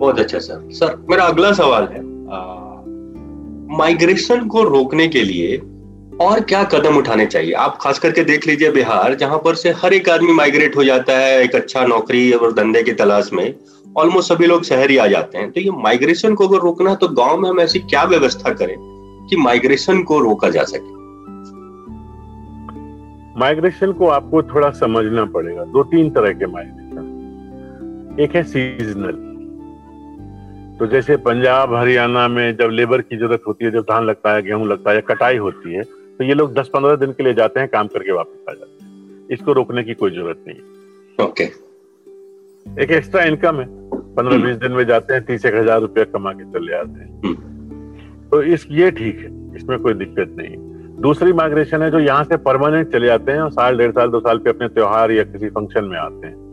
बहुत 0.00 0.18
अच्छा 0.20 0.38
सर 0.38 0.68
सर 0.72 0.96
मेरा 1.10 1.24
अगला 1.24 1.52
सवाल 1.52 1.88
है 1.92 2.02
माइग्रेशन 3.78 4.46
को 4.46 4.62
रोकने 4.62 5.08
के 5.08 5.22
लिए 5.22 5.56
और 6.20 6.40
क्या 6.40 6.62
कदम 6.64 6.96
उठाने 6.96 7.26
चाहिए? 7.26 7.52
आप 7.52 7.76
खास 7.80 7.98
करके 7.98 8.24
देख 8.24 8.46
लीजिए 8.46 8.70
बिहार, 8.70 9.14
जहाँ 9.14 9.38
पर 9.38 9.54
से 9.54 9.70
हर 9.72 9.92
एक 9.94 10.08
आदमी 10.08 10.32
माइग्रेट 10.32 10.76
हो 10.76 10.84
जाता 10.84 11.12
है, 11.12 11.42
एक 11.42 11.54
अच्छा 11.54 11.84
नौकरी 11.86 12.32
और 12.32 12.52
धंधे 12.52 12.82
की 12.82 12.92
तलाश 12.92 13.30
में 13.32 13.54
ऑलमोस्ट 13.96 14.32
सभी 14.32 14.46
लोग 14.46 14.64
शहर 14.64 14.90
ही 14.90 14.96
आ 14.96 15.06
जाते 15.06 15.38
हैं। 15.38 15.50
तो 15.50 15.60
ये 15.60 15.70
माइग्रेशन 15.82 16.34
को 16.34 16.48
अगर 16.48 16.58
रोकना 16.58 16.90
है 16.90 16.96
तो 16.96 17.08
गाँव 17.08 17.38
में 17.38 17.48
हम 17.50 17.60
ऐसी 17.60 17.78
क्या 17.78 18.02
व्यवस्था 18.04 18.52
करें 18.52 18.76
कि 19.30 19.36
माइग्रेशन 19.36 20.02
को 20.02 20.18
रोका 20.20 20.50
जा 20.50 20.64
सके? 20.64 20.98
माइग्रेशन 23.40 23.92
को 23.92 24.08
आपको 24.08 24.42
थोड़ा 24.42 24.70
समझना 24.70 25.24
पड़ेगा 25.24 25.64
दो 25.64 25.82
तीन 25.84 26.10
तरह 26.10 26.32
के 26.32 26.46
माइग्रेशन 26.46 28.16
एक 28.20 28.34
है 28.36 28.42
सीजनल 28.42 29.29
तो 30.80 30.86
जैसे 30.86 31.16
पंजाब 31.18 31.74
हरियाणा 31.74 32.26
में 32.28 32.56
जब 32.56 32.70
लेबर 32.72 33.00
की 33.02 33.16
ज़रूरत 33.16 33.42
होती 33.46 33.64
है 33.64 33.70
जब 33.70 33.82
धान 33.84 34.04
लगता 34.04 34.32
है 34.34 34.42
गेहूँ 34.42 34.66
लगता 34.68 34.90
है 34.90 34.96
या 34.96 35.02
कटाई 35.04 35.36
होती 35.38 35.72
है 35.72 35.82
तो 35.82 36.24
ये 36.24 36.34
लोग 36.34 36.54
10-15 36.54 36.98
दिन 37.00 37.12
के 37.12 37.24
लिए 37.24 37.34
जाते 37.34 37.60
हैं 37.60 37.68
काम 37.68 37.86
करके 37.88 38.12
वापस 38.12 38.48
आ 38.48 38.52
जाते 38.52 38.84
हैं 38.84 39.28
इसको 39.30 39.52
रोकने 39.52 39.84
की 39.84 39.94
कोई 39.94 40.10
ज़रूरत 40.10 40.44
नहीं 40.46 41.26
ओके 41.26 41.44
एक 42.66 42.90
एक्स्ट्रा 42.92 43.24
इनकम 43.24 43.60
है 43.60 43.66
पंद्रह 43.66 44.34
हम्म। 44.34 44.44
बीस 44.44 44.56
दिन 44.58 44.72
में 44.72 44.84
जाते 44.86 45.14
हैं 45.14 45.24
तीस 45.24 45.44
एक 45.46 45.54
हज़ार 45.54 45.80
रुपया 45.80 46.04
कमा 46.08 46.32
के 46.32 46.50
चले 46.50 46.74
आते 46.74 47.00
हैं 47.00 47.20
हम्म। 47.20 48.28
तो 48.30 48.42
इस 48.50 48.66
ये 48.72 48.90
ठीक 48.92 49.18
है 49.18 49.56
इसमें 49.56 49.78
कोई 49.78 49.94
दिक्कत 49.96 50.34
नहीं 50.38 50.56
दूसरी 51.02 51.32
माइग्रेशन 51.34 51.82
है 51.82 51.90
जो 51.90 51.98
यहाँ 52.00 52.24
से 52.24 52.36
परमानेंट 52.42 52.92
चले 52.92 53.06
जाते 53.06 53.32
हैं 53.32 53.40
और 53.40 53.50
साल 53.52 53.78
डेढ़ 53.78 53.92
साल 53.92 54.10
दो 54.10 54.20
साल 54.22 54.38
पे 54.38 54.50
अपने 54.50 54.68
त्योहार 54.70 55.12
या 55.12 55.24
किसी 55.26 55.48
फ़ंक्शन 55.50 55.84
में 55.84 55.98
आते 56.00 56.26
हैं 56.26 56.34
हम्म। 56.34 56.49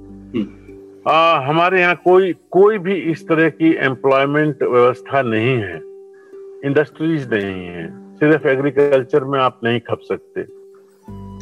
आ, 1.10 1.40
हमारे 1.40 1.82
यहाँ 1.82 1.96
कोई 1.96 2.34
कोई 2.52 2.78
भी 2.78 2.94
इस 2.94 3.28
तरह 3.28 3.50
की 3.50 3.74
एम्प्लॉयमेंट 3.74 4.64
व्यवस्था 4.64 5.22
नहीं 5.22 5.58
है। 5.58 5.76
इंडस्ट्रीज़ 6.66 7.30
नहीं 7.34 7.68
है। 7.68 8.16
सिर्फ़ 8.16 8.48
एग्रीकल्चर 8.48 9.24
में 9.24 9.40
आप 9.40 9.60
नहीं 9.64 9.80
खप 9.80 10.00
सकते। 10.02 10.42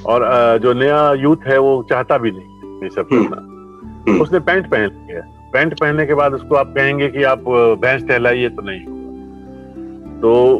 और 0.05 0.23
आ, 0.23 0.57
जो 0.57 0.73
नया 0.73 1.13
यूथ 1.13 1.37
है 1.47 1.57
वो 1.57 1.87
चाहता 1.89 2.17
भी 2.17 2.31
नहीं 2.31 2.83
ये 2.83 2.89
सब 2.89 3.07
हम्म। 3.11 3.27
करना। 3.27 3.41
हम्म। 3.41 4.21
उसने 4.21 4.39
पैंट 4.39 4.71
पहन 4.71 4.81
लिया। 4.81 5.49
पैंट 5.53 5.79
पहनने 5.79 6.05
के 6.05 6.13
बाद 6.13 6.33
उसको 6.33 6.55
आप 6.55 6.67
कहेंगे 6.67 7.09
कि 7.09 7.23
आप 7.23 7.39
भैंस 7.81 8.03
टहलाइए 8.07 8.49
तो 8.49 8.61
नहीं 8.61 8.85
होगा। 8.85 9.01
तो 10.21 10.57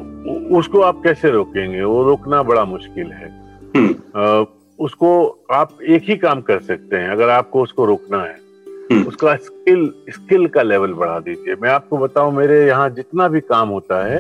उसको 0.58 0.82
आप 0.82 1.02
कैसे 1.04 1.30
रोकेंगे? 1.30 1.84
वो 1.84 2.04
रोकना 2.04 2.44
बड़ा 2.44 2.66
मुश्किल 2.66 3.12
है। 3.12 3.42
हम्म। 3.76 4.46
उसको 4.80 5.40
आप 5.52 5.78
एक 5.88 6.04
ही 6.04 6.16
काम 6.16 6.42
कर 6.42 6.60
सकते 6.60 6.96
हैं। 6.96 7.10
अगर 7.10 7.30
आपको 7.30 7.62
उसको 7.62 7.86
रोकना 7.86 8.24
है 8.24 8.45
उसका 8.86 9.36
स्किल 9.38 9.94
स्किल 10.10 10.48
का 10.48 10.62
लेवल 10.62 10.94
बढ़ा 10.94 11.20
दीजिए 11.20 11.56
मैं 11.56 11.70
आपको 11.70 11.98
बताऊँ 11.98 12.34
मेरे 12.34 12.66
यहाँ 12.66 12.90
जितना 12.92 13.28
भी 13.28 13.40
काम 13.44 13.70
होता 13.70 14.04
है 14.06 14.20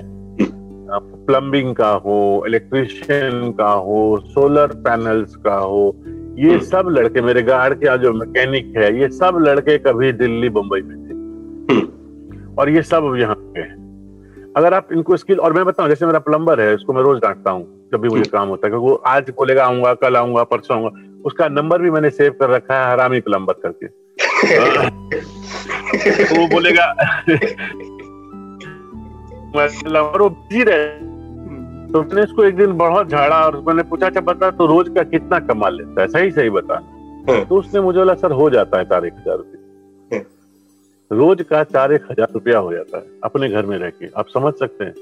प्लम्बिंग 1.26 1.76
का 1.76 1.90
हो 2.00 2.44
इलेक्ट्रिशियन 2.48 3.52
का 3.52 3.72
हो 3.82 4.00
सोलर 4.26 4.74
पैनल्स 4.82 5.36
का 5.38 5.56
हो 5.56 5.96
ये 6.06 6.50
हम्म। 6.50 6.60
सब 6.62 6.88
लड़के 6.90 7.22
मेरे 7.22 7.42
गार्ड 7.44 7.74
के 7.76 7.98
जो 7.98 8.14
मैकेनिक 8.14 8.76
है 8.78 8.94
ये 9.00 9.10
सब 9.12 9.38
लड़के 9.40 9.78
कभी 9.82 10.12
दिल्ली 10.14 10.50
बम्बई 10.50 10.82
में 10.82 10.98
थे 10.98 11.14
हम्म। 11.74 12.56
और 12.56 12.70
ये 12.70 12.84
सब 12.84 13.16
यहाँ 13.20 13.36
पे 13.36 13.60
हैं 13.60 14.54
अगर 14.56 14.74
आप 14.74 14.92
इनको 14.92 15.18
स्किल 15.18 15.40
और 15.40 15.54
मैं 15.54 15.66
बताऊँ 15.66 15.90
जैसे 15.90 16.06
मेरा 16.06 16.20
प्लम्बर 16.22 16.62
है 16.62 16.74
उसको 16.76 16.94
मैं 16.94 17.02
रोज 17.02 17.20
डांटता 17.22 17.52
हूँ 17.52 17.90
जब 17.92 18.02
भी 18.02 18.10
मुझे 18.10 18.20
हम्म। 18.20 18.32
काम 18.32 18.48
होता 18.48 18.68
है 18.68 18.72
क्योंकि 18.72 18.88
वो 18.88 18.96
आज 19.08 19.30
बोलेगा 19.38 19.66
आऊँगा 19.66 19.94
कल 20.00 20.18
आऊँगा 20.18 20.44
परसों 20.46 20.78
आऊँगा 20.78 21.22
उसका 21.26 21.48
नंबर 21.50 21.82
भी 21.82 21.92
मैंने 21.92 22.10
सेव 22.12 22.36
कर 22.40 22.50
रखा 22.50 22.80
है 22.80 22.92
हरामी 22.92 23.20
प्लम्बर 23.22 23.54
करके 23.62 23.88
वो 26.32 26.48
बोलेगा 26.48 26.86
और 30.02 30.22
वो 30.22 30.30
बिज़ी 30.30 30.64
रहे। 30.64 30.88
तो 31.92 32.02
उसने 32.02 32.24
इसको 32.24 32.44
एक 32.44 32.56
दिन 32.56 32.72
बहुत 32.78 33.10
झाड़ा 33.10 33.36
और 33.36 33.60
मैंने 33.68 33.84
पूछा 33.84 34.06
अच्छा 34.06 34.22
बता 34.22 34.50
तो 34.52 34.66
रोज 34.66 34.90
का 34.90 35.04
कितना 35.04 35.40
कमा 35.40 35.70
लेता 35.70 36.02
है? 36.02 36.08
सही 36.08 36.32
सही 36.32 36.50
बता। 36.50 36.74
हाँ। 37.30 37.46
तो 37.46 37.56
उसने 37.56 37.82
मुझे 37.82 38.00
बोला 38.00 38.14
सर 38.14 38.32
हो 38.32 38.50
जाता 38.50 38.78
है 38.78 38.86
चार 38.86 39.06
एक 39.06 39.14
हज़ार 39.14 39.38
रुपये। 39.38 40.18
हाँ। 40.18 40.26
रोज 41.12 41.42
का 41.42 41.64
चार 41.64 41.94
एक 41.94 42.04
हज़ार 42.12 42.28
रुपया 42.34 42.58
हो 42.60 42.74
जाता 42.74 42.98
है 42.98 43.04
अपने 43.24 43.50
घर 43.50 43.66
में 43.66 43.78
रह 43.78 43.90
के। 43.90 44.06
आप 44.18 44.28
समझ 44.28 44.54
सकते 44.54 44.86
हैं। 44.86 44.94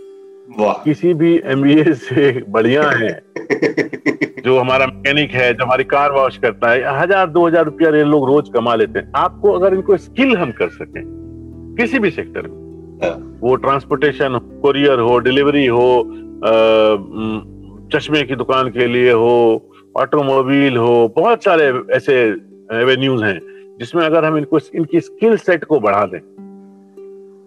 किसी 0.83 1.13
भी 1.13 1.41
एमबीए 1.45 1.93
से 1.93 2.31
बढ़िया 2.49 2.83
है। 2.89 3.11
जो 4.43 4.57
हमारा 4.59 4.85
मैकेनिक 4.87 5.31
है 5.31 5.53
जो 5.53 5.63
हमारी 5.63 5.83
कार 5.85 6.11
वॉश 6.11 6.37
करता 6.37 6.69
है 6.69 6.99
हज़ार 7.01 7.29
दो 7.29 7.45
हज़ार 7.47 7.65
रुपया 7.65 7.89
ये 7.89 8.03
लोग 8.05 8.25
रोज 8.27 8.49
कमा 8.53 8.73
लेते 8.75 8.99
हैं। 8.99 9.11
आपको 9.15 9.51
अगर 9.51 9.73
इनको 9.73 9.97
स्किल 9.99 10.35
हम 10.37 10.51
कर 10.51 10.69
सकें 10.71 11.03
किसी 11.77 11.99
भी 11.99 12.11
सेक्टर 12.11 12.47
में 12.47 12.57
हाँ। 13.03 13.15
वो 13.41 13.55
ट्रांसपोर्टेशन 13.57 14.37
कुरियर 14.61 14.99
हो 14.99 15.17
डिलीवरी 15.19 15.65
हो 15.67 15.87
चश्मे 17.93 18.23
की 18.23 18.35
दुकान 18.35 18.69
के 18.71 18.87
लिए 18.87 19.11
हो 19.13 19.33
ऑटोमोबाइल 19.97 20.77
हो 20.77 21.13
बहुत 21.15 21.43
सारे 21.43 21.71
ऐसे 21.95 22.15
एवेन्यूज 22.73 23.23
हैं 23.23 23.39
जिसमें 23.79 24.03
अगर 24.05 24.25
हम 24.25 24.37
इनको 24.37 24.59
इनकी 24.75 24.99
स्किल 25.01 25.37
सेट 25.37 25.63
को 25.63 25.79
बढ़ा 25.79 26.05
दें 26.05 26.19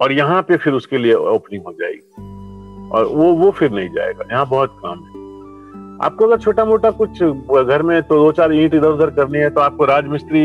और 0.03 0.13
यहाँ 0.13 0.43
पे 0.43 0.57
फिर 0.57 0.73
उसके 0.73 0.99
लिए 0.99 1.15
ओपनिंग 1.15 1.63
हो 1.63 1.73
जाएगी। 1.73 2.25
और 2.89 3.05
वो 3.07 3.33
वो 3.35 3.51
फिर 3.51 3.71
नहीं 3.71 3.89
जाएगा। 3.89 4.25
यहाँ 4.33 4.47
बहुत 4.49 4.77
काम 4.79 4.99
है। 5.05 5.16
आपको 6.03 6.27
अगर 6.27 6.39
छोटा 6.39 6.65
मोटा 6.65 6.91
कुछ 6.91 7.23
घर 7.65 7.83
में 7.83 8.03
तो 8.03 8.17
दो 8.17 8.31
चार 8.33 8.53
ईट 8.55 8.75
इधर 8.75 8.89
उधर 8.89 9.11
करनी 9.11 9.39
है 9.39 9.51
तो 9.51 9.61
आपको 9.61 9.85
राजमिस्त्री 9.85 10.41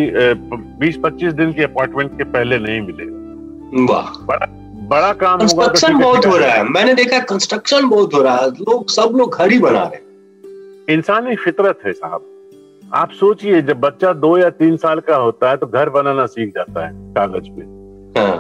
बीस 0.79 0.97
पच्चीस 1.03 1.33
दिन 1.33 1.51
के 1.53 1.63
अपॉइंटमेंट 1.63 2.17
के 2.17 2.23
पहले 2.25 2.57
नहीं 2.57 2.81
मिलेगा। 2.81 3.93
वाह। 3.93 4.25
बड़ा 4.25 4.47
बड़ा 4.89 5.11
काम 5.13 5.39
कंस्ट्रक्शन 5.39 5.99
बहुत 5.99 6.25
हो 6.25 6.37
रहा 6.37 6.49
है। 6.49 6.63
मैंने 6.63 6.93
देखा 6.93 7.19
कंस्ट्रक्शन 7.25 7.89
बहुत 7.89 8.13
हो 8.13 8.21
रहा 8.21 8.35
है। 8.35 8.49
लोग 8.49 8.89
सब 8.89 9.13
लोग 9.15 9.35
घर 9.35 9.51
ही 9.51 9.59
बना 9.59 9.83
रहे 9.83 10.93
इंसानी 10.93 11.35
फितरत 11.35 11.79
है 11.85 11.91
साहब। 11.93 12.25
आप 12.93 13.11
सोचिए 13.11 13.61
जब 13.61 13.79
बच्चा 13.79 14.13
दो 14.15 14.37
या 14.37 14.49
तीन 14.51 14.77
साल 14.77 14.99
का 14.99 15.15
होता 15.15 15.49
है 15.49 15.57
तो 15.57 15.67
घर 15.67 15.89
बनाना 15.89 16.25
सीख 16.25 16.49
जाता 16.49 16.85
है 16.87 16.93
कागज़ 17.13 17.49
पे। 17.49 17.61
हाँ। 18.19 18.37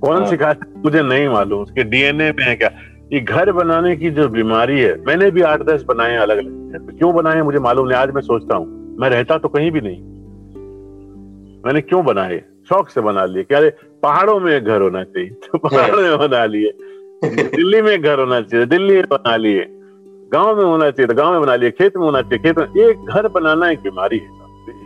कौन 0.00 0.16
हाँ। 0.16 0.26
सिखाता 0.26 0.80
मुझे 0.84 1.02
नहीं 1.02 1.28
मालूम। 1.28 1.62
उसके 1.62 1.82
डीएनए 1.84 2.30
में 2.32 2.44
है 2.44 2.54
क्या? 2.56 2.70
ये 3.12 3.20
घर 3.20 3.52
बनाने 3.52 3.96
की 3.96 4.10
जो 4.10 4.28
बीमारी 4.28 4.80
है, 4.80 5.04
मैंने 5.06 5.30
भी 5.30 5.42
आठ 5.42 5.62
दस 5.62 5.82
बनाए 5.82 6.16
अलग 6.16 6.38
अलग 6.38 6.98
क्यों 6.98 7.14
बनाए 7.14 7.42
मुझे 7.42 7.58
मालूम 7.58 7.88
नहीं, 7.88 7.98
आज 7.98 8.10
मैं 8.10 8.22
सोचता 8.22 8.56
हूँ। 8.56 8.96
मैं 8.98 9.10
रहता 9.10 9.38
तो 9.38 9.48
कहीं 9.48 9.70
भी 9.70 9.80
नहीं। 9.80 10.02
मैंने 11.66 11.80
क्यों 11.80 12.04
बनाए? 12.04 12.44
शौक 12.68 12.88
से 12.88 13.00
बना 13.00 13.24
लिए। 13.24 13.42
क्या 13.42 13.60
पहाड़ों 14.02 14.40
में 14.40 14.64
घर 14.64 14.80
होना 14.80 15.04
चाहिए। 15.04 15.30
तो 15.52 15.58
पहाड़ों 15.58 16.02
में 16.02 16.18
बना 16.18 16.44
लिए। 16.44 16.72
दिल्ली 17.24 17.82
में 17.82 18.02
घर 18.02 18.18
होना 18.18 18.40
चाहिए, 18.40 18.66
दिल्ली 18.66 18.94
में 18.94 19.04
बना 19.10 19.36
लिए। 19.36 19.66
गाँव 20.32 20.56
में 20.56 20.64
होना 20.64 20.90
चाहिए 20.90 21.06
तो 21.06 21.14
गाँव 21.14 21.32
में 21.32 21.40
बना 21.40 21.56
लिए, 21.56 21.70
खेत 21.70 21.96
में 21.96 22.04
होना 22.04 22.22
चाहिए, 22.22 22.38
खेत 22.38 22.58
में। 22.58 22.90
एक 22.90 22.98
घर 22.98 23.28
बनाना 23.28 23.70
एक 23.70 23.78
बीमारी 23.78 24.18
है। 24.18 24.42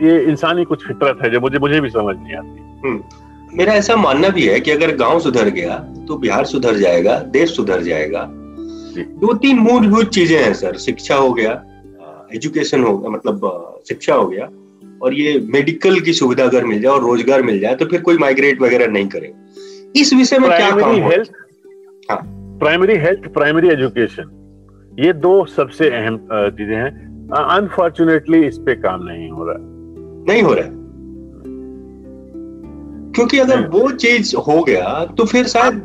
ये 0.07 0.23
इंसानी 0.23 0.63
कुछ 0.63 0.87
फितरत 0.87 1.19
है 1.23 1.29
जो 1.29 1.39
मुझे 1.39 1.59
मुझे 1.59 1.81
भी 1.81 1.89
समझ 1.89 2.15
नहीं 2.19 2.35
आती। 2.35 2.87
हम्म। 2.87 3.03
मेरा 3.53 3.73
ऐसा 3.73 3.95
मानना 3.95 4.29
भी 4.29 4.45
है 4.47 4.59
कि 4.59 4.71
अगर 4.71 4.95
गाँव 4.97 5.19
सुधर 5.19 5.49
गया 5.49 5.77
तो 6.07 6.17
बिहार 6.17 6.45
सुधर 6.45 6.75
जाएगा 6.77 7.17
देश 7.31 7.55
सुधर 7.55 7.81
जाएगा। 7.83 8.23
दो 9.21 9.33
तीन 9.35 9.59
मूलभूत 9.59 10.09
चीज़ें 10.09 10.37
हैं 10.37 10.53
सर। 10.53 10.77
शिक्षा 10.77 11.15
हो 11.15 11.33
गया 11.33 11.51
एजुकेशन 12.35 12.83
हो 12.83 12.97
गया 12.97 13.09
मतलब 13.09 13.83
शिक्षा 13.87 14.15
हो 14.15 14.27
गया 14.27 14.49
और 15.01 15.13
ये 15.13 15.39
मेडिकल 15.53 15.99
की 15.99 16.13
सुविधा 16.13 16.43
अगर 16.43 16.65
मिल 16.65 16.81
जाए 16.81 16.91
और 16.91 17.01
रोज़गार 17.01 17.41
मिल 17.41 17.59
जाए 17.59 17.75
तो 17.75 17.85
फिर 17.85 18.01
कोई 18.01 18.17
माइग्रेट 18.17 18.61
वगैरह 18.61 18.87
नहीं 18.87 19.07
करे। 19.07 19.33
इस 19.95 20.13
विषय 20.13 20.39
में 20.39 20.49
क्या 20.49 20.69
काम 20.71 20.95
हेल्थ 21.03 21.31
हाँ। 22.11 22.19
प्राइमरी 22.59 22.95
हेल्थ 22.99 23.27
प्राइमरी 23.33 23.69
एजुकेशन 23.69 24.33
ये 24.99 25.13
दो 25.15 25.45
सबसे 25.47 25.89
अहम 25.91 26.17
चीज़ें 26.31 26.75
हैं। 26.75 26.91
अनफॉर्चुनेटली 27.49 28.45
इस 28.47 28.57
पे 28.57 28.75
काम 28.77 29.03
नहीं 29.03 29.29
हो 29.29 29.45
रहा 29.45 29.57
नहीं 30.29 30.41
हो 30.43 30.53
रहा 30.53 30.65
है। 30.65 30.76
क्योंकि 33.17 33.39
अगर 33.39 33.67
वो 33.67 33.89
चीज़ 33.91 34.35
हो 34.37 34.61
गया 34.63 34.89
तो 35.17 35.25
फिर 35.25 35.47
शायद 35.47 35.83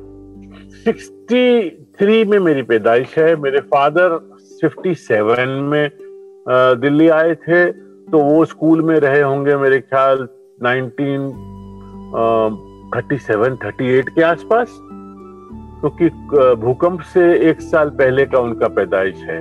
सिक्सटी 0.84 1.70
थ्री 1.98 2.24
में 2.24 2.38
मेरी 2.38 2.62
पैदाइश 2.62 3.14
है। 3.18 3.34
मेरे 3.36 3.60
फादर 3.72 4.16
फिफ्टी 4.62 4.94
सेवन 4.94 5.48
में 5.70 5.90
दिल्ली 6.80 7.08
आए 7.10 7.34
थे 7.36 7.64
तो 8.10 8.18
वो 8.20 8.44
स्कूल 8.44 8.82
में 8.82 8.98
रहे 9.00 9.20
होंगे 9.20 9.56
मेरे 9.56 9.78
ख्याल 9.80 10.26
nineteen 10.62 11.28
thirty 12.94 13.18
seven 13.18 13.56
thirty 13.56 13.88
eight 13.88 14.08
के 14.08 14.22
आसपास। 14.22 14.78
क्योंकि 15.80 16.08
तो 16.08 16.54
भूकंप 16.56 17.00
से 17.14 17.22
एक 17.50 17.60
साल 17.60 17.88
पहले 18.00 18.24
का 18.26 18.38
उनका 18.38 18.68
पैदाइश 18.68 19.22
है। 19.30 19.40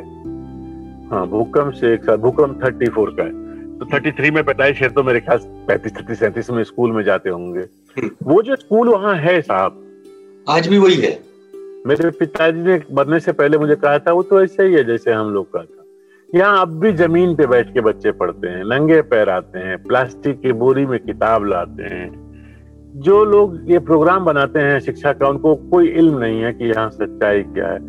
हाँ 1.10 1.26
भूकंप 1.28 1.74
से 1.74 1.94
एक 1.94 2.06
साल 2.06 2.18
भूकंप 2.18 2.64
थर्टी 2.64 2.90
फोर 2.90 3.16
का 3.20 3.24
है। 3.24 3.34
तो 3.80 3.86
थर्टी 3.94 4.12
थ्री 4.12 4.32
में 4.32 4.44
पैदाइश 4.44 4.82
है 4.82 4.90
तो 4.90 5.04
मेरे 5.04 5.20
ख्याल 5.20 5.38
पैंतीस 5.68 5.96
छत्तीस 5.98 6.20
सैंतीस 6.20 6.50
में 6.50 6.64
स्कूल 6.64 6.92
में 6.92 7.04
जाते 7.04 7.30
होंगे। 7.30 7.66
वो 7.98 8.42
जो 8.42 8.56
स्कूल 8.56 8.90
वहाँ 8.90 9.16
है 9.18 9.40
साहब 9.42 9.78
आज 10.48 10.68
भी 10.68 10.78
वही 10.78 10.96
है। 10.96 11.12
मेरे 11.88 12.10
पिताजी 12.10 12.62
ने 12.62 12.80
मरने 12.94 13.20
से 13.20 13.32
पहले 13.34 13.58
मुझे 13.58 13.76
कहा 13.76 14.00
था 14.00 14.12
वो 14.14 14.24
तो 14.24 14.42
ऐसा 14.44 14.64
ही 14.64 14.74
है 14.74 14.84
जैसे 14.84 15.12
हम 15.12 15.30
लोग 15.30 15.52
का 15.54 15.60
था। 15.60 15.84
यहाँ 16.30 16.62
अब 16.62 16.80
भी 16.80 16.92
ज़मीन 16.94 17.36
पे 17.36 17.46
बैठ 17.48 17.74
के 17.74 17.82
बच्चे 17.82 18.12
पढ़ते 18.14 18.48
हैं 18.48 18.64
नंगे 18.66 19.02
पैर 19.04 19.30
आते 19.30 19.60
हैं 19.60 19.78
प्लास्टिक 19.84 20.42
की 20.42 20.52
बोरी 20.54 20.86
में 20.86 21.00
किताब 21.00 21.46
लाते 21.46 21.84
हैं। 21.86 22.10
जो 23.02 23.24
लोग 23.26 23.72
ये 23.72 23.80
प्रोग्राम 23.82 24.26
बनाते 24.26 24.60
हैं 24.60 24.80
शिक्षा 24.80 25.14
का 25.14 25.28
उनको 25.28 25.56
कोई 25.72 25.90
इल्म 25.90 26.20
नहीं 26.20 26.42
है 26.42 26.54
कि 26.54 26.70
यहाँ 26.70 26.90
सच्चाई 26.92 27.44
क्या 27.44 27.68
है। 27.68 27.80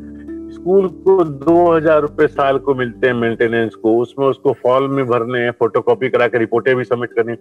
स्कूल 0.51 0.88
को 1.05 1.23
दो 1.25 1.71
हज़ार 1.73 2.01
रुपए 2.01 2.27
साल 2.27 2.59
को 2.59 2.75
मिलते 2.75 3.07
हैं 3.07 3.15
मेंटेनेंस 3.15 3.75
को 3.75 3.97
उसमें 3.99 4.27
उसको 4.27 4.53
फॉर्म 4.62 4.95
में 4.95 5.07
भरने 5.07 5.41
हैं 5.41 5.51
फोटोकॉपी 5.51 6.09
करा 6.11 6.27
के 6.29 6.38
रिपोर्टें 6.38 6.75
भी 6.77 6.85
सबमिट 6.85 7.12
करनी 7.12 7.37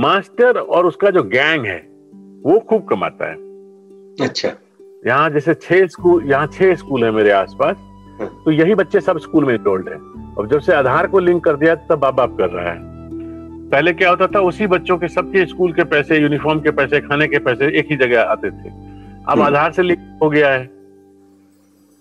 मास्टर 0.00 0.58
और 0.58 0.86
उसका 0.86 1.10
जो 1.10 1.22
गैंग 1.24 1.66
है 1.66 1.78
वो 2.46 2.58
खूब 2.60 2.86
कमाता 2.88 3.28
है। 3.30 3.34
अच्छा। 4.26 4.48
यहाँ 5.06 5.30
जैसे 5.30 5.54
छह 5.54 5.86
स्कूल 5.86 6.24
यहाँ 6.24 6.46
छह 6.46 6.74
स्कूल 6.74 7.04
है 7.04 7.10
मेरे 7.10 7.30
आसपास 7.30 7.76
हाँ। 8.20 8.42
तो 8.44 8.50
यही 8.50 8.74
बच्चे 8.74 9.00
सब 9.00 9.18
स्कूल 9.18 9.44
में 9.44 9.54
इनरोल्ड 9.54 9.88
है। 9.88 9.96
और 10.34 10.48
जब 10.48 10.60
से 10.60 10.72
आधार 10.72 11.06
को 11.06 11.18
लिंक 11.18 11.44
कर 11.44 11.56
दिया 11.56 11.74
तब 11.74 11.98
बाप 11.98 12.14
बाप 12.14 12.36
कर 12.38 12.50
रहा 12.50 12.72
है। 12.72 12.78
पहले 13.70 13.92
क्या 13.92 14.10
होता 14.10 14.26
था 14.26 14.40
उसी 14.40 14.66
बच्चों 14.66 14.98
के 14.98 15.08
सबके 15.08 15.46
स्कूल 15.46 15.72
के 15.72 15.84
पैसे 15.84 16.18
यूनिफॉर्म 16.18 16.60
के 16.60 16.70
पैसे 16.70 17.00
खाने 17.00 17.28
के 17.28 17.38
पैसे 17.38 17.78
एक 17.78 17.90
ही 17.90 17.96
जगह 17.96 18.22
आते 18.22 18.50
थे। 18.50 18.68
अब 18.68 19.30
हम्म। 19.30 19.42
आधार 19.42 19.72
से 19.72 19.82
लिंक 19.82 20.18
हो 20.22 20.30
गया 20.30 20.52
है। 20.52 20.64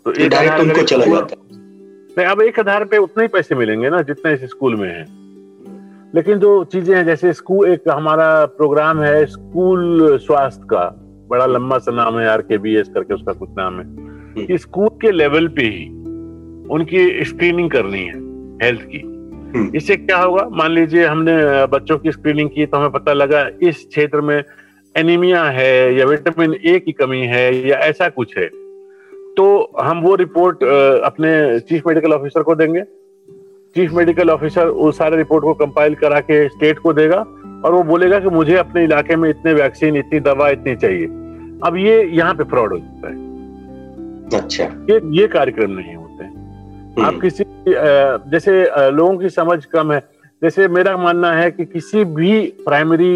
तो 0.06 0.14
एक 0.14 0.34
आधार 0.34 0.84
चला 0.84 1.06
जाता 1.06 1.36
नहीं 2.18 2.26
अब 2.26 2.42
एक 2.42 2.60
आधार 2.60 2.86
पे 2.86 2.98
उतने 2.98 3.24
ही 3.24 3.28
पैसे 3.28 3.56
मिलेंगे 3.56 3.90
ना 3.90 4.02
जितने 4.02 4.34
इस 4.34 4.44
स्कूल 4.44 4.76
में 4.76 4.90
है। 4.90 5.25
लेकिन 6.16 6.40
जो 6.40 6.64
चीज़ें 6.64 6.98
हैं 6.98 7.06
जैसे 7.06 7.34
स्कूल 7.34 7.70
एक 7.70 7.82
हमारा 7.90 8.46
प्रोग्राम 8.46 9.02
है 9.02 9.26
स्कूल 9.26 10.18
स्वास्थ्य 10.18 10.64
का। 10.64 11.02
बड़ा 11.30 11.46
लंबा 11.46 11.78
सा 11.78 11.92
नाम 11.92 12.20
है 12.20 12.28
आर 12.28 12.42
के 12.42 12.58
बी 12.58 12.76
एस 12.76 12.90
करके 12.90 13.14
उसका 13.14 13.34
कुछ 13.34 13.50
नाम 13.58 13.80
है। 13.80 13.84
हम्म। 13.84 14.46
कि 14.46 14.58
स्कूल 14.58 14.88
के 14.88 15.12
लेवल 15.12 15.48
पे 15.48 15.62
ही 15.62 15.90
उनकी 16.70 17.26
स्क्रीनिंग 17.26 17.72
करनी 17.72 18.00
है 18.00 18.16
हेल्थ 18.66 18.82
की। 18.82 19.00
हम्म। 19.56 19.72
इससे 19.76 19.96
क्या 19.96 20.18
होगा? 20.18 20.50
मान 20.52 20.72
लीजिए 20.72 21.06
हमने 21.06 21.66
बच्चों 21.66 21.98
की 21.98 22.12
स्क्रीनिंग 22.12 22.50
की 22.50 22.66
तो 22.66 22.78
हमें 22.78 22.92
पता 22.92 23.14
लगा 23.14 23.50
इस 23.62 23.88
क्षेत्र 23.88 24.22
में 24.22 24.44
एनीमिया 24.98 25.44
है 25.44 25.96
या 25.96 26.06
विटामिन 26.06 26.56
ए 26.66 26.80
की 26.80 26.92
कमी 26.92 27.22
है 27.22 27.68
या 27.68 27.78
ऐसा 27.78 28.10
कुछ 28.10 28.38
है। 28.38 28.46
तो 29.38 29.72
हम 29.80 30.02
वो 30.02 30.16
रिपोर्ट 30.16 30.64
अपने 31.04 31.60
चीफ 31.60 31.88
मेडिकल 31.88 32.14
ऑफिसर 32.14 32.44
को 32.44 32.56
देंगे। 32.56 32.84
चीफ 33.76 33.92
मेडिकल 33.94 34.30
ऑफिसर 34.30 34.68
उस 34.68 34.98
सारे 34.98 35.18
रिपोर्ट 35.18 35.44
को 35.44 35.54
कंपाइल 35.54 35.96
करा 35.96 36.20
के 36.20 36.48
स्टेट 36.50 36.80
को 36.80 36.94
देगा 36.94 37.18
और 37.66 37.74
वो 37.74 37.82
बोलेगा 37.84 38.20
कि 38.20 38.30
मुझे 38.30 38.56
अपने 38.56 38.84
इलाके 38.84 39.16
में 39.16 39.30
इतने 39.30 39.54
वैक्सीन 39.54 39.96
इतनी 39.96 40.20
दवा 40.20 40.50
इतनी 40.50 40.76
चाहिए। 40.76 41.06
अब 41.64 41.76
ये 41.78 42.04
यहाँ 42.04 42.34
पे 42.34 42.44
फ्रॉड 42.44 42.74
हो 42.74 42.78
जाता 42.80 43.10
है। 43.10 44.42
अच्छा। 44.42 44.64
ये 44.90 45.00
ये 45.12 45.28
कार्यक्रम 45.28 45.72
नहीं 45.72 45.96
होते 45.96 46.24
हैं। 46.24 46.34
आप 47.00 47.08
हम्म। 47.08 47.20
किसी 47.20 47.44
जैसे 48.32 48.64
लोगों 48.92 49.18
की 49.18 49.30
समझ 49.30 49.66
कम 49.66 49.92
है। 49.92 50.00
जैसे 50.42 50.68
मेरा 50.68 50.96
मानना 50.98 51.32
है 51.32 51.52
कि 51.52 51.66
किसी 51.66 52.04
भी 52.06 52.42
प्राइमरी 52.66 53.14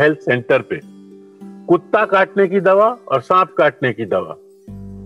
हेल्थ 0.00 0.18
सेंटर 0.18 0.62
पे 0.62 0.80
कुत्ता 1.66 2.04
काटने 2.06 2.46
की 2.48 2.60
दवा 2.60 2.88
और 3.08 3.20
सांप 3.20 3.54
काटने 3.58 3.92
की 3.92 4.04
दवा 4.06 4.36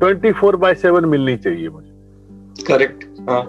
ट्वेंटी 0.01 0.33
फोर 0.33 0.57
बाय 0.57 0.75
सेवन 0.75 1.05
मिलनी 1.05 1.37
चाहिए 1.37 1.69
मुझे। 1.69 2.65
करेक्ट 2.67 3.05
हाँ। 3.31 3.45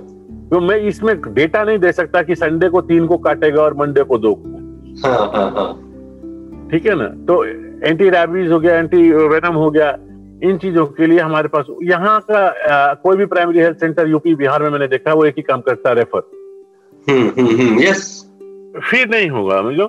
तो 0.52 0.60
मैं 0.60 0.78
इसमें 0.78 1.16
डेटा 1.34 1.64
नहीं 1.64 1.80
दे 1.80 1.92
सकता 1.92 2.22
कि 2.22 2.36
संडे 2.36 2.70
को 2.70 2.82
तीन 2.82 3.08
को 3.08 3.18
काटेगा 3.18 3.62
और 3.62 3.74
मंडे 3.74 4.04
को 4.04 4.18
दो 4.18 4.34
को। 4.34 4.50
हाँ, 5.08 5.32
हाँ, 5.34 5.52
हाँ. 5.52 6.70
ठीक 6.72 6.86
है 6.86 6.96
ना? 6.96 7.08
तो 7.28 7.44
एंटी 7.88 8.10
रैबीज 8.10 8.52
हो 8.52 8.60
गया 8.60 8.78
एंटी 8.78 9.12
वेनम 9.12 9.54
हो 9.54 9.70
गया 9.72 9.90
इन 10.44 10.58
चीज़ों 10.58 10.86
के 10.86 11.08
लिए 11.08 11.20
हमारे 11.20 11.48
पास 11.48 11.66
यहाँ 11.84 12.20
का 12.32 12.38
आ, 12.38 12.94
कोई 12.94 13.18
भी 13.18 13.26
primary 13.26 13.60
health 13.60 13.78
centre 13.78 14.08
UP 14.08 14.36
Bihar 14.36 14.64
में 14.64 14.70
मैंने 14.70 14.88
देखा 14.88 15.14
वो 15.14 15.26
एक 15.26 15.34
ही 15.38 15.42
काम 15.42 15.62
करता 15.62 15.90
है 15.90 15.96
रेफर 15.96 16.30
हम्म, 17.08 17.28
हम्म, 17.38 17.62
हम्म, 17.62 17.80
यस 17.80 18.32
फिर 18.90 19.10
नहीं 19.10 19.30
होगा 19.30 19.62
मुझे 19.62 19.84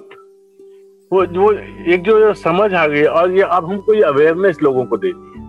वो 1.12 1.24
वो 1.34 1.52
एक 1.92 2.02
जो 2.02 2.32
समझ 2.34 2.72
आ 2.74 2.86
गई 2.86 3.02
और 3.02 3.30
ये 3.30 3.42
अब 3.42 3.66
हमको 3.70 3.94
ये 3.94 4.02
अवेयरनेस 4.02 4.58
लोगों 4.62 4.84
को 4.84 4.96
देती 4.96 5.38
है 5.38 5.44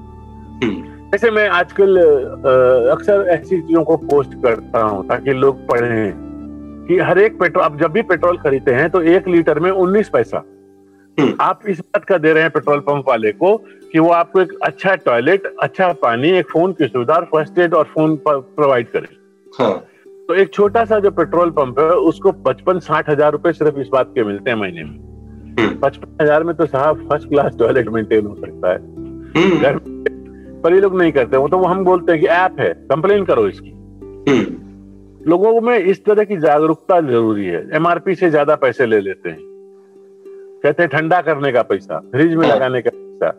जैसे 1.08 1.30
मैं 1.32 1.48
आजकल 1.50 1.98
अक्सर 2.92 3.28
ऐसी 3.30 3.58
चीज़ों 3.58 3.84
को 3.84 3.96
पोस्ट 3.98 4.34
करता 4.44 4.80
हूँ 4.82 5.08
ताकि 5.08 5.34
लोग 5.34 5.60
पढ़ें 5.68 6.14
कि 6.88 6.98
हर 7.00 7.20
एक 7.20 7.40
पेट्रोल 7.40 7.64
आप 7.64 7.78
जब 7.80 7.92
भी 7.92 8.02
पेट्रोल 8.04 8.38
खरीदते 8.38 8.74
हैं 8.74 8.90
तो 8.90 9.02
एक 9.12 9.28
लीटर 9.28 9.60
में 9.60 9.70
उन्नीस 9.72 10.10
पैसा 10.10 10.44
हम्म। 11.18 11.36
आप 11.42 11.62
इस 11.68 11.80
बात 11.80 12.06
का 12.06 12.18
दे 12.18 12.34
रहे 12.34 12.44
हैं 12.44 12.52
पेट्रोल 12.52 12.80
पंप 12.80 13.10
वाले 13.10 13.32
को 13.34 13.56
कि 13.92 14.00
वो 14.00 14.10
आपको 14.12 14.42
एक 14.42 14.52
अच्छा 14.64 14.96
टॉयलेट 15.06 15.48
अच्छा 15.62 15.92
पानी 16.02 16.30
एक 16.30 16.50
फ़ोन 16.50 16.74
की 16.74 16.88
सुविधा 16.88 17.14
और 17.16 17.26
फ़र्स्ट 17.26 17.60
एड 17.60 17.74
और 17.74 17.86
फ़ोन 17.94 18.16
प्रोवाइड 18.26 18.90
करे 18.90 19.16
हाँ। 19.54 19.74
तो 20.30 20.36
एक 20.36 20.54
छोटा 20.54 20.86
सा 20.86 21.00
जो 21.00 21.12
पेट्रोल 21.14 21.52
पंप 21.54 21.80
है 21.80 21.90
उसको 22.06 22.32
पचपन 22.44 22.80
साठ 22.82 23.10
हज़ार 23.10 23.32
रुपए 23.32 23.54
सिर्फ़ 23.54 23.80
इस 23.80 23.88
बात 23.88 24.12
के 24.16 24.24
मिलते 24.24 24.50
हैं 24.50 24.58
महीने 24.58 24.84
में 24.84 25.56
हम्म। 25.60 25.80
पचपन 25.80 26.24
हज़ार 26.24 26.44
में 26.44 26.56
तो 26.56 26.66
साहब 26.68 27.08
फ़र्स्ट 27.10 27.30
क्लास 27.30 27.56
टॉयलेट 27.60 27.90
मेंटेन 27.90 28.26
हो 28.26 28.36
सकता 28.36 28.72
है 28.72 28.78
हम्म। 29.38 29.62
घर 29.62 29.80
पर 30.64 30.74
ये 30.74 30.80
लोग 30.80 30.98
नहीं 30.98 31.12
करते 31.12 31.38
वो 31.38 31.48
तो 31.48 31.58
वो 31.58 31.66
हम 31.66 31.84
बोलते 31.86 32.12
हैं 32.12 32.22
कि 32.22 32.28
ऐप 32.28 32.60
है 32.60 32.74
कंप्लेन 32.90 33.26
करो 33.26 33.48
इसकी 33.48 33.76
लोगों 35.22 35.60
में 35.62 35.78
इस 35.78 36.04
तरह 36.06 36.24
की 36.24 36.38
जागरूकता 36.38 37.00
ज़रूरी 37.02 37.46
है 37.46 37.68
एमआरपी 37.76 38.16
से 38.16 38.30
ज़्यादा 38.30 38.56
पैसे 38.56 38.86
ले 38.86 39.00
लेते 39.00 39.30
हैं 39.30 39.40
कहते 40.64 40.84
हैं 40.84 40.90
ठंडा 40.90 41.22
करने 41.22 41.52
का 41.52 41.62
पैसा 41.62 42.00
फ्रिज 42.12 42.34
में 42.36 42.48
हाँ। 42.48 42.56
लगाने 42.56 42.82
का 42.82 42.90
पैसा 42.94 43.34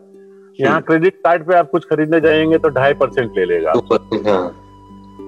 यहाँ 0.59 0.81
क्रेडिट 0.81 1.15
कार्ड 1.15 1.47
पे 1.47 1.55
आप 1.55 1.69
कुछ 1.71 1.85
खरीदने 1.85 2.19
जाएँगे 2.21 2.57
तो 2.57 2.69
ढाई 2.69 2.93
परसेंट 2.93 3.37
ले 3.37 3.45
लेगा 3.45 3.73
हाँ। 4.27 4.47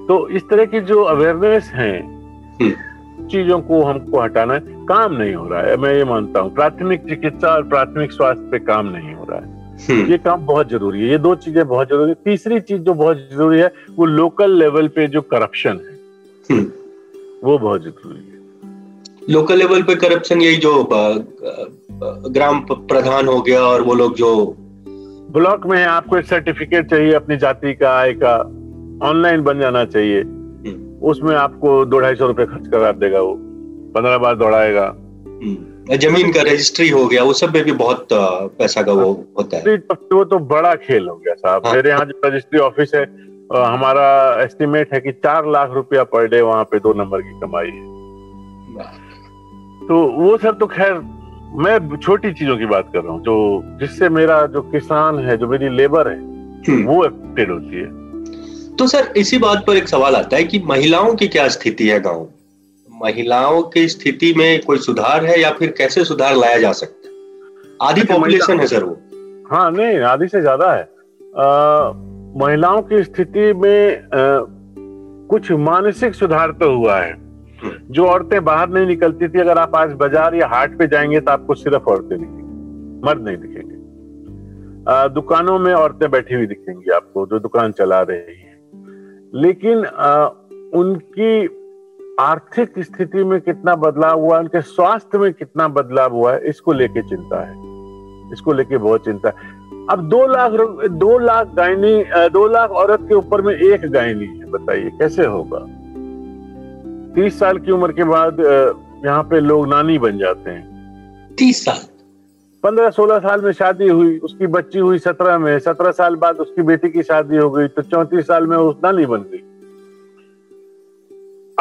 तो 0.07 0.27
इस 0.29 0.49
तरह 0.49 0.65
की 0.65 0.79
जो 0.81 1.01
अवेयरनेस 1.05 1.71
है 1.73 1.91
हम्म। 1.99 3.27
चीज़ों 3.27 3.59
को 3.61 3.81
हमको 3.83 4.19
हटाना 4.19 4.53
है 4.53 4.85
काम 4.85 5.13
नहीं 5.13 5.33
हो 5.33 5.47
रहा 5.47 5.61
है 5.61 5.77
मैं 5.77 5.93
ये 5.93 6.03
मानता 6.05 6.39
हूँ 6.39 6.53
प्राथमिक 6.55 7.07
चिकित्सा 7.09 7.47
और 7.47 7.67
प्राथमिक 7.67 8.11
स्वास्थ्य 8.11 8.49
पे 8.51 8.59
काम 8.65 8.87
नहीं 8.87 9.13
हो 9.13 9.25
रहा 9.29 9.39
है 9.39 9.45
हम्म। 9.45 9.60
ये 9.81 10.17
काम 10.19 10.45
बहुत 10.45 10.69
ज़रूरी 10.69 11.01
है 11.01 11.09
ये 11.09 11.17
दो 11.19 11.33
चीज़ें 11.37 11.67
बहुत 11.67 11.89
ज़रूरी 11.89 12.09
है 12.09 12.15
तीसरी 12.25 12.59
चीज़ 12.61 12.81
जो 12.81 12.93
बहुत 12.95 13.17
ज़रूरी 13.31 13.59
है 13.59 13.71
वो 13.91 14.05
लोकल 14.07 14.57
लेवल 14.57 14.87
पे 14.87 15.07
जो 15.07 15.21
करप्शन 15.27 15.79
है 15.79 15.99
हम्म। 16.49 16.65
वो 17.43 17.57
बहुत 17.57 17.83
ज़रूरी 17.83 18.19
है 18.19 18.39
लोकल 19.29 19.57
लेवल 19.57 19.83
पे 19.83 19.95
करप्शन 19.97 20.41
यही 20.41 20.57
जो 20.57 20.73
ग्राम 22.29 22.59
प्रधान 22.69 23.27
हो 23.27 23.41
गया 23.41 23.61
और 23.63 23.81
वो 23.81 23.93
लोग 23.93 24.15
जो 24.15 24.33
ब्लॉक 25.31 25.65
में 25.65 25.83
आपको 25.83 26.17
एक 26.17 26.25
सर्टिफिकेट 26.25 26.89
चाहिए 26.89 27.13
अपनी 27.13 27.37
जाति 27.37 27.73
का 27.73 27.91
आय 27.91 28.13
का 28.23 28.37
ऑनलाइन 29.01 29.43
बन 29.43 29.59
जाना 29.59 29.83
चाहिए 29.87 30.21
हम्म। 30.21 31.07
उसमें 31.09 31.35
आपको 31.35 31.73
दो 31.85 31.99
ढाई 31.99 32.15
सौ 32.15 32.27
रुपए 32.27 32.45
खर्च 32.45 32.67
करा 32.67 32.91
देगा 32.93 33.21
वो 33.21 33.33
पंद्रह 33.95 34.17
बार 34.17 34.35
दौड़ाएगा 34.37 34.85
हम्म। 34.85 35.55
ज़मीन 35.97 36.31
का 36.31 36.41
रजिस्ट्री 36.41 36.89
हो 36.89 37.05
गया 37.07 37.23
वो 37.23 37.33
सब 37.33 37.53
में 37.53 37.63
भी 37.63 37.71
बहुत 37.71 38.07
पैसा 38.11 38.81
का 38.81 38.91
वो 38.93 39.11
होता 39.37 39.57
है। 39.57 39.75
वो 40.13 40.23
तो 40.23 40.39
बड़ा 40.47 40.73
खेल 40.75 41.07
हो 41.07 41.15
गया 41.15 41.33
साहब। 41.33 41.65
हाँ। 41.65 41.73
मेरे 41.75 41.89
यहाँ 41.89 42.05
जो 42.05 42.21
रजिस्ट्री 42.25 42.59
ऑफ़िस 42.59 42.91
है 42.95 43.03
हमारा 43.53 44.09
एस्टिमेट 44.43 44.93
है 44.93 44.99
कि 45.01 45.11
चार 45.11 45.49
लाख 45.51 45.71
रुपया 45.73 46.03
पर 46.03 46.27
डे 46.27 46.41
वहाँ 46.41 46.63
पे 46.63 46.79
दो 46.79 46.93
नंबर 46.93 47.21
की 47.21 47.39
कमाई 47.39 47.67
है। 47.67 47.89
तो 49.87 50.01
वो 50.13 50.37
सब 50.37 50.59
तो 50.59 50.67
खैर 50.67 50.93
मैं 51.55 51.97
छोटी 51.97 52.33
चीज़ों 52.33 52.57
की 52.57 52.65
बात 52.65 52.89
कर 52.93 52.99
रहा 52.99 53.13
हूँ 53.13 53.21
जो 53.23 53.63
जिससे 53.79 54.09
मेरा 54.09 54.45
जो 54.45 54.61
किसान 54.61 55.19
है 55.19 55.37
जो 55.37 55.47
मेरी 55.47 55.69
लेबर 55.69 56.07
है 56.07 56.17
हम्म। 56.17 56.83
वो 56.83 57.01
अफेक्टेड 57.01 57.51
होती 57.51 57.75
है। 57.75 58.75
तो 58.75 58.87
सर 58.87 59.13
इसी 59.17 59.37
बात 59.37 59.63
पर 59.67 59.77
एक 59.77 59.87
सवाल 59.87 60.15
आता 60.15 60.37
है 60.37 60.43
कि 60.43 60.59
महिलाओं 60.65 61.13
की 61.15 61.27
क्या 61.27 61.47
स्थिति 61.47 61.87
है 61.87 61.99
गाँव? 61.99 62.27
महिलाओं 63.01 63.61
की 63.73 63.87
स्थिति 63.87 64.33
में 64.37 64.61
कोई 64.61 64.77
सुधार 64.79 65.25
है 65.25 65.39
या 65.41 65.51
फिर 65.51 65.73
कैसे 65.77 66.03
सुधार 66.05 66.35
लाया 66.35 66.57
जा 66.57 66.71
सकता 66.71 67.07
है? 67.07 67.13
आधी 67.81 68.03
पॉपुलेशन 68.03 68.59
है 68.59 68.67
सर 68.67 68.83
वो। 68.83 68.97
हाँ 69.51 69.71
नहीं 69.71 69.99
आधी 70.07 70.27
से 70.27 70.41
ज़्यादा 70.41 70.71
है। 70.73 70.81
आ, 70.81 71.91
महिलाओं 72.37 72.81
की 72.81 73.03
स्थिति 73.03 73.51
में 73.53 73.97
आ, 73.97 74.07
कुछ 75.29 75.51
मानसिक 75.61 76.15
सुधार 76.15 76.51
तो 76.51 76.71
हुआ 76.75 76.99
है। 76.99 77.13
जो 77.91 78.05
औरतें 78.05 78.43
बाहर 78.45 78.69
नहीं 78.69 78.85
निकलती 78.85 79.27
थी 79.27 79.39
अगर 79.39 79.57
आप 79.57 79.75
आज 79.75 79.91
बाज़ार 79.95 80.35
या 80.35 80.47
हाट 80.47 80.77
पे 80.77 80.87
जाएँगे 80.87 81.19
तो 81.19 81.31
आपको 81.31 81.55
सिर्फ़ 81.55 81.89
औरतें 81.89 82.17
दिखेंगी 82.19 83.07
मर्द 83.07 83.23
नहीं 83.25 83.37
दिखेंगे। 83.37 83.75
दुकानों 85.13 85.57
में 85.59 85.73
औरतें 85.73 86.09
बैठी 86.11 86.35
हुई 86.35 86.45
दिखेंगी 86.47 86.91
आपको 86.91 87.25
जो 87.25 87.39
दुकान 87.39 87.71
चला 87.71 88.01
रही 88.01 88.39
हैं। 88.39 89.31
लेकिन 89.33 89.85
आ, 89.85 90.25
उनकी 90.73 91.47
आर्थिक 92.19 92.73
स्थिति 92.79 93.23
में 93.23 93.39
कितना 93.41 93.75
बदलाव 93.75 94.19
हुआ 94.19 94.39
उनके 94.39 94.61
स्वास्थ्य 94.61 95.17
में 95.17 95.33
कितना 95.33 95.67
बदलाव 95.67 96.13
हुआ 96.13 96.33
है 96.33 96.47
इसको 96.49 96.73
लेके 96.73 97.01
चिंता 97.01 97.41
है। 97.41 97.53
इसको 98.33 98.53
लेके 98.53 98.77
बहुत 98.77 99.05
चिंता 99.05 99.29
है। 99.29 99.59
अब 99.91 100.07
दो 100.09 100.25
लाख 100.27 100.51
दो 100.91 101.17
लाख 101.17 101.47
गायनी 101.47 102.03
दो 102.29 102.47
लाख 102.47 102.71
औरत 102.71 102.99
के 103.01 103.15
ऊपर 103.15 103.41
में 103.41 103.53
एक 103.53 103.89
गायनी 103.91 104.25
है 104.25 104.49
बताइए 104.51 104.89
कैसे 104.99 105.25
होगा? 105.25 105.59
तीस 107.15 107.39
साल 107.39 107.57
की 107.57 107.71
उम्र 107.71 107.91
के 107.91 108.03
बाद 108.03 108.39
यहाँ 109.05 109.23
पे 109.23 109.39
लोग 109.39 109.67
नानी 109.67 109.97
बन 109.99 110.17
जाते 110.17 110.49
हैं। 110.49 111.35
तीस 111.37 111.63
साल। 111.65 111.79
पंद्रह 112.63 112.89
सोलह 112.89 113.19
साल 113.19 113.41
में 113.41 113.51
शादी 113.51 113.87
हुई 113.87 114.17
उसकी 114.19 114.47
बच्ची 114.47 114.79
हुई 114.79 114.99
सत्रह 114.99 115.37
में 115.37 115.57
सत्रह 115.59 115.91
साल 115.91 116.15
बाद 116.15 116.37
उसकी 116.37 116.61
बेटी 116.61 116.89
की 116.89 117.03
शादी 117.03 117.37
हो 117.37 117.49
गई 117.51 117.67
तो 117.67 117.81
चौंतीस 117.81 118.27
साल 118.27 118.47
में 118.47 118.57
उस 118.57 118.75
नानी 118.83 119.05
बन 119.05 119.21
गई 119.31 119.43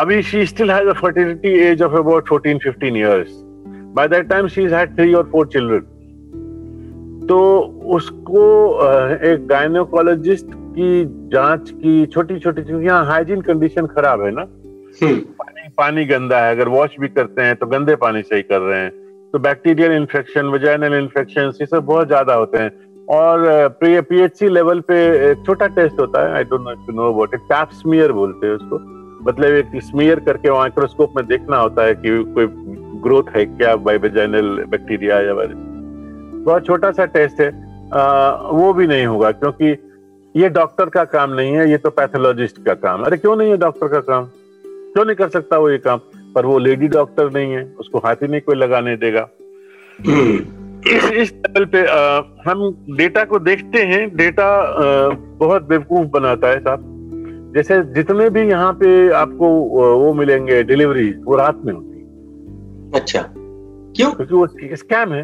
अभी 0.01 0.23
she 0.23 0.45
still 0.47 0.71
has 0.71 0.89
a 0.89 0.93
fertility 1.01 1.49
age 1.61 1.83
of 1.83 1.95
about 1.97 2.29
fourteen 2.29 2.59
fifteen 2.59 2.97
years 2.97 3.31
by 3.97 4.07
that 4.09 4.29
time 4.29 4.47
she 4.49 4.63
had 4.71 4.97
three 4.97 5.13
और 5.15 5.25
फोर 5.33 5.47
चिल्ड्रन 5.47 7.27
तो 7.29 7.39
उसको 7.95 8.45
एक 9.31 9.47
गायनोकोलॉजिस्ट 9.47 10.47
की 10.77 11.05
जाँच 11.33 11.71
की 11.73 12.07
छोटी 12.07 12.39
छोटी 12.39 12.63
चीज़ 12.63 12.77
यहाँ 12.77 13.05
हाइजीन 13.07 13.41
कंडीशन 13.41 13.87
खराब 13.87 14.23
है 14.23 14.31
ना? 14.31 14.43
हम्म। 15.03 15.17
पानी 15.41 15.69
पानी 15.79 16.05
गंदा 16.05 16.39
है 16.45 16.55
अगर 16.55 16.69
वॉश 16.69 16.95
भी 17.01 17.09
करते 17.09 17.43
हैं 17.43 17.57
तो 17.57 17.67
गंदे 17.67 17.97
पानी 17.97 18.23
से 18.23 18.37
ही 18.37 18.43
कर 18.43 18.61
रहे 18.61 18.79
हैं। 18.81 18.91
तो 19.33 19.39
बैक्टीरियल 19.39 19.93
इन्फेक्शन 19.93 20.47
वजाइनल 20.55 20.95
इन्फेक्शन 20.99 21.53
ये 21.61 21.67
सब 21.67 21.85
बहुत 21.87 22.07
ज़्यादा 22.07 22.35
होते 22.35 22.59
हैं। 22.59 22.71
और 23.09 23.69
पीएचसी 23.83 24.49
लेवल 24.49 24.81
पे 24.91 25.35
छोटा 25.45 25.67
टेस्ट 25.77 26.01
होता 26.01 26.25
है 26.25 26.33
I 26.37 26.45
don't 26.45 26.61
know 26.61 26.93
no 26.93 27.13
about 27.13 27.35
it 27.35 27.41
pap 27.53 27.69
smear 27.83 28.13
बोलते 28.13 28.47
हैं 28.47 28.55
उसको। 28.55 28.79
मतलब 29.23 29.55
एक 29.55 29.83
स्मीयर 29.83 30.21
करके 30.21 30.51
माइक्रोस्कोप 30.51 31.13
में 31.17 31.27
देखना 31.27 31.59
होता 31.59 31.85
है 31.85 31.95
कि 31.95 32.23
कोई 32.35 32.47
ग्रोथ 33.03 33.37
है 33.37 33.45
क्या 33.47 33.75
बाई 33.77 33.99
वेजाइनल 33.99 34.65
बैक्टीरिया 34.69 35.21
या 35.21 35.33
वायरस 35.33 35.57
बहुत 36.45 36.67
छोटा 36.67 36.91
सा 36.91 37.05
टेस्ट 37.05 37.41
है। 37.41 37.49
आ, 37.91 38.31
वो 38.51 38.73
भी 38.73 38.87
नहीं 38.87 39.07
होगा 39.07 39.31
क्योंकि 39.33 39.77
ये 40.35 40.49
डॉक्टर 40.49 40.89
का 40.89 41.05
काम 41.05 41.33
नहीं 41.33 41.53
है 41.53 41.71
ये 41.71 41.79
तो 41.79 41.91
पैथोलॉजिस्ट 41.91 42.63
का 42.65 42.75
काम। 42.75 43.03
अरे 43.03 43.17
क्यों 43.17 43.37
नहीं 43.37 43.51
है 43.51 43.57
डॉक्टर 43.57 43.89
का 43.89 44.01
काम? 44.01 44.25
क्यों 44.65 45.05
नहीं 45.05 45.17
कर 45.17 45.29
सकता 45.29 45.59
वो 45.59 45.71
ये 45.71 45.79
काम? 45.79 46.01
पर 46.35 46.47
वो 46.47 46.59
लेडी 46.59 46.89
डॉक्टर 46.89 47.31
नहीं 47.31 47.53
है 47.53 47.65
उसको 47.81 47.99
हाथ 47.99 48.23
नहीं 48.23 48.41
कोई 48.41 48.57
लगाने 48.57 48.97
देगा। 48.97 49.29
इस 50.01 51.11
इस 51.13 51.33
लेवल 51.33 51.65
पे 51.65 51.85
आ, 51.87 52.23
हम 52.47 52.87
डेटा 52.97 53.25
को 53.25 53.39
देखते 53.39 53.83
हैं। 53.83 54.17
डेटा 54.17 54.47
आ, 54.47 55.09
बहुत 55.39 55.69
बेवकूफ़ 55.69 56.09
बनाता 56.09 56.49
है 56.49 56.61
साहब। 56.61 56.97
जैसे 57.55 57.83
जितने 57.95 58.29
भी 58.31 58.41
यहाँ 58.41 58.73
पे 58.73 59.11
आपको 59.13 59.49
वो 59.99 60.13
मिलेंगे 60.15 60.63
डिलीवरी 60.63 61.11
वो 61.25 61.37
रात 61.37 61.63
में 61.65 61.73
होती 61.73 62.99
अच्छा। 62.99 63.23
क्यों? 63.27 64.11
क्योंकि 64.13 64.35
वो 64.35 64.47
स्कैम 64.77 65.13
है। 65.13 65.23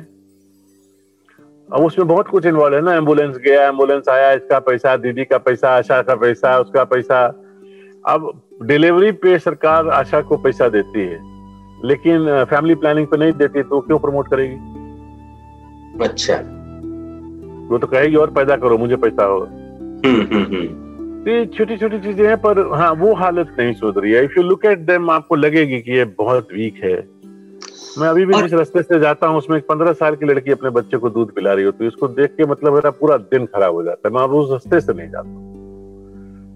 अब 1.69 1.85
उसमें 1.85 2.07
बहुत 2.09 2.29
कुछ 2.29 2.47
इन्वॉल्व 2.47 2.77
है 2.77 2.81
ना 2.83 2.95
एंबुलेंस 2.95 3.37
गया 3.37 3.67
एंबुलेंस 3.67 4.09
आया 4.09 4.33
इसका 4.33 4.59
पैसा 4.59 4.97
दीदी 4.97 5.25
का 5.25 5.39
पैसा 5.39 5.77
आशा 5.77 6.01
का 6.03 6.15
पैसा 6.15 6.59
उसका 6.59 6.85
पैसा। 6.85 7.27
अब 8.09 8.31
डिलीवरी 8.63 9.13
पे 9.13 9.39
सरकार 9.39 9.89
आशा 9.89 10.21
को 10.21 10.37
पैसा 10.37 10.69
देती 10.69 11.01
है 11.01 11.19
लेकिन 11.85 12.45
फैमिली 12.51 12.75
प्लानिंग 12.75 13.07
पे 13.07 13.17
नहीं 13.17 13.33
देती 13.33 13.63
तो 13.63 13.81
क्यों 13.81 13.99
प्रमोट 13.99 14.29
करेगी? 14.29 14.57
अच्छा। 16.05 16.37
वो 17.71 17.79
तो 17.79 17.87
कहेगी 17.87 18.17
और 18.17 18.31
पैदा 18.31 18.57
करो 18.57 18.79
मुझे 18.79 18.97
पैसा 18.97 19.25
होगा। 19.25 19.47
हम्म, 21.27 21.35
हम्म, 21.35 21.43
हम्म। 21.43 21.47
तो 21.47 21.57
छोटी 21.57 21.77
छोटी 21.77 21.99
चीज़ें 21.99 22.27
हैं 22.29 22.37
पर 22.37 22.59
हाँ 22.75 22.93
वो 22.93 23.15
हालत 23.15 23.57
नहीं 23.59 23.73
सुधर 23.75 24.01
रही 24.01 24.13
है। 24.13 24.25
If 24.25 24.33
you 24.37 24.43
look 24.43 24.65
at 24.65 24.79
them 24.79 25.11
आपको 25.11 25.35
लगेगी 25.35 25.81
कि 25.81 25.93
ये 25.93 26.05
बहुत 26.19 26.49
वीक 26.55 26.75
है। 26.85 26.97
मैं 27.99 28.09
अभी 28.09 28.25
भी 28.27 28.35
जिस 28.35 28.53
रास्ते 28.53 28.83
से 28.83 28.99
जाता 29.01 29.27
हूँ 29.27 29.39
उसमें 29.39 29.57
एक 29.59 29.65
पंद्रह 29.65 29.93
साल 29.93 30.17
की 30.17 30.27
लड़की 30.27 30.53
अपने 30.53 30.71
बच्चे 30.71 30.97
को 30.97 31.11
दूध 31.11 31.35
पिला 31.35 31.53
रही 31.53 31.65
होती 31.65 31.85
है 31.85 31.89
उसको 31.89 32.09
देख 32.09 32.31
के 32.31 32.45
मतलब 32.45 32.75
मेरा 32.75 32.91
पूरा 32.91 33.17
दिन 33.17 33.47
खराब 33.47 33.75
हो 33.75 33.83
जाता 33.83 34.09
है। 34.09 34.15
मैं 34.15 34.23
उस 34.39 34.51
रास्ते 34.53 34.81
से 34.81 34.93
नहीं 34.93 35.09
जाता। 35.09 35.45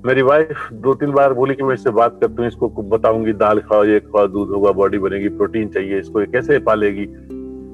मेरी 0.06 0.22
वाइफ 0.22 0.68
दो 0.72 0.94
तीन 0.94 1.10
बार 1.10 1.32
बोली 1.32 1.54
कि 1.54 1.62
मैं 1.62 1.74
इससे 1.74 1.90
बात 1.90 2.18
करती 2.20 2.34
हूँ 2.34 2.46
इसको 2.46 2.68
बताऊँगी 2.68 3.32
दाल 3.32 3.58
खाओ 3.60 3.84
ये 3.84 4.00
खाओ 4.00 4.26
दूध 4.26 4.48
होगा 4.48 4.72
बॉडी 4.72 4.98
बनेगी 4.98 5.28
प्रोटीन 5.28 5.68
चाहिए 5.68 5.98
इसको 5.98 6.20
ये 6.20 6.26
कैसे 6.26 6.58
पालेगी? 6.58 7.06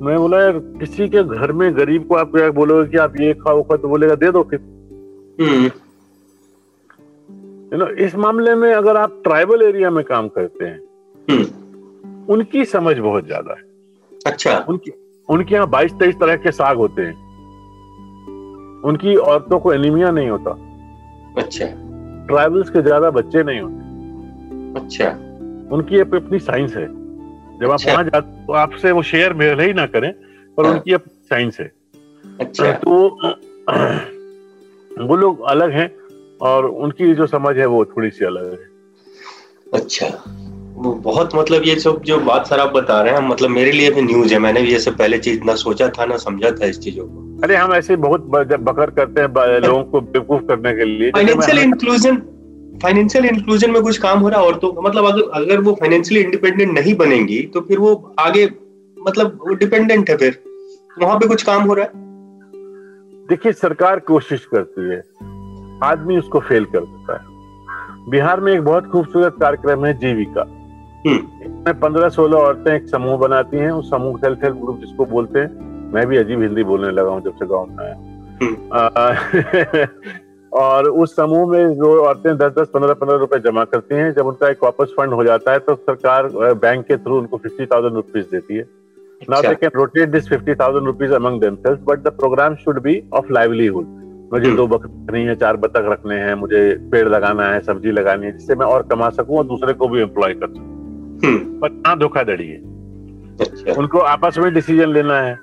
मैं 0.04 0.18
बोला 0.18 0.42
यार 0.42 0.58
किसी 0.80 1.08
के 1.08 1.22
घर 1.22 1.52
में 1.52 1.76
गरीब 1.76 2.06
को 2.08 2.14
आप 2.14 2.32
बोलोगे 2.54 2.90
कि 2.90 2.96
आप 2.96 3.20
ये 3.20 3.34
खाओ 3.34 3.62
खाओ? 3.62 3.76
तो 3.76 3.88
बोलेगा 3.88 4.14
दे 4.14 4.30
दो 4.30 4.42
फिर। 4.42 4.60
यू। 7.72 7.78
नो 7.78 7.86
इस 8.04 8.14
मामले 8.16 8.54
में 8.54 8.72
अगर 8.74 8.96
आप 8.96 9.20
ट्राइबल 9.24 9.62
एरिया 9.62 9.90
में 9.90 10.04
काम 10.04 10.28
करते 10.28 10.64
हैं 10.64 10.80
हम्म। 11.28 12.32
उनकी 12.32 12.64
समझ 12.64 12.96
बहुत 12.98 13.26
ज़्यादा 13.26 13.54
है। 13.54 13.62
अच्छा। 14.26 14.58
उनकी 14.68 14.92
उनके 15.28 15.54
यहाँ 15.54 15.68
बाईस 15.70 15.92
तेईस 15.92 16.14
तरह 16.14 16.36
के 16.36 16.50
साग 16.52 16.76
होते 16.76 17.02
हैं। 17.02 17.14
उनकी 18.84 19.14
औरतों 19.16 19.58
को 19.58 19.72
एनीमिया 19.72 20.10
नहीं 20.10 20.28
होता। 20.28 20.50
अच्छा। 21.38 21.66
ट्राइबल्स 22.26 22.70
के 22.70 22.82
ज़्यादा 22.82 23.10
बच्चे 23.10 23.42
नहीं 23.42 23.60
होते। 23.60 24.80
अच्छा। 24.80 25.10
उनकी 25.76 26.00
अपनी 26.00 26.38
साइंस 26.38 26.76
है। 26.76 26.86
जब 27.60 27.70
आप 27.70 27.72
अच्छा। 27.72 27.92
वहाँ 27.92 28.04
जाते 28.04 28.44
तो 28.46 28.52
आपसे 28.52 28.92
वो 28.92 29.02
शेयर 29.02 29.32
मेल 29.32 29.60
ही 29.60 29.72
ना 29.72 29.86
करें 29.86 30.12
पर 30.58 30.66
हाँ। 30.66 30.72
उनकी 30.72 30.92
अपनी 30.92 31.14
साइंस 31.30 31.60
है। 31.60 31.70
अच्छा। 32.24 32.72
तो 32.72 32.90
वो 35.06 35.16
लोग 35.16 35.40
अलग 35.48 35.70
हैं। 35.70 35.88
और 36.40 36.66
उनकी 36.66 37.14
जो 37.14 37.26
समझ 37.26 37.56
है 37.56 37.66
वो 37.66 37.84
थोड़ी 37.84 38.10
सी 38.10 38.24
अलग 38.24 38.50
है। 38.52 38.68
अच्छा। 39.74 40.06
वो 40.76 40.92
बहुत 40.94 41.34
मतलब 41.34 41.62
ये 41.64 41.74
सब 41.80 42.00
जो 42.02 42.18
बात 42.20 42.46
सर 42.46 42.60
आप 42.60 42.72
बता 42.72 43.00
रहे 43.02 43.14
हैं 43.14 43.28
मतलब 43.28 43.50
मेरे 43.50 43.72
लिए 43.72 43.90
भी 43.90 44.02
न्यूज़ 44.02 44.32
है। 44.32 44.38
मैंने 44.38 44.62
भी 44.62 44.72
ये 44.72 44.78
सब 44.78 44.96
पहले 44.96 45.18
चीज़ 45.18 45.42
ना 45.44 45.54
सोचा 45.54 45.88
था 45.88 46.04
ना 46.04 46.16
समझा 46.16 46.50
था 46.50 46.66
इस 46.66 46.78
चीज़ों 46.78 47.06
को। 47.06 47.42
अरे 47.44 47.56
हम 47.56 47.72
ऐसे 47.74 47.96
बहुत 47.96 48.20
बकर 48.20 48.90
करते 48.90 49.20
हैं 49.20 49.60
लोगों 49.60 49.82
को 49.84 50.00
बेवकूफ़ 50.00 50.42
करने 50.42 50.74
के 50.74 50.84
लिए। 50.84 51.10
फाइनेंशियल 51.10 51.58
इंक्लूजन 51.58 52.16
फाइनेंशियल 52.82 53.24
इंक्लूजन 53.24 53.70
में 53.70 53.82
कुछ 53.82 53.98
काम 53.98 54.18
हो 54.18 54.28
रहा 54.28 54.40
है 54.40 54.46
औरतों 54.46 54.72
का 54.72 54.80
मतलब 54.80 55.04
अगर 55.04 55.22
अगर 55.34 55.60
वो 55.60 55.72
फाइनेंशियली 55.72 56.24
इंडिपेंडेंट 56.24 56.72
नहीं 56.72 56.94
बनेंगी 56.94 57.40
तो 57.54 57.60
फिर 57.60 57.78
वो 57.78 58.14
आगे 58.18 58.44
मतलब 58.96 59.38
वो 59.48 59.54
डिपेंडेंट 59.54 60.10
है 60.10 60.16
फिर। 60.16 60.38
वहाँ 61.00 61.18
पे 61.18 61.28
कुछ 61.28 61.42
काम 61.42 61.62
हो 61.62 61.74
रहा 61.74 61.84
है? 61.84 61.90
देखिए 63.28 63.52
सरकार 63.52 63.98
कोशिश 64.00 64.44
करती 64.44 64.88
है। 64.90 65.02
आदमी 65.82 66.18
उसको 66.18 66.40
फेल 66.40 66.64
कर 66.64 66.80
देता 66.80 67.12
है। 67.12 67.24
बिहार 68.10 68.40
में 68.40 68.52
एक 68.52 68.62
बहुत 68.62 68.86
खूबसूरत 68.86 69.36
कार्यक्रम 69.40 69.84
है 69.84 69.94
जीविका। 69.94 70.40
हम्म। 71.06 71.16
इसमें 71.16 71.80
पंद्रह 71.80 72.08
सोलह 72.08 72.38
औरतें 72.38 72.74
एक 72.74 72.88
समूह 72.88 73.16
बनाती 73.16 73.56
हैं। 73.56 73.70
उस 73.70 73.90
समूह 73.90 74.16
सेल्फ 74.16 74.44
हेल्प 74.44 74.56
ग्रुप 74.56 74.80
जिसको 74.80 75.04
बोलते 75.04 75.38
हैं 75.38 75.90
मैं 75.94 76.06
भी 76.06 76.16
अजीब 76.16 76.42
हिंदी 76.42 76.64
बोलने 76.64 76.90
लगा 76.90 77.10
हूँ 77.10 77.20
जब 77.22 77.34
से 77.34 77.46
गाँव 77.46 77.66
में 77.66 77.84
आया 77.84 77.94
और 80.52 80.88
उस 80.88 81.16
समूह 81.16 81.50
में 81.50 81.74
जो 81.74 82.02
औरतें 82.02 82.36
दस 82.36 82.52
दस 82.58 82.68
पंद्रह 82.74 82.94
पंद्रह 82.94 83.16
रुपए 83.16 83.38
जमा 83.38 83.64
करती 83.64 83.94
हैं 83.94 84.12
जब 84.12 84.26
उनका 84.26 84.48
एक 84.48 84.58
वापस 84.62 84.94
फंड 84.96 85.12
हो 85.12 85.24
जाता 85.24 85.52
है 85.52 85.58
तो 85.58 85.74
सरकार 85.74 86.28
बैंक 86.54 86.86
के 86.86 86.96
थ्रू 86.96 87.18
उनको 87.18 87.36
फिफ्टी 87.36 87.66
थाउज़ेंड 87.66 87.94
रुपीज़ 87.94 88.24
देती 88.24 88.56
है। 88.56 88.86
Now 89.30 89.36
अच्छा 89.36 89.50
they 89.50 89.56
can 89.56 89.70
rotate 89.74 90.10
this 90.12 90.28
50,000 90.28 90.84
rupees 90.84 91.10
among 91.10 91.40
themselves, 91.40 91.80
but 91.84 92.02
the 92.04 92.10
program 92.10 92.56
should 92.56 92.82
be 92.82 93.02
of 93.12 93.30
livelihood. 93.30 94.05
मुझे 94.32 94.46
हम्म। 94.46 94.56
दो 94.56 94.66
बकरी 94.66 94.92
रखनी 95.02 95.22
है 95.24 95.34
चार 95.36 95.56
बतख 95.56 95.88
रखने 95.90 96.14
हैं 96.16 96.34
मुझे 96.34 96.60
पेड़ 96.92 97.06
लगाना 97.08 97.44
है 97.46 97.60
सब्ज़ी 97.62 97.90
लगानी 97.92 98.26
है 98.26 98.32
जिससे 98.32 98.54
मैं 98.54 98.66
और 98.66 98.82
कमा 98.90 99.08
सकूँ 99.10 99.38
और 99.38 99.44
दूसरे 99.46 99.72
को 99.72 99.88
भी 99.88 100.00
एम्प्लॉय 100.00 100.34
कर 100.34 100.46
सकूँ। 100.46 101.20
हम्म। 101.24 101.60
पर 101.60 101.72
यहाँ 101.72 101.98
धोखाधड़ी 101.98 102.46
है? 102.46 102.56
अच्छा। 103.40 103.74
उनको 103.80 103.98
आपस 104.08 104.38
में 104.38 104.52
डिसीज़न 104.54 104.92
लेना 104.92 105.20
है 105.20 105.38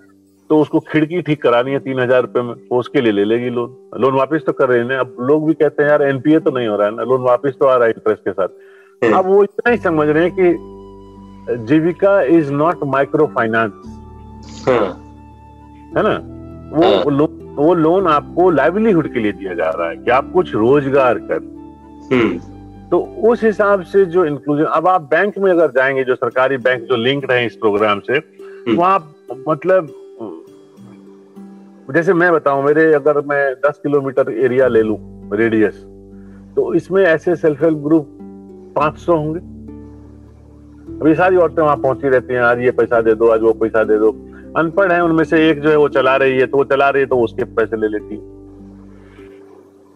तो 0.50 0.60
उसको 0.62 0.80
खिड़की 0.88 1.22
ठीक 1.22 1.42
करानी 1.44 1.72
है 1.72 1.80
तीन 1.80 2.00
हज़ार 2.00 2.22
रुपए 2.22 2.42
में 2.42 2.54
वो 2.72 2.80
उसके 2.80 3.02
लिए 3.02 3.12
ले 3.12 3.24
लेगी 3.26 3.50
लोन 3.50 3.76
लोन 4.02 4.14
वापस 4.16 4.44
तो 4.46 4.52
कर 4.54 4.70
रहे 4.70 4.80
हैं 4.80 4.98
अब 5.00 5.16
लोग 5.22 5.46
भी 5.48 5.54
कहते 5.54 5.84
हैं 5.84 5.90
यार 5.90 6.02
एनपीए 6.04 6.40
तो 6.40 6.52
नहीं 6.52 6.68
हो 6.68 6.76
रहा 6.76 6.88
है 6.88 6.96
ना 6.96 7.04
लोन 7.04 7.22
वापस 7.22 7.56
तो 7.60 7.66
आ 7.66 7.76
रहा 7.76 7.88
है 7.88 7.94
इंटरेस्ट 7.94 8.24
के 8.24 8.32
साथ। 8.32 8.48
हम्म, 9.02 9.18
अब 9.18 9.26
वो 9.26 9.44
इतना 9.44 9.72
ही 9.72 9.78
समझ 9.78 10.08
रहे 10.10 10.24
हैं 10.24 10.34
कि 10.40 11.66
Jeevika 11.68 12.22
is 12.32 12.52
not 12.54 12.84
micro 12.88 13.26
finance 13.36 13.72
हाँ 15.96 16.04
ना? 16.04 16.14
वो 16.74 16.84
हाँ। 16.84 17.04
वो 17.54 17.74
लो, 17.74 17.90
वो 17.90 18.00
लोन 18.00 18.08
आपको 18.08 18.50
लाइवलीहुड 18.50 19.14
के 19.14 19.20
लिए 19.20 19.32
दिया 19.32 19.54
जा 19.54 19.70
रहा 19.70 19.90
है 19.90 19.98
कि 19.98 20.12
आप 20.12 20.32
कुछ 20.34 20.56
रोज़गार 20.56 21.18
कर। 21.18 21.38
हम्म। 22.14 22.38
तो 22.90 23.00
उस 23.00 23.44
हिसाब 23.44 23.82
से 23.82 24.06
जो 24.06 24.26
इंक्लूजन 24.26 24.64
अब 24.64 24.88
आप 24.88 25.02
बैंक 25.02 25.38
में 25.38 25.52
अगर 25.52 25.68
जाएँगे 25.68 26.04
जो 26.04 26.16
सरकारी 26.16 26.58
बैंक 26.58 26.84
जो 26.84 26.96
लिंक्ड 26.96 27.32
है 27.32 27.46
इस 27.46 27.56
प्रोग्राम 27.56 28.00
से 28.00 28.18
वहाँ 28.76 29.16
मतलब 29.48 29.88
जैसे 31.94 32.14
मैं 32.14 32.34
बताऊँ 32.34 32.64
मेरे 32.64 32.94
अगर 32.94 33.22
मैं 33.22 33.56
10 33.62 33.78
किलोमीटर 33.78 34.32
एरिया 34.32 34.68
ले 34.68 34.82
लू 34.82 34.98
रेडियस 35.34 35.76
तो 36.56 36.74
इसमें 36.74 37.04
ऐसे 37.04 37.36
सेल्फ 37.36 37.64
हेल्प 37.64 37.78
ग्रुप 37.78 38.08
500 38.78 39.10
होंगे। 39.10 39.40
अभी 41.02 41.16
सारी 41.16 41.36
औरतें 41.36 41.64
वहाँ 41.64 41.78
पहुँची 41.78 42.10
रहती 42.10 42.34
हैं 42.34 42.42
आज 42.42 42.60
ये 42.60 42.72
पैसा 42.72 43.02
दे 43.02 43.16
दो 43.16 43.28
आज 43.28 43.42
वो 43.42 43.54
पैसा 43.54 43.84
दे 43.84 43.98
दो। 43.98 44.12
अनपढ़ 44.58 44.92
है 44.92 45.04
उनमें 45.04 45.24
से 45.24 45.50
एक 45.50 45.60
जो 45.62 45.70
है 45.70 45.76
वो 45.78 45.88
चला 45.90 46.16
रही 46.16 46.38
है 46.38 46.46
तो 46.46 46.58
वो 46.58 46.64
चला 46.64 46.90
रही 46.90 47.02
है 47.02 47.08
तो 47.08 47.20
उसके 47.20 47.44
पैसे 47.56 47.78
ले 47.78 47.88
लेती 47.88 48.16
है। 48.16 48.22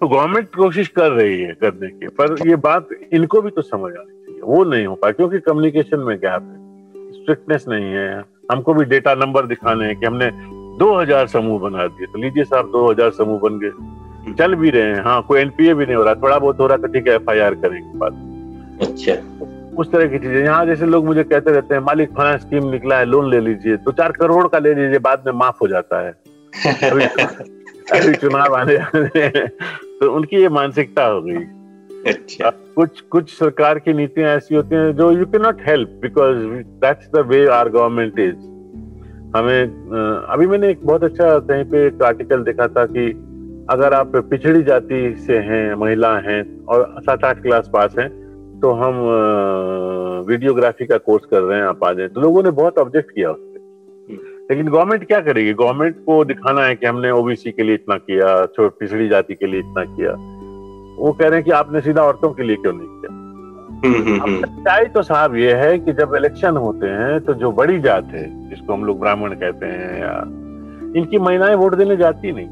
तो 0.02 0.08
गवर्नमेंट 0.08 0.56
कोशिश 0.56 0.88
कर 0.88 1.12
रही 1.12 1.40
है 1.42 1.54
करने 1.54 1.88
की 1.90 2.08
पर 2.18 2.36
ये 2.48 2.56
बात 2.66 2.90
इनको 3.14 3.42
भी 3.42 3.50
तो 3.50 3.62
समझ 3.62 3.92
आनी 3.92 4.24
चाहिए 4.26 4.42
वो 4.44 4.64
नहीं 4.64 4.86
हो 4.86 4.96
पाया 4.96 5.12
क्योंकि 5.12 5.40
कम्युनिकेशन 5.40 6.00
में 6.00 6.16
गैप 6.18 6.44
है 6.44 7.12
स्ट्रिक्टनेस 7.14 7.66
नहीं 7.70 7.92
है 7.94 8.08
हमको 8.52 8.74
भी 8.74 8.86
डेटा 8.86 9.14
नंबर 9.16 9.46
दिखाने 9.46 9.86
हैं 9.86 9.96
कि 10.00 10.06
हमने 10.06 10.30
2000 10.80 11.28
समूह 11.28 11.60
बना 11.60 11.88
दिए 11.88 12.08
तो 12.08 12.22
लीजिए 12.22 12.44
साहब 12.44 12.72
2000 12.72 13.12
समूह 13.12 13.40
बन 13.40 13.60
गए 13.60 14.34
चल 14.34 14.56
भी 14.56 14.70
रहे 14.70 14.94
हैं 14.94 15.04
हाँ 15.04 15.22
कोई 15.28 15.40
एनपीए 15.40 15.74
भी 15.74 15.86
नहीं 15.86 15.96
हो 15.96 16.04
रहा 16.04 16.16
थोड़ा 16.16 16.38
बहुत 16.40 16.60
हो 16.60 16.68
रहा 16.68 16.78
तो 16.78 16.88
ठीक 16.88 17.08
है 17.08 17.16
एफ़ 17.16 17.30
आई 17.30 17.40
आर 17.40 17.56
करेंगे 17.56 17.98
बात 17.98 18.88
अच्छा। 18.88 19.14
उस 19.80 19.92
तरह 19.92 20.08
की 20.08 20.20
चीज़ें। 20.20 20.44
यहाँ 20.44 20.66
जैसे 20.66 20.86
लोग 20.86 21.06
मुझे 21.06 21.24
कहते 21.24 21.52
रहते 21.52 21.76
हैं 21.76 21.82
मालिक 21.82 22.10
फाइनेंस 22.10 22.42
स्कीम 22.42 22.70
निकला 22.70 22.98
है 22.98 23.06
लोन 23.06 23.30
ले 23.30 23.40
लीजिए। 23.40 23.78
तो 23.78 23.92
चार 23.92 24.12
करोड़ 24.12 24.48
का 24.48 24.60
ले 24.60 24.74
लीजिए 24.74 25.00
बाद 25.00 25.24
में 25.28 25.34
माफ़ 25.34 25.58
हो 25.62 25.68
जाता 25.68 26.02
है। 26.06 26.12
अभी 26.92 27.04
अभी 28.00 28.14
चुनाव 28.14 28.56
आने 28.56 28.78
तो 30.00 30.14
उनकी 30.16 30.38
ये 30.38 30.50
मानसिकता 30.50 31.06
हो 31.06 31.22
गई। 31.22 31.46
अच्छा। 32.12 32.50
कुछ 32.76 33.02
कुछ 33.02 33.40
सरकार 33.40 33.80
की 33.80 33.94
नीतियाँ 33.94 34.36
ऐसी 34.38 34.56
होती 34.56 34.76
हैं 34.76 34.96
जो 34.96 35.12
you 35.12 35.26
can 35.26 35.40
not 35.40 35.58
help 35.68 36.00
because 36.02 36.38
that's 36.82 37.10
the 37.16 37.18
way 37.18 37.48
our 37.48 37.70
government 37.70 38.20
is 38.20 38.36
हमें 39.38 39.64
अभी 40.30 40.48
मैंने 40.48 40.70
एक 40.70 40.86
बहुत 40.86 41.04
अच्छा 41.04 41.40
कहीं 41.40 41.64
पे 41.64 41.88
एक 41.88 42.04
आर्टिकल 42.04 42.44
देखा 42.44 42.68
था 42.68 42.86
कि 42.86 43.10
अगर 43.70 43.94
आप 43.94 44.16
पिछड़ी 44.16 44.64
जाति 44.64 45.16
से 45.28 45.38
हैं 45.38 45.76
महिला 45.76 46.18
हैं 46.18 46.66
और 46.66 46.96
सात 47.00 47.24
आठ 47.24 47.42
क्लास 47.42 47.70
पास 47.74 47.96
हैं 48.00 48.27
तो 48.62 48.72
हम 48.74 48.96
वीडियोग्राफी 50.28 50.86
का 50.86 50.98
कोर्स 50.98 51.26
कर 51.26 51.42
रहे 51.42 51.60
हैं 51.60 51.66
आप 51.66 51.84
आ 51.84 51.92
जाए। 51.94 52.08
तो 52.08 52.22
लोगों 52.22 52.44
ने 52.44 52.52
बहुत 52.52 52.78
ऑब्जेक्ट 52.78 53.12
किया 53.12 53.32
उस 53.32 53.38
पर 53.38 53.56
लेकिन 54.52 54.68
गवर्नमेंट 54.68 55.06
क्या 55.08 55.20
करेगी? 55.20 55.54
गवर्नमेंट 55.54 55.96
को 56.06 56.24
दिखाना 56.26 56.66
है 56.66 56.76
कि 56.76 56.86
हमने 56.86 57.12
ओबीसी 57.12 57.52
के 57.52 57.64
लिए 57.64 57.76
इतना 57.76 57.96
किया 57.98 58.46
छोट 58.46 58.78
पिछड़ी 58.80 59.08
जाति 59.08 59.34
के 59.34 59.48
लिए 59.48 59.60
इतना 59.60 59.84
किया। 59.86 60.12
वो 61.00 61.12
कह 61.14 61.28
रहे 61.28 61.36
हैं 61.36 61.44
कि 61.44 61.52
आपने 61.52 61.82
सीधा 61.82 62.04
औरतों 62.04 62.30
के 62.34 62.44
लिए 62.44 62.56
क्यों 62.56 62.74
नहीं 62.74 62.88
किया? 62.88 63.12
हम्म 63.78 64.08
हम्म 64.08 64.22
हम्म। 64.22 64.40
सच्चाई 64.42 64.86
तो 64.86 65.02
साहब 65.02 65.36
ये 65.36 65.54
है 65.54 65.78
कि 65.80 65.94
जब 65.94 66.16
इलेक्शन 66.16 66.58
होते 66.58 66.88
हैं 66.88 67.20
तो 67.20 67.34
जो 67.34 67.52
बड़ी 67.52 67.80
जात 67.80 68.06
है 68.06 68.50
जिसको 68.50 68.74
हम 68.74 68.86
लोग 68.86 69.00
ब्राह्मण 69.00 69.34
कहते 69.34 69.66
हैं 69.66 70.00
या 70.02 70.14
इनकी 71.00 71.20
महिलाएँ 71.20 71.56
वोट 71.56 71.76
देने 71.76 71.98
जाती 71.98 72.32
नहीं। 72.32 72.48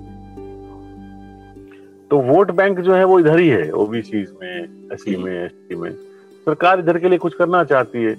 तो 2.11 2.17
वोट 2.23 2.51
बैंक 2.51 2.79
जो 2.79 2.93
है 2.93 3.03
वो 3.05 3.19
इधर 3.19 3.39
ही 3.39 3.47
है 3.49 3.71
ओबीसी 3.73 4.25
में 4.41 4.89
एससी 4.93 5.15
में 5.17 5.33
एसटी 5.35 5.75
में। 5.75 5.91
सरकार 5.91 6.79
इधर 6.79 6.97
के 6.97 7.09
लिए 7.09 7.17
कुछ 7.17 7.33
करना 7.33 7.63
चाहती 7.63 8.03
है। 8.03 8.13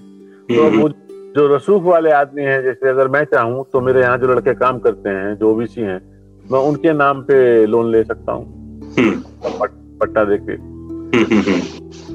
तो 0.49 0.70
वो 0.79 0.88
जो 1.37 1.46
रसूख 1.55 1.83
वाले 1.83 2.11
आदमी 2.11 2.42
हैं 2.42 2.62
जैसे 2.62 2.88
अगर 2.88 3.09
मैं 3.09 3.25
चाहूँ 3.25 3.64
तो 3.72 3.81
मेरे 3.81 4.01
यहाँ 4.01 4.18
जो 4.18 4.27
लड़के 4.27 4.55
काम 4.55 4.79
करते 4.79 5.11
हैं 5.11 5.35
जो 5.37 5.51
ओबीसी 5.51 5.81
हैं 5.81 6.01
मैं 6.44 6.61
उनके 6.61 6.92
नाम 6.92 7.22
पे 7.22 7.66
लोन 7.66 7.90
ले 7.92 8.03
सकता 8.05 8.33
हूँ। 8.33 8.44
हम्म, 8.99 9.22
पट्टा 10.01 10.25
देके 10.25 10.57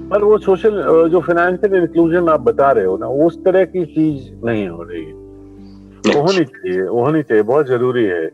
पर 0.09 0.23
वो 0.23 0.37
सोशल 0.37 0.81
जो 1.09 1.19
फाइनेंशियल 1.21 1.81
इंक्लूजन 1.81 2.29
आप 2.29 2.41
बता 2.41 2.71
रहे 2.71 2.85
हो 2.85 2.97
ना 2.97 3.07
उस 3.25 3.43
तरह 3.43 3.65
की 3.65 3.85
चीज़ 3.85 4.45
नहीं 4.45 4.67
हो 4.67 4.83
रही 4.83 5.03
है। 5.05 5.13
वो 5.13 6.21
होनी 6.21 6.43
चाहिए 6.45 6.81
वो 6.83 7.03
होनी 7.05 7.21
चाहिए 7.23 7.43
बहुत 7.43 7.67
ज़रूरी 7.67 8.03
है। 8.05 8.25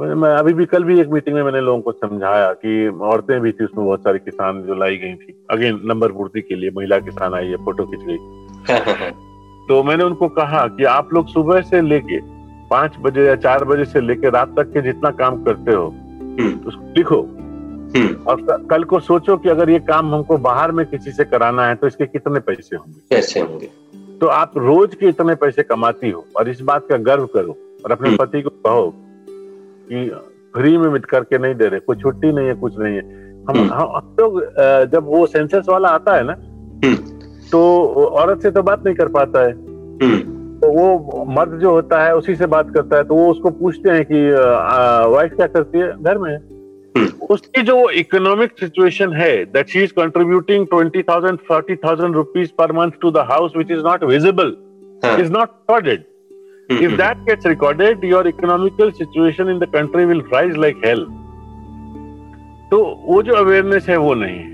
मैं 0.00 0.14
मैं 0.14 0.30
अभी 0.34 0.52
भी 0.52 0.66
कल 0.66 0.84
भी 0.84 1.00
एक 1.00 1.08
मीटिंग 1.08 1.36
में 1.36 1.42
मैंने 1.42 1.60
लोगों 1.60 1.80
को 1.80 1.92
समझाया 1.92 2.52
कि 2.52 2.88
औरतें 2.88 3.40
भी 3.40 3.52
थी 3.52 3.64
उसमें 3.64 3.86
बहुत 3.86 4.00
सारी 4.00 4.18
किसान 4.18 4.62
जो 4.62 4.74
लाई 4.74 4.96
गई 4.96 5.14
थी। 5.14 5.44
अगेन 5.50 5.80
नंबर 5.84 6.12
पूर्ति 6.12 6.40
के 6.40 6.54
लिए 6.54 6.70
महिला 6.76 6.98
किसान 6.98 7.34
आई 7.34 7.46
है 7.46 7.56
फ़ोटो 7.56 7.84
खींच 7.84 8.00
गई। 8.00 8.16
तो 9.68 9.82
मैंने 9.82 10.04
उनको 10.04 10.28
कहा 10.28 10.66
कि 10.66 10.84
आप 10.84 11.14
लोग 11.14 11.28
सुबह 11.28 11.60
से 11.60 11.80
लेके 11.80 12.20
पाँच 12.70 12.96
बजे 13.00 13.26
या 13.26 13.36
चार 13.36 13.64
बजे 13.64 13.84
से 13.84 14.00
लेके 14.00 14.30
रात 14.30 14.54
तक 14.58 14.72
के 14.72 14.82
जितना 14.82 15.10
काम 15.10 15.44
करते 15.44 15.72
हो 15.72 15.86
हम्म, 15.86 16.60
उसको 16.66 16.94
लिखो। 16.96 17.20
हम्म, 17.96 18.14
और 18.26 18.66
कल 18.70 18.84
को 18.84 19.00
सोचो 19.00 19.36
कि 19.36 19.48
अगर 19.48 19.70
ये 19.70 19.78
काम 19.78 20.14
हमको 20.14 20.38
बाहर 20.38 20.72
में 20.72 20.86
किसी 20.86 21.12
से 21.12 21.24
कराना 21.24 21.66
है 21.66 21.74
तो 21.74 21.86
इसके 21.86 22.06
कितने 22.06 22.40
पैसे 22.40 22.76
होंगे? 22.76 23.00
कैसे 23.10 23.40
होंगे? 23.40 23.70
तो 24.20 24.26
आप 24.26 24.52
रोज 24.56 24.94
के 24.94 25.06
इतने 25.06 25.34
पैसे 25.34 25.62
कमाती 25.62 26.10
हो 26.10 26.26
और 26.36 26.48
इस 26.48 26.60
बात 26.60 26.86
का 26.88 26.96
गर्व 26.96 27.26
करो 27.26 27.56
और 27.84 27.92
अपने 27.92 28.08
हम्म। 28.08 28.18
पति 28.18 28.42
को 28.42 28.50
कहो 28.50 28.94
कि 29.92 30.08
फ्री 30.56 30.76
में 30.78 30.88
मिट 30.88 31.06
करके 31.06 31.38
नहीं 31.38 31.54
दे 31.54 31.68
रहे 31.68 31.80
कोई 31.80 31.96
छुट्टी 31.96 32.32
नहीं 32.32 32.46
है 32.46 32.54
कुछ 32.54 32.78
नहीं 32.78 32.94
है। 32.94 33.02
हम 33.48 33.56
हम्म। 33.56 33.72
हम 33.72 33.88
हम 33.96 34.16
लोग 34.20 34.40
अ, 34.42 34.84
जब 34.84 35.06
वो 35.06 35.26
सेंसस 35.26 35.66
वाला 35.68 35.88
आता 35.88 36.16
है 36.16 36.22
ना 36.24 36.32
हम्म, 36.84 36.94
तो 37.52 37.60
औरत 38.22 38.42
से 38.42 38.50
तो 38.50 38.62
बात 38.62 38.84
नहीं 38.84 38.94
कर 38.94 39.08
पाता 39.08 39.40
है। 39.40 39.52
हम्म, 39.52 40.18
तो 40.60 40.70
वो 40.72 41.24
मर्द 41.28 41.58
जो 41.60 41.70
होता 41.70 42.02
है 42.04 42.14
उसी 42.16 42.34
से 42.36 42.46
बात 42.46 42.70
करता 42.74 42.96
है 42.96 43.04
तो 43.04 43.14
वो 43.14 43.30
उसको 43.30 43.50
पूछते 43.50 43.90
हैं 43.90 44.04
कि 44.04 44.22
वाइफ 45.14 45.34
क्या 45.36 45.46
करती 45.46 45.78
है 45.78 45.92
घर 46.02 46.18
में? 46.18 46.34
हम्म। 46.96 47.26
उसकी 47.30 47.62
जो 47.62 47.90
इकोनॉमिक 47.90 48.52
सिचुएशन 48.60 49.12
है 49.12 49.44
that 49.44 49.68
she 49.68 49.82
is 49.82 49.92
contributing 49.92 50.66
twenty 50.66 51.02
thousand 51.02 51.38
forty 51.48 51.76
thousand 51.76 52.14
rupees 52.14 52.50
per 52.58 52.72
month 52.72 52.90
to 53.02 53.10
the 53.10 53.26
house 53.30 53.52
which 53.56 53.70
is 53.70 53.82
not 53.84 54.04
visible 54.04 54.56
हाँ, 55.04 55.16
is 55.18 55.30
not 55.30 55.48
hmm, 56.70 56.86
If 56.86 56.96
that 56.98 57.24
gets 57.26 57.44
recorded, 57.44 58.02
your 58.02 58.26
economical 58.26 58.92
situation 58.92 59.48
in 59.48 59.58
the 59.58 59.66
country 59.66 60.06
will 60.06 60.22
rise 60.34 60.56
like 60.56 60.84
hell. 60.84 61.04
तो 62.70 62.78
वो 63.06 63.22
जो 63.22 63.34
awareness 63.34 63.88
है 63.88 63.96
वो 63.96 64.14
नहीं 64.14 64.38
है. 64.38 64.52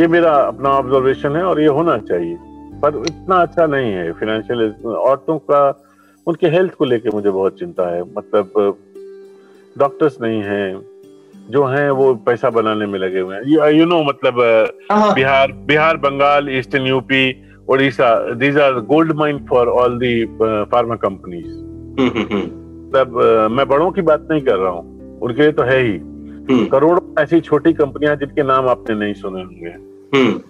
ये 0.00 0.06
मेरा 0.06 0.32
अपना 0.34 0.70
ऑब्जर्वेशन 0.70 1.36
है 1.36 1.42
और 1.44 1.60
ये 1.60 1.66
होना 1.66 1.96
चाहिए 1.98 2.36
पर 2.82 3.02
इतना 3.06 3.36
अच्छा 3.36 3.66
नहीं 3.66 3.92
है 3.92 4.12
फाइनेंशियल 4.12 4.60
औरतों 4.86 5.38
का 5.38 5.60
उनके 6.26 6.46
हेल्थ 6.46 6.74
को 6.74 6.84
लेके 6.84 7.10
मुझे 7.14 7.30
बहुत 7.30 7.58
चिंता 7.58 7.88
है 7.94 8.02
मतलब 8.02 8.76
डॉक्टर्स 9.78 10.20
नहीं 10.22 10.42
है 10.42 10.80
जो 11.50 11.64
हैं 11.64 11.90
वो 11.90 12.14
पैसा 12.26 12.50
बनाने 12.50 12.86
में 12.86 12.98
लगे 12.98 13.20
हुए 13.20 13.36
हैं 13.36 13.72
यू 13.72 13.84
नो 13.86 14.02
मतलब 14.04 14.40
हाँ। 14.92 15.14
Bihar 15.14 15.52
Bihar 15.70 15.96
Bengal 15.96 16.48
eastern 16.58 16.86
UP 16.86 17.24
Orissa 17.68 18.34
these 18.34 18.58
are 18.58 18.80
gold 18.88 19.12
mine 19.16 19.38
for 19.48 19.68
all 19.68 19.98
the 19.98 20.24
pharma 20.72 20.96
companies 20.96 21.56
मतलब 22.00 23.48
मैं 23.52 23.68
बड़ों 23.68 23.90
की 23.90 24.02
बात 24.02 24.28
नहीं 24.30 24.40
कर 24.42 24.56
रहा 24.56 24.70
हूँ 24.70 25.18
उनके 25.20 25.42
लिए 25.42 25.52
तो 25.52 25.62
है 25.62 25.78
ही। 25.80 25.96
हम्म। 25.96 26.66
करोड़ों 26.66 27.22
ऐसी 27.22 27.40
छोटी 27.40 27.72
कंपनियाँ 27.72 28.14
जिनके 28.16 28.42
नाम 28.42 28.68
आपने 28.68 28.94
नहीं 28.96 29.14
सुने 29.14 29.42
होंगे। 29.42 29.70
हम्म। 30.16 30.40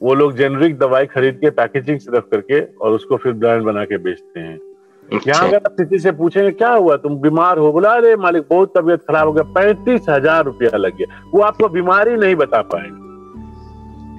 वो 0.00 0.14
लोग 0.14 0.36
जेनरिक 0.36 0.78
दवाई 0.78 1.06
खरीद 1.06 1.38
के 1.40 1.50
पैकेजिंग 1.50 1.98
सिर्फ़ 1.98 2.24
करके 2.30 2.60
और 2.76 2.92
उसको 2.92 3.16
फिर 3.16 3.32
ब्रांड 3.32 3.64
बना 3.64 3.84
के 3.84 3.96
बेचते 3.98 4.40
हैं। 4.40 4.58
अच्छा। 5.08 5.30
यहाँ 5.30 5.48
अगर 5.48 5.56
आप 5.56 5.74
किसी 5.78 5.98
से 5.98 6.12
पूछेंगे 6.12 6.50
क्या 6.50 6.70
हुआ? 6.70 6.96
तुम 6.96 7.16
बीमार 7.16 7.58
हो? 7.58 7.72
बोला 7.72 7.90
अरे 7.90 8.14
मालिक 8.16 8.44
बहुत 8.50 8.72
तबीयत 8.76 9.00
खराब 9.08 9.26
हो 9.28 9.32
गया 9.32 9.42
पैंतीस 9.54 10.08
हज़ार 10.08 10.44
रुपया 10.44 10.76
लग 10.76 10.96
गया। 10.96 11.22
वो 11.34 11.40
आपको 11.42 11.68
बीमारी 11.68 12.16
नहीं 12.16 12.34
बता 12.36 12.62
पाएँगे। 12.62 13.01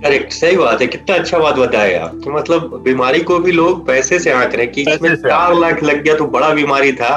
करेक्ट 0.02 0.32
सही 0.32 0.58
बात 0.58 0.82
है 0.82 0.88
कितना 0.88 1.16
अच्छा 1.16 1.40
बात 1.40 1.56
बताया 1.58 2.04
आप 2.06 2.28
मतलब 2.28 2.82
बीमारी 2.84 3.20
को 3.24 3.40
भी 3.40 3.52
लोग 3.52 3.86
पैसे 3.88 4.20
से 4.20 4.32
आंक 4.32 4.56
रहे 4.56 4.68
कि 4.68 4.82
इसमें 4.82 5.16
चार 5.18 5.54
लाख 5.56 5.84
लग 5.84 6.02
गया 6.04 6.16
तो 6.18 6.26
बड़ा 6.28 6.54
बीमारी 6.54 6.92
था 6.94 7.14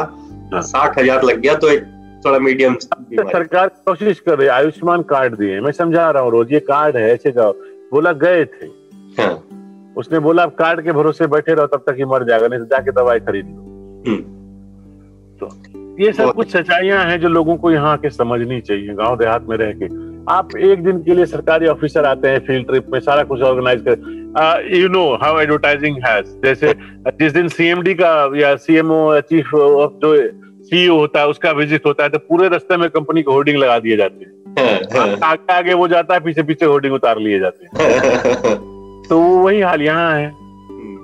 हाँ। 0.52 0.62
साठ 0.62 0.98
हज़ार 0.98 1.22
लग 1.22 1.40
गया 1.40 1.54
तो 1.54 1.68
एक 1.68 1.84
थोड़ा 2.24 2.38
मीडियम 2.38 2.74
सरकार 2.74 3.68
कोशिश 3.86 4.20
कर 4.20 4.38
रही 4.38 4.46
है 4.48 4.52
आयुष्मान 4.54 5.02
कार्ड 5.10 5.34
दिए 5.38 5.60
मैं 5.60 5.72
समझा 5.72 6.10
रहा 6.10 6.22
हूँ 6.22 6.30
रोज 6.32 6.52
ये 6.52 6.60
कार्ड 6.60 6.96
है 6.96 7.10
ऐसे 7.12 7.32
जाओ। 7.32 7.52
बोला 7.92 8.12
गए 8.22 8.44
थे। 8.44 8.66
हाँ। 9.18 9.32
उसने 9.96 10.18
बोला 10.18 10.42
आप 10.42 10.54
कार्ड 10.54 10.80
के 10.84 10.92
भरोसे 10.92 11.26
बैठे 11.26 11.54
रहो 11.54 11.66
तब 11.66 11.84
तक 11.88 11.96
ही 11.98 12.04
मर 12.04 12.24
जाएगा 12.24 12.48
नहीं 12.48 12.60
तो 12.60 12.66
जाके 12.66 12.92
दवाई 12.92 13.20
खरीद 13.20 13.46
लो। 13.46 13.60
हम्म। 14.06 14.22
तो 15.40 16.02
ये 16.02 16.12
सब 16.12 16.32
कुछ 16.34 16.50
सच्चाइयाँ 16.52 17.04
हैं 17.04 17.20
जो 17.20 17.28
लोगों 17.28 17.56
को 17.56 17.70
यहाँ 17.70 17.96
के 17.98 18.10
समझनी 18.10 18.60
चाहिए 18.60 18.94
गाँव 18.94 19.16
देहात 19.18 19.46
में 19.48 19.56
रह 19.56 19.72
के। 19.72 19.86
आप 20.30 20.56
एक 20.56 20.82
दिन 20.84 21.02
के 21.02 21.14
लिए 21.14 21.26
सरकारी 21.26 21.66
ऑफिसर 21.66 22.04
आते 22.04 22.28
हैं 22.28 22.38
फ़ील्ड 22.38 22.66
ट्रिप 22.66 22.86
में 22.92 23.00
सारा 23.00 23.22
कुछ 23.22 23.40
ऑर्गेनाइज 23.40 23.84
कर। 23.88 24.74
You 24.76 24.88
know 24.88 25.04
how 25.22 25.38
advertising 25.40 25.96
has 26.06 26.26
जैसे 26.44 26.74
जिस 27.20 27.32
दिन 27.32 27.48
सीएमडी 27.48 27.94
का 27.94 28.30
या 28.36 28.56
सीएमओ 28.56 29.20
चीफ 29.20 29.54
ऑफ़ 29.54 29.92
जो 29.92 30.16
सीईओ 30.64 30.96
होता 30.98 31.20
है 31.20 31.28
उसका 31.28 31.50
विज़िट 31.50 31.86
होता 31.86 32.02
है 32.02 32.08
तो 32.08 32.18
पूरे 32.18 32.48
रास्ते 32.48 32.76
में 32.76 32.88
कंपनी 32.90 33.22
को 33.22 33.32
होर्डिंग 33.32 33.56
लगा 33.56 33.78
दिए 33.78 33.96
जाते 33.96 34.24
हैं। 34.24 34.32
हाँ, 34.58 35.06
हाँ। 35.06 35.18
आगे 35.22 35.52
आगे 35.52 35.74
वो 35.74 35.88
जाता 35.88 36.14
है 36.14 36.20
पीछे 36.20 36.42
पीछे 36.42 36.66
होर्डिंग 36.66 36.94
उतार 36.94 37.18
लिए 37.18 37.38
जाते 37.38 37.64
हैं। 37.64 38.56
तो 39.08 39.20
वही 39.20 39.60
हाल 39.60 39.82
यहाँ 39.82 40.14
है। 40.14 40.26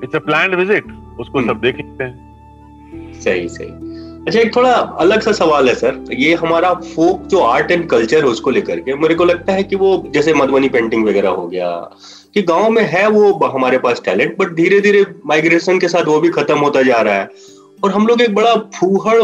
इट्स 0.05 0.17
अ 0.17 0.19
प्लान 0.19 0.55
विज़िट 0.55 0.85
उसको 1.21 1.43
सब 1.43 1.61
देख 1.61 1.77
लेते 1.77 2.05
हैं। 2.05 3.13
सही 3.21 3.49
सही। 3.49 3.92
अच्छा 4.27 4.41
एक 4.41 4.57
थोड़ा 4.57 4.73
अलग 4.73 5.21
सा 5.21 5.33
सवाल 5.33 5.69
है, 5.69 5.75
सर। 5.75 6.05
ये 6.13 6.35
हमारा 6.35 6.75
फोक 6.75 7.23
जो 7.23 7.39
आर्ट 7.39 7.71
एंड 7.71 7.89
कल्चर 7.89 8.17
है, 8.17 8.25
उसको 8.25 8.51
लेकर 8.51 8.81
के 8.81 8.95
मेरे 8.95 9.15
को 9.15 9.25
लगता 9.25 9.53
है 9.53 9.63
कि 9.63 9.77
वो, 9.77 10.07
जैसे 10.11 10.35
मधुबनी 10.35 10.69
पेंटिंग 10.69 11.09
वगैरह 11.09 11.29
हो 11.29 11.47
गया, 11.49 11.71
कि 12.35 12.43
गाँव 12.43 12.71
में 12.71 12.83
है 12.83 13.09
वो 13.09 13.33
हमारे 13.33 13.79
पास 13.79 14.03
टैलेंट, 14.05 14.39
बट 14.39 14.55
धीरे 14.55 14.81
धीरे 14.81 15.07
माइग्रेशन 15.27 15.79
के 15.79 15.89
साथ 15.89 16.05
वो 16.05 16.21
भी 16.21 16.29
खत्म 16.29 16.59
होता 16.59 16.83
जा 16.83 17.01
रहा 17.01 17.15
है। 17.15 17.29
और 17.85 17.91
हम 17.91 18.07
लोग 18.07 18.23
एक 18.23 18.35
बड़ा 18.35 18.55
फूहड़ 18.55 19.23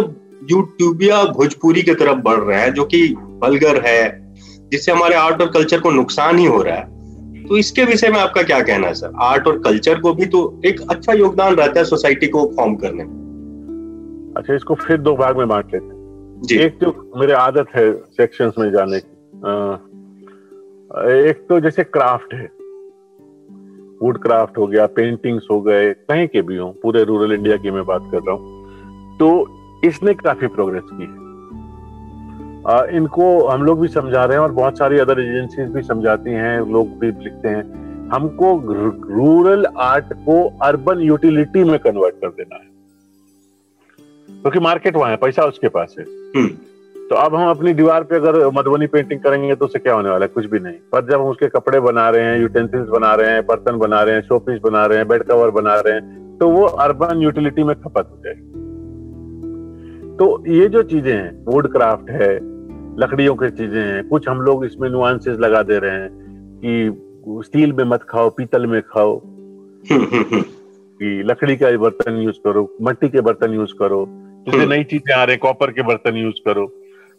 यूट्यूबिया 0.50 1.24
भोजपुरी 1.24 1.82
की 1.82 1.94
तरफ़ 1.94 2.18
बढ़ 2.18 2.38
रहे 2.38 2.60
हैं, 2.60 2.74
जो 2.74 2.84
कि 2.84 3.14
बलगर 3.18 3.82
है, 3.86 4.34
जिससे 4.72 4.92
हमारे 4.92 5.14
आर्ट 5.14 5.40
और 5.40 5.48
कल्चर 5.48 5.80
को 5.80 5.90
नुकसान 5.90 6.38
ही 6.38 6.44
हो 6.44 6.62
रहा 6.62 6.76
है। 6.76 6.98
तो 7.46 7.56
इसके 7.56 7.84
विषय 7.84 8.08
में 8.08 8.20
आपका 8.20 8.42
क्या 8.42 8.60
कहना 8.60 8.86
है, 8.86 8.94
सर? 8.94 9.12
आर्ट 9.20 9.46
और 9.46 9.58
कल्चर 9.58 9.98
को 9.98 10.14
भी 10.14 10.26
तो 10.26 10.60
एक 10.66 10.80
अच्छा 10.90 11.12
योगदान 11.12 11.54
रहता 11.54 11.80
है 11.80 11.84
सोसाइटी 11.84 12.26
को 12.26 12.52
फॉर्म 12.56 12.74
करने 12.74 13.04
में। 13.04 13.27
अच्छा 14.38 14.54
इसको 14.54 14.74
फिर 14.74 14.98
दो 14.98 15.14
भाग 15.16 15.36
में 15.36 15.48
बांट 15.48 15.74
लेते 15.74 15.86
हैं। 15.86 15.96
एक 16.60 16.78
तो 16.80 17.10
मेरे 17.16 17.32
आदत 17.32 17.66
है 17.74 17.92
सेक्शंस 18.16 18.54
में 18.58 18.70
जाने 18.70 19.00
की। 19.00 19.16
एक 21.28 21.46
तो 21.48 21.60
जैसे 21.60 21.84
क्राफ्ट 21.84 22.34
है। 22.34 22.46
वुड 24.02 24.18
क्राफ्ट 24.22 24.58
हो 24.58 24.66
गया 24.66 24.86
पेंटिंग्स 24.86 25.46
हो 25.50 25.60
गए 25.60 25.92
कहीं 25.92 26.26
के 26.28 26.42
भी 26.42 26.56
हो 26.56 26.68
पूरे 26.82 27.04
रूरल 27.04 27.32
इंडिया 27.32 27.56
की 27.56 27.70
मैं 27.70 27.84
बात 27.84 28.08
कर 28.12 28.18
रहा 28.18 28.34
हूँ। 28.34 29.16
तो 29.18 29.28
इसने 29.84 30.14
काफ़ी 30.14 30.46
प्रोग्रेस 30.46 30.82
की 30.92 31.02
है। 31.02 31.26
आ, 32.66 32.84
इनको 32.96 33.46
हम 33.46 33.62
लोग 33.62 33.80
भी 33.80 33.88
समझा 33.88 34.24
रहे 34.24 34.36
हैं 34.36 34.44
और 34.44 34.52
बहुत 34.52 34.78
सारी 34.78 34.98
अदर 34.98 35.20
एजेंसीज 35.20 35.68
भी 35.68 35.82
समझाती 35.82 36.30
हैं 36.30 36.58
लोग 36.72 36.98
भी 36.98 37.10
लिखते 37.24 37.48
हैं। 37.48 37.62
हमको 38.08 38.56
रूरल 39.08 39.66
आर्ट 39.78 40.12
को 40.12 40.42
अर्बन 40.62 41.00
यूटिलिटी 41.00 41.64
में 41.64 41.78
कन्वर्ट 41.78 42.14
कर 42.14 42.28
देना 42.28 42.56
है। 42.56 42.77
क्योंकि 44.40 44.60
मार्केट 44.60 44.96
वहाँ 44.96 45.10
है 45.10 45.16
पैसा 45.16 45.42
उसके 45.44 45.68
पास 45.68 45.94
है। 45.98 46.04
हम्म। 46.36 46.48
तो 46.96 47.16
अब 47.16 47.34
हम 47.34 47.48
अपनी 47.50 47.72
दीवार 47.74 48.02
पे 48.04 48.16
अगर 48.16 48.36
मधुबनी 48.54 48.86
पेंटिंग 48.86 49.20
करेंगे 49.20 49.54
तो 49.54 49.64
उससे 49.64 49.78
क्या 49.78 49.94
होने 49.94 50.10
वाला 50.10 50.24
है? 50.24 50.28
कुछ 50.28 50.46
भी 50.46 50.58
नहीं। 50.58 50.76
पर 50.92 51.04
जब 51.06 51.20
हम 51.20 51.26
उसके 51.26 51.48
कपड़े 51.48 51.80
बना 51.80 52.08
रहे 52.10 52.24
हैं 52.24 52.40
यूटेंसिल्स 52.40 52.88
बना 52.88 53.14
रहे 53.14 53.30
हैं 53.30 53.46
बर्तन 53.46 53.78
बना 53.78 54.02
रहे 54.02 54.14
हैं 54.14 54.22
शोपीस 54.22 54.60
बना 54.64 54.84
रहे 54.86 54.98
हैं 54.98 55.08
बेड 55.08 55.22
कवर 55.22 55.50
बना 55.50 55.74
रहे 55.76 55.94
हैं 55.94 56.36
तो 56.38 56.48
वो 56.48 56.64
अर्बन 56.64 57.22
यूटिलिटी 57.22 57.62
में 57.62 57.74
खपत 57.76 58.08
हो 58.10 58.22
जाएगी। 58.24 58.46
तो 60.16 60.44
ये 60.48 60.68
जो 60.68 60.82
चीज़ें 60.82 61.12
हैं 61.12 61.44
वुड 61.44 61.72
क्राफ्ट 61.72 62.10
है 62.10 62.34
लकड़ियों 62.98 63.34
की 63.34 63.50
चीज़ें 63.50 63.80
हैं 63.80 64.08
कुछ 64.08 64.28
हम 64.28 64.40
लोग 64.40 64.64
इसमें 64.64 64.88
नुआंसेस 64.90 65.38
लगा 65.38 65.62
दे 65.62 65.78
रहे 65.78 65.90
हैं 65.90 66.08
कि 66.64 67.42
स्टील 67.46 67.72
में 67.72 67.84
मत 67.84 68.02
खाओ 68.02 68.30
पीतल 68.30 68.66
में 68.66 68.80
खाओ। 68.82 69.18
हम्म, 69.84 70.02
हम्म, 70.02 70.40
कि 71.00 71.22
लकड़ी 71.26 71.56
का 71.56 71.76
बर्तन 71.78 72.16
यूज़ 72.16 72.38
करो 72.44 72.68
मट्टी 72.82 73.08
के 73.08 73.20
बर्तन 73.20 73.52
यूज़ 73.52 73.74
करो। 73.78 74.06
जैसे 74.50 74.58
हम्म। 74.58 74.72
नई 74.72 74.84
चीज़ें 74.84 75.14
आ 75.14 75.22
रहे 75.22 75.34
हैं 75.34 75.40
कॉपर 75.40 75.70
के 75.70 75.82
बर्तन 75.82 76.16
यूज़ 76.16 76.40
करो 76.44 76.66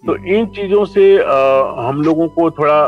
तो 0.03 0.13
हम्म। 0.13 0.27
इन 0.27 0.45
चीज़ों 0.47 0.85
से 0.85 1.05
आ, 1.17 1.87
हम 1.87 2.01
लोगों 2.01 2.27
को 2.29 2.49
थोड़ा 2.51 2.79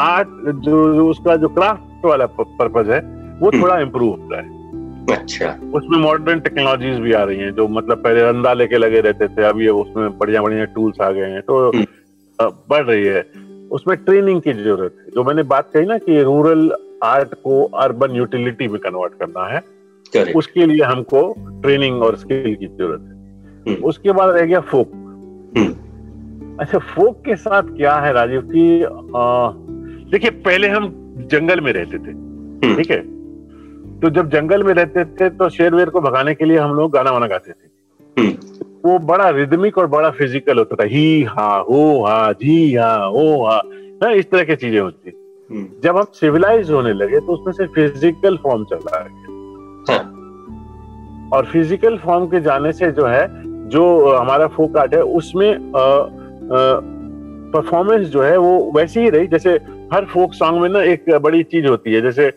आर्ट 0.00 0.28
जो, 0.28 0.94
जो 0.94 1.08
उसका 1.08 1.36
जो 1.36 1.48
क्राफ्ट 1.50 2.04
वाला 2.06 2.26
पर्पज 2.28 2.90
है 2.90 3.00
वो 3.00 3.48
हम्म। 3.48 3.62
थोड़ा 3.62 3.78
इम्प्रूव 3.80 4.10
होता 4.10 4.40
है 4.40 4.62
अच्छा 5.10 5.50
उसमें 5.74 5.98
मॉडर्न 5.98 6.40
टेक्नोलॉजीज़ 6.40 7.00
भी 7.00 7.12
आ 7.12 7.22
रही 7.24 7.38
हैं 7.38 7.54
जो 7.54 7.66
मतलब 7.68 8.02
पहले 8.04 8.22
रंदा 8.22 8.52
लेके 8.52 8.78
लगे 8.78 9.00
रहते 9.00 9.28
थे 9.28 9.44
अभी 9.44 9.68
उसमें 9.68 10.18
बढ़िया 10.18 10.42
बढ़िया 10.42 10.64
टूल्स 10.74 11.00
आ 11.00 11.10
गए 11.10 11.30
हैं 11.30 11.42
तो 11.42 11.70
बढ़ 12.38 12.84
रही 12.84 13.04
है 13.04 13.20
उसमें 13.70 13.96
ट्रेनिंग 13.96 14.40
की 14.42 14.52
ज़रूरत 14.52 14.96
है 14.98 15.10
जो 15.10 15.24
मैंने 15.24 15.42
बात 15.42 15.70
कही 15.74 15.86
ना 15.86 15.98
कि 15.98 16.22
रूरल 16.22 16.70
आर्ट 17.04 17.34
को 17.34 17.62
अर्बन 17.78 18.16
यूटिलिटी 18.16 18.68
में 18.68 18.80
कन्वर्ट 18.80 19.18
करना 19.20 19.46
है 19.46 19.62
उसके 20.34 20.66
लिए 20.66 20.84
हमको 20.84 21.22
ट्रेनिंग 21.62 22.02
और 22.02 22.16
स्किल 22.16 22.54
की 22.54 22.66
ज़रूरत 22.66 23.00
है 23.00 23.06
हम्म। 23.06 23.13
उसके 23.66 24.12
बाद 24.12 24.30
रह 24.30 24.44
गया 24.46 24.60
फोक। 24.60 24.90
हम्म। 25.56 26.56
अच्छा 26.60 26.78
फोक 26.78 27.22
के 27.24 27.36
साथ 27.36 27.62
क्या 27.76 27.94
है 27.96 28.12
राजीव 28.12 28.40
की? 28.46 28.84
देखिए 30.10 30.30
पहले 30.30 30.68
हम 30.68 30.92
जंगल 31.30 31.60
में 31.60 31.72
रहते 31.72 31.98
थे 31.98 32.10
हम्म। 32.10 32.76
ठीक 32.76 32.90
है? 32.90 33.00
तो 34.00 34.10
जब 34.10 34.30
जंगल 34.30 34.62
में 34.62 34.72
रहते 34.74 35.04
थे 35.04 35.28
तो 35.30 35.48
शेर 35.48 35.74
वेर 35.74 35.90
को 35.90 36.00
भगाने 36.00 36.34
के 36.34 36.44
लिए 36.44 36.58
हम 36.58 36.74
लोग 36.74 36.92
गाना 36.92 37.10
वाना 37.10 37.26
गाते 37.26 37.52
थे। 37.52 38.32
वो 38.84 38.98
बड़ा 38.98 39.28
रिदमिक 39.30 39.78
और 39.78 39.86
बड़ा 39.86 40.10
फ़िज़िकल 40.10 40.58
होता 40.58 40.76
था। 40.76 40.84
ही 40.84 41.22
हा 41.22 41.54
हो 41.70 42.04
हा 42.04 42.32
जी 42.32 42.74
हा 42.74 42.94
हो 43.04 43.44
हा 43.44 43.60
ना 44.02 44.10
इस 44.10 44.30
तरह 44.30 44.44
की 44.44 44.56
चीज़ें 44.56 44.80
होती 44.80 45.12
जब 45.84 45.96
हम 45.96 46.04
सिविलाइज 46.14 46.70
होने 46.70 46.92
लगे 46.92 47.20
तो 47.20 47.32
उसमें 47.32 47.52
से 47.52 47.66
फ़िज़िकल 47.74 48.36
फॉर्म 48.42 48.64
चल 48.64 48.78
है 48.94 49.02
हाँ। 49.88 51.30
और 51.34 51.46
फ़िज़िकल 51.46 51.96
फॉर्म 51.98 52.26
के 52.26 52.40
जाने 52.40 52.72
से 52.72 52.90
जो 52.92 53.06
है 53.06 53.26
जो 53.66 53.84
हमारा 54.08 54.46
फोक 54.48 54.76
आर्ट 54.76 54.94
है 54.94 55.02
उसमें 55.02 55.72
परफॉर्मेंस 57.52 58.06
जो 58.08 58.22
है 58.22 58.36
वो 58.36 58.72
वैसी 58.76 59.00
ही 59.00 59.10
रही। 59.10 59.26
जैसे 59.26 59.50
हर 59.92 60.04
फोक 60.04 60.34
सॉन्ग 60.34 60.60
में 60.62 60.68
ना 60.68 60.82
एक 60.82 61.10
बड़ी 61.22 61.42
चीज़ 61.44 61.66
होती 61.66 61.92
है 61.92 62.00
जैसे 62.00 62.30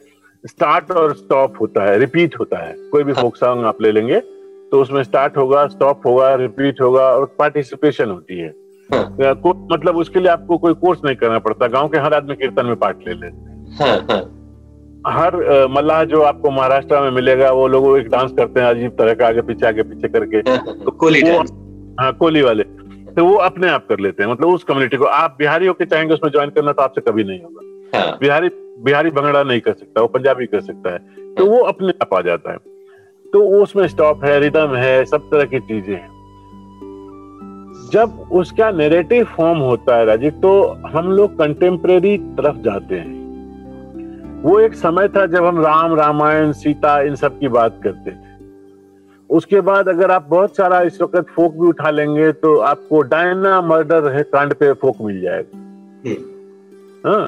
स्टार्ट 0.44 0.92
और 0.92 1.14
स्टॉप 1.16 1.54
होता 1.62 1.84
है 1.84 1.98
रिपीट 2.00 2.40
होता 2.40 2.58
है। 2.58 2.74
कोई 2.92 3.04
भी 3.04 3.14
फोक 3.14 3.38
हाँ। 3.42 3.48
सॉन्ग 3.48 3.66
आप 3.66 3.82
ले 3.82 3.92
लेंगे 3.92 4.20
तो 4.72 4.82
उसमें 4.82 5.02
स्टार्ट 5.04 5.38
होगा 5.38 5.66
स्टॉप 5.68 6.08
होगा 6.08 6.34
रिपीट 6.36 6.82
होगा 6.82 7.04
और 7.10 7.26
पार्टिसिपेशन 7.40 8.10
होती 8.10 8.40
है। 8.40 8.54
हाँ। 8.90 9.04
मतलब 9.72 9.98
उसके 9.98 10.20
लिए 10.20 10.32
आपको 10.32 10.58
कोई 10.58 10.74
कोर्स 10.76 11.00
नहीं 11.06 11.16
करना 11.16 11.40
पड़ता 11.40 11.68
गाँव 11.68 11.88
के 11.88 11.98
हर 11.98 12.14
आदमी 12.14 12.36
कीर्तन 12.36 12.66
में 12.66 12.76
पार्ट 12.76 13.08
ले 13.08 13.14
लेते 13.14 13.26
हैं। 13.26 14.37
हर 15.08 15.68
मल्लाह 15.70 16.04
जो 16.04 16.22
आपको 16.22 16.52
महाराष्ट्र 16.52 17.02
में 17.02 17.12
मिलेगा 17.12 17.52
वो 17.52 17.68
लोग 17.68 17.98
एक 17.98 18.08
डांस 18.10 18.32
करते 18.32 18.60
हैं 18.60 18.68
अजीब 18.68 18.92
तरह 18.92 19.14
का 19.14 19.28
आगे 19.28 19.42
पीछे 19.42 19.68
आगे 19.68 19.84
पीछे 19.84 20.08
करके। 20.08 20.42
तो 20.86 20.92
कोली 20.92 21.22
हाँ 22.00 22.12
कोली 22.14 22.42
वाले। 22.42 22.64
तो 23.14 23.26
वो 23.26 23.36
अपने 23.36 23.70
आप 23.70 23.86
कर 23.90 24.00
लेते 24.00 24.24
हैं 24.24 24.32
मतलब 24.32 24.48
उस 24.48 24.64
कम्युनिटी 24.64 24.98
को। 24.98 25.06
आप 25.06 25.36
बिहारी 25.40 25.68
होकर 25.68 25.86
चाहेंगे 25.86 26.14
उसमें 26.14 26.32
ज्वाइन 26.32 26.50
करना 26.50 26.72
तो 26.72 26.82
आपसे 26.82 27.02
कभी 27.02 27.24
नहीं 27.24 27.40
होगा। 27.42 28.00
हाँ। 28.00 28.18
बिहारी 28.22 28.50
बिहारी 28.84 29.10
भंगड़ा 29.10 29.44
नहीं 29.44 29.62
कर 29.62 29.74
सकता 29.74 30.02
वो 30.02 30.08
पंजाबी 30.08 30.46
कर 30.46 30.62
सकता 30.62 30.94
है। 30.94 31.00
तो 31.36 31.46
वो 31.46 31.58
अपने 31.58 31.94
आप 32.02 32.14
आ 32.14 32.22
जाता 32.22 32.52
है। 32.52 32.58
तो 33.34 33.42
उसमें 33.62 33.88
स्टॉप 33.88 34.24
है 34.26 34.40
रिदम 34.40 34.76
है 34.76 35.06
सब 35.06 35.30
तरह 35.32 35.44
की 35.44 35.60
चीज़ें 35.60 35.96
हैं। 35.96 36.10
जब 37.94 38.30
उसका 38.32 38.72
नेरेटिव 38.72 39.26
फॉर्म 39.26 39.60
होता 39.60 39.96
है 39.98 40.06
राजीव 40.06 40.32
तो 40.32 40.62
हम 40.88 41.12
लोग 41.12 41.38
कंटेम्प्रेरी 41.40 42.18
तरफ़ 42.18 42.58
जाते 42.58 42.96
हैं। 42.96 43.17
वो 44.48 44.60
एक 44.60 44.74
समय 44.74 45.08
था 45.08 45.26
जब 45.26 45.46
हम 45.46 45.62
राम 45.62 45.96
रामायण 45.96 46.52
सीता 46.52 47.02
इन 47.02 47.16
सब 47.16 47.40
की 47.40 47.48
बात 47.48 47.80
करते 47.84 48.12
थे। 48.12 48.16
उसके 49.30 49.62
बाद 49.62 49.90
अगर 49.90 50.12
आप 50.12 50.28
बहुत 50.30 50.56
सारा 50.56 50.82
इस 50.82 51.02
वक्त 51.02 51.26
फोक 51.36 51.54
भी 51.54 51.68
उठा 51.68 51.90
लेंगे 51.90 52.32
तो 52.32 52.58
आपको 52.58 53.02
डायना 53.02 53.62
मर्डर 53.62 54.12
है 54.12 54.24
कांड 54.24 54.54
पे 54.54 54.74
फोक 54.74 54.96
मिल 55.02 55.22
जाएगा। 55.22 55.58
हम्म। 55.58 56.14
हाँ। 57.10 57.26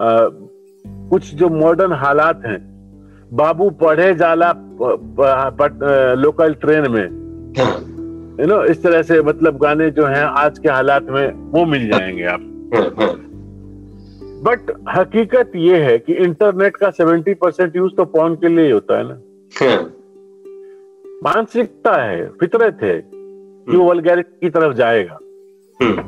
आ, 0.00 0.28
कुछ 1.10 1.34
जो 1.34 1.48
मॉडर्न 1.48 1.92
हालात 1.92 2.42
हैं 2.46 2.72
बाबू 3.32 3.70
पढ़े 3.70 4.14
जाला 4.14 4.52
पट- 4.52 6.18
लोकल 6.18 6.54
ट्रेन 6.54 6.90
में। 6.90 7.06
हाँ, 7.58 7.80
यू 8.40 8.46
नो 8.46 8.64
इस 8.64 8.82
तरह 8.82 9.02
से 9.02 9.22
मतलब 9.22 9.58
गाने 9.58 9.90
जो 9.90 10.06
हैं 10.06 10.24
आज 10.24 10.58
के 10.58 10.68
हालात 10.68 11.02
में 11.02 11.50
वो 11.50 11.64
मिल 11.64 11.90
जाएँगे 11.90 12.24
आप। 12.24 12.70
हाँ, 12.74 12.82
हाँ, 12.82 13.31
बट 14.42 14.82
हकीकत 14.96 15.52
ये 15.56 15.84
है 15.84 15.98
कि 15.98 16.12
इंटरनेट 16.12 16.76
का 16.76 16.90
70 16.90 17.34
परसेंट 17.40 17.76
यूज़ 17.76 17.94
तो 17.94 18.04
पॉन 18.04 18.34
के 18.34 18.48
लिए 18.48 18.64
ही 18.64 18.70
होता 18.70 18.98
है 18.98 19.04
ना। 19.08 19.20
हाँ, 19.62 19.82
मानसिकता 21.24 22.02
है 22.02 22.28
फितरत 22.28 22.78
है 22.82 23.10
कि 23.14 23.76
वो 23.76 23.84
वल्गैरिटी 23.84 24.36
की 24.40 24.50
तरफ़ 24.50 24.74
जाएगा। 24.74 25.18
हम्म, 25.82 26.00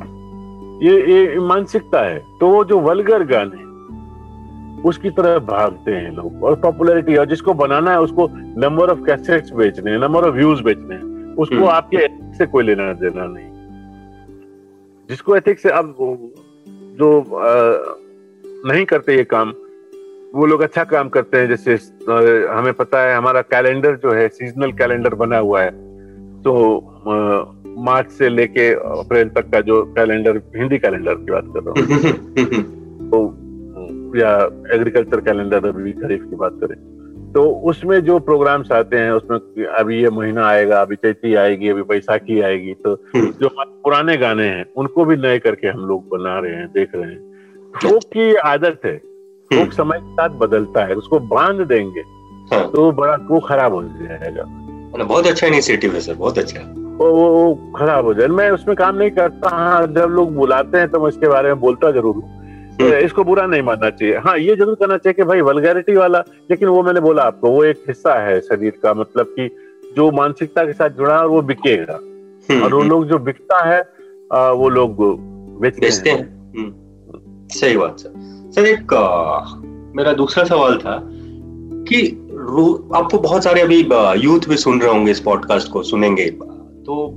ये 0.87 1.13
ये 1.13 1.39
मानसिकता 1.39 2.01
है। 2.01 2.19
तो 2.39 2.49
वो 2.49 2.63
जो 2.65 2.79
वल्गर 2.79 3.23
गाने 3.23 3.65
उसकी 4.81 5.09
तरफ़ 5.09 5.43
भागते 5.43 5.91
हैं 5.91 6.11
लोग। 6.15 6.43
और 6.43 6.55
पॉपुलैरिटी 6.55 7.15
और 7.15 7.25
जिसको 7.25 7.53
बनाना 7.53 7.91
है 7.91 8.01
उसको 8.01 8.27
नंबर 8.59 8.89
ऑफ़ 8.89 8.99
कैसेट्स 8.99 9.53
बेचने 9.53 9.91
हैं 9.91 9.99
नंबर 9.99 10.27
ऑफ़ 10.27 10.35
व्यूज़ 10.35 10.63
बेचने 10.63 10.95
हैं। 10.95 11.35
उसको 11.35 11.55
हम्म। 11.55 11.67
आपके 11.67 11.97
ethics 11.97 12.33
से 12.33 12.45
कोई 12.45 12.63
लेना 12.63 12.93
देना 12.93 13.25
नहीं। 13.25 13.49
जिसको 15.09 15.35
एथिक्स 15.35 15.63
से 15.63 15.69
अब 15.69 15.95
जो 16.69 17.21
अ, 17.21 17.95
नहीं 18.65 18.85
करते 18.85 19.15
ये 19.15 19.23
काम। 19.23 19.53
वो 20.35 20.45
लोग 20.45 20.61
अच्छा 20.61 20.83
काम 20.83 21.09
करते 21.09 21.37
हैं 21.37 21.47
जैसे 21.47 21.73
हमें 22.47 22.73
पता 22.73 23.01
है 23.01 23.15
हमारा 23.15 23.41
कैलेंडर 23.41 23.95
जो 23.95 24.11
है 24.11 24.27
सीजनल 24.27 24.71
कैलेंडर 24.71 25.13
बना 25.13 25.37
हुआ 25.37 25.61
है। 25.61 25.71
तो 26.41 26.53
मार्च 27.77 28.09
से 28.09 28.29
लेके 28.29 28.73
अप्रैल 28.73 29.29
तक 29.29 29.49
का 29.49 29.61
जो 29.61 29.83
कैलेंडर 29.83 30.37
हिंदी 30.37 30.77
कैलेंडर 30.77 31.13
की 31.13 31.31
बात 31.31 31.45
कर 31.47 31.63
रहा 31.63 31.69
हूँ। 31.69 32.63
तो 33.09 33.45
या 34.17 34.35
एग्रीकल्चर 34.75 35.21
कैलेंडर 35.21 35.67
अभी 35.67 35.91
खरीफ 35.91 36.23
की 36.23 36.35
बात 36.35 36.59
करें। 36.63 36.95
तो 37.33 37.49
उसमें 37.49 37.99
जो 37.99 38.19
प्रोग्राम्स 38.19 38.71
आते 38.71 38.97
हैं 38.97 39.11
उसमें 39.11 39.65
अभी 39.65 40.01
ये 40.01 40.09
महीना 40.09 40.47
आएगा 40.47 40.81
अभी 40.81 40.95
चैती 40.95 41.35
आएगी 41.35 41.69
अभी 41.69 41.81
बैसाखी 41.81 42.41
आएगी 42.41 42.73
तो 42.73 42.93
हम्म। 42.93 43.31
जो 43.31 43.47
हमारे 43.47 43.81
पुराने 43.83 44.17
गाने 44.17 44.47
हैं 44.47 44.65
उनको 44.77 45.05
भी 45.05 45.17
नए 45.17 45.39
करके 45.39 45.67
हम 45.67 45.79
लोग 45.79 46.07
बना 46.07 46.39
रहे 46.39 46.53
हैं 46.53 46.67
देख 46.67 46.89
रहे 46.95 47.11
हैं। 47.11 47.34
फोक 47.81 48.03
की 48.13 48.33
आदत 48.35 48.81
है। 48.85 48.97
फोक 49.51 49.71
समय 49.73 49.99
के 49.99 50.13
साथ 50.13 50.29
बदलता 50.39 50.83
है 50.85 50.95
उसको 50.95 51.19
बाँध 51.31 51.61
देंगे 51.67 52.01
हाँ। 52.51 52.67
तो 52.71 52.91
बड़ा 52.91 53.15
वो 53.29 53.39
खराब 53.39 53.73
हो 53.73 53.81
जाएगा। 53.83 54.43
मतलब 54.43 55.07
बहुत 55.07 55.27
अच्छा 55.27 55.47
इनिशिएटिव 55.47 55.93
है 55.93 55.99
सर 56.01 56.13
बहुत 56.15 56.37
अच्छा। 56.37 56.59
वो 56.97 57.09
वो 57.11 57.53
खराब 57.77 58.05
हो 58.05 58.13
जाए। 58.13 58.27
मैं 58.29 58.49
उसमें 58.51 58.75
काम 58.77 58.95
नहीं 58.95 59.11
करता 59.11 59.49
हाँ 59.55 59.81
जब 59.87 60.09
लोग 60.11 60.33
बुलाते 60.35 60.77
हैं 60.77 60.89
तो 60.91 60.99
मैं 60.99 61.09
इसके 61.09 61.27
बारे 61.27 61.49
में 61.49 61.59
बोलता 61.59 61.91
ज़रूर 61.91 62.15
हूँ। 62.15 62.33
हम्म। 62.81 62.93
इसको 62.95 63.23
बुरा 63.23 63.45
नहीं 63.47 63.61
मानना 63.61 63.89
चाहिए। 63.89 64.17
हाँ 64.25 64.37
ये 64.37 64.55
ज़रूर 64.55 64.75
करना 64.75 64.97
चाहिए 64.97 65.13
कि 65.13 65.23
भाई 65.23 65.41
वल्गैरिटी 65.41 65.95
वाला 65.95 66.19
लेकिन 66.51 66.67
वो 66.67 66.81
मैंने 66.83 66.99
बोला 66.99 67.23
आपको 67.23 67.49
वो 67.51 67.63
एक 67.63 67.83
हिस्सा 67.87 68.13
है 68.19 68.39
शरीर 68.41 68.79
का 68.83 68.93
मतलब 68.93 69.33
कि 69.39 69.49
जो 69.95 70.09
मानसिकता 70.11 70.63
के 70.65 70.73
साथ 70.73 70.89
जुड़ा 70.97 71.19
है 71.19 71.27
वो 71.27 71.41
बिकेगा। 71.41 71.99
हम्म, 72.49 72.63
और 72.63 72.73
वो 72.73 72.79
हम्म, 72.79 72.89
लोग 72.89 73.05
जो 73.07 73.17
बिकता 73.19 73.63
है 73.65 73.81
वो 74.53 74.69
लोग 74.69 74.97
बेचते 75.61 76.09
हैं। 76.09 76.23
हम्म, 76.57 76.71
सही 77.49 77.77
बात 77.77 77.99
सर 77.99 78.13
सर 78.55 78.65
एक 78.65 78.87
मेरा 79.95 80.13
दूसरा 80.13 80.43
सवाल 80.43 80.77
था 80.77 81.01
कि 81.89 82.07
आपको 82.95 83.17
बहुत 83.17 83.43
सारे 83.43 83.61
अभी 83.61 83.79
यूथ 84.25 84.39
भी 84.49 84.57
सुन 84.57 84.81
रहे 84.81 84.91
होंगे 84.91 85.11
इस 85.11 85.19
पॉडकास्ट 85.19 85.71
को 85.71 85.83
सुनेंगे 85.83 86.25
तो 86.29 87.15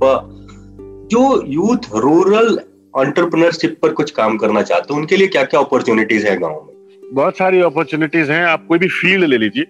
जो 1.11 1.45
यूथ 1.47 1.77
रूरल 1.95 2.59
एंटरप्रेन्योरशिप 3.05 3.79
पर 3.81 3.89
कुछ 3.89 4.11
काम 4.11 4.37
करना 4.37 4.61
चाहते 4.61 4.93
हैं 4.93 5.01
उनके 5.01 5.17
लिए 5.17 5.27
क्या 5.27 5.43
क्या 5.43 5.59
अपॉर्चुनिटीज़ 5.59 6.27
है 6.27 6.39
गाँव 6.39 6.51
में? 6.51 6.97
बहुत 7.13 7.37
सारी 7.37 7.61
अपॉर्चुनिटीज़ 7.61 8.31
हैं। 8.31 8.45
आप 8.45 8.65
कोई 8.67 8.79
भी 8.79 8.87
फ़ील्ड 8.87 9.25
ले 9.25 9.37
लीजिए 9.37 9.63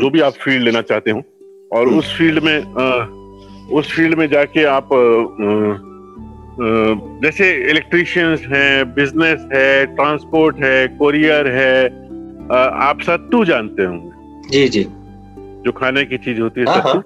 जो 0.00 0.10
भी 0.10 0.20
आप 0.20 0.32
फ़ील्ड 0.32 0.62
लेना 0.62 0.80
चाहते 0.80 1.10
हो। 1.10 1.22
और 1.72 1.86
हम्म। 1.86 1.98
उस 1.98 2.18
फ़ील्ड 2.18 2.42
में 2.44 2.60
अ, 2.60 3.12
उस 3.72 3.96
फ़ील्ड 3.96 4.18
में 4.18 4.28
जाके 4.28 4.64
आप 4.64 4.84
अ, 4.84 5.91
जैसे 6.60 7.52
इलेक्ट्रिशियंस 7.70 8.40
हैं 8.46 8.94
बिज़नेस 8.94 9.46
है 9.54 9.86
ट्रांसपोर्ट 9.86 10.56
है 10.56 10.88
कोरियर 10.88 11.46
है 11.48 11.86
आप 12.52 13.00
सत्तू 13.00 13.44
जानते 13.44 13.84
होंगे। 13.84 14.48
जी 14.48 14.68
जी। 14.68 14.82
जो 15.64 15.72
खाने 15.72 16.04
की 16.04 16.18
चीज़ 16.18 16.40
होती 16.40 16.60
है 16.60 16.66
हाँ, 16.66 16.80
सत्तू। 16.80 17.00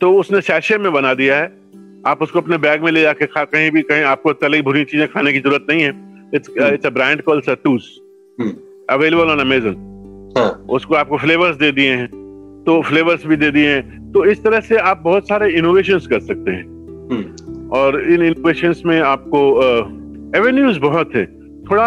तो 0.00 0.12
उसने 0.14 0.40
सैशे 0.40 0.78
में 0.78 0.92
बना 0.92 1.14
दिया 1.14 1.36
है। 1.36 1.46
आप 2.06 2.22
उसको 2.22 2.40
अपने 2.40 2.58
बैग 2.58 2.82
में 2.82 2.92
ले 2.92 3.02
जाके 3.02 3.26
खा 3.26 3.44
कहीं 3.44 3.70
भी 3.70 3.82
कहीं 3.82 4.02
आपको 4.04 4.32
तली 4.32 4.62
भुनी 4.62 4.84
चीज़ें 4.84 5.08
खाने 5.08 5.32
की 5.32 5.40
ज़रूरत 5.40 5.66
नहीं 5.70 5.82
है। 5.82 5.92
It's. 6.34 6.50
It's 6.62 6.86
a 6.86 6.90
brand 6.90 7.22
call 7.22 7.40
Sattus. 7.40 7.98
Available 8.90 9.30
on 9.30 9.38
Amazon 9.38 10.32
हाँ। 10.38 10.50
उसको 10.70 10.94
आपको 10.94 11.18
फ्लेवर्स 11.18 11.56
दे 11.56 11.72
दिए 11.72 11.94
हैं। 11.94 12.08
तो 12.66 12.80
फ्लेवर्स 12.82 13.26
भी 13.26 13.36
दे 13.36 13.50
दिए 13.50 13.68
हैं। 13.68 14.12
तो 14.12 14.24
इस 14.24 14.42
तरह 14.44 14.60
से 14.60 14.76
आप 14.76 15.02
बहुत 15.04 15.28
सारे 15.28 15.50
इनोवेशन 15.52 15.98
कर 15.98 16.20
सकते 16.20 16.50
हैं। 16.50 16.64
हम्म, 17.10 17.51
और 17.72 18.00
इन 18.02 18.22
इनोवेशंस 18.22 18.82
में 18.86 19.00
आपको 19.00 19.40
एवेन्यूज 20.38 20.78
बहुत 20.78 21.14
है। 21.14 21.24
थोड़ा 21.62 21.86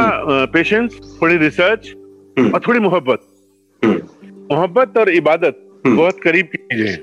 पेशेंस 0.54 1.18
थोड़ी 1.22 1.38
रिसर्च 1.38 1.94
हम्म। 2.40 2.52
और 2.52 2.62
थोड़ी 2.68 2.80
मोहब्बत। 2.80 3.22
हम्म, 3.84 4.00
मोहब्बत 4.56 4.98
और 4.98 5.10
इबादत 5.10 5.62
हम्म। 5.86 5.98
बहुत 5.98 6.20
करीब 6.20 6.46
की 6.46 6.58
चीज़ें 6.58 6.90
हैं। 6.92 7.02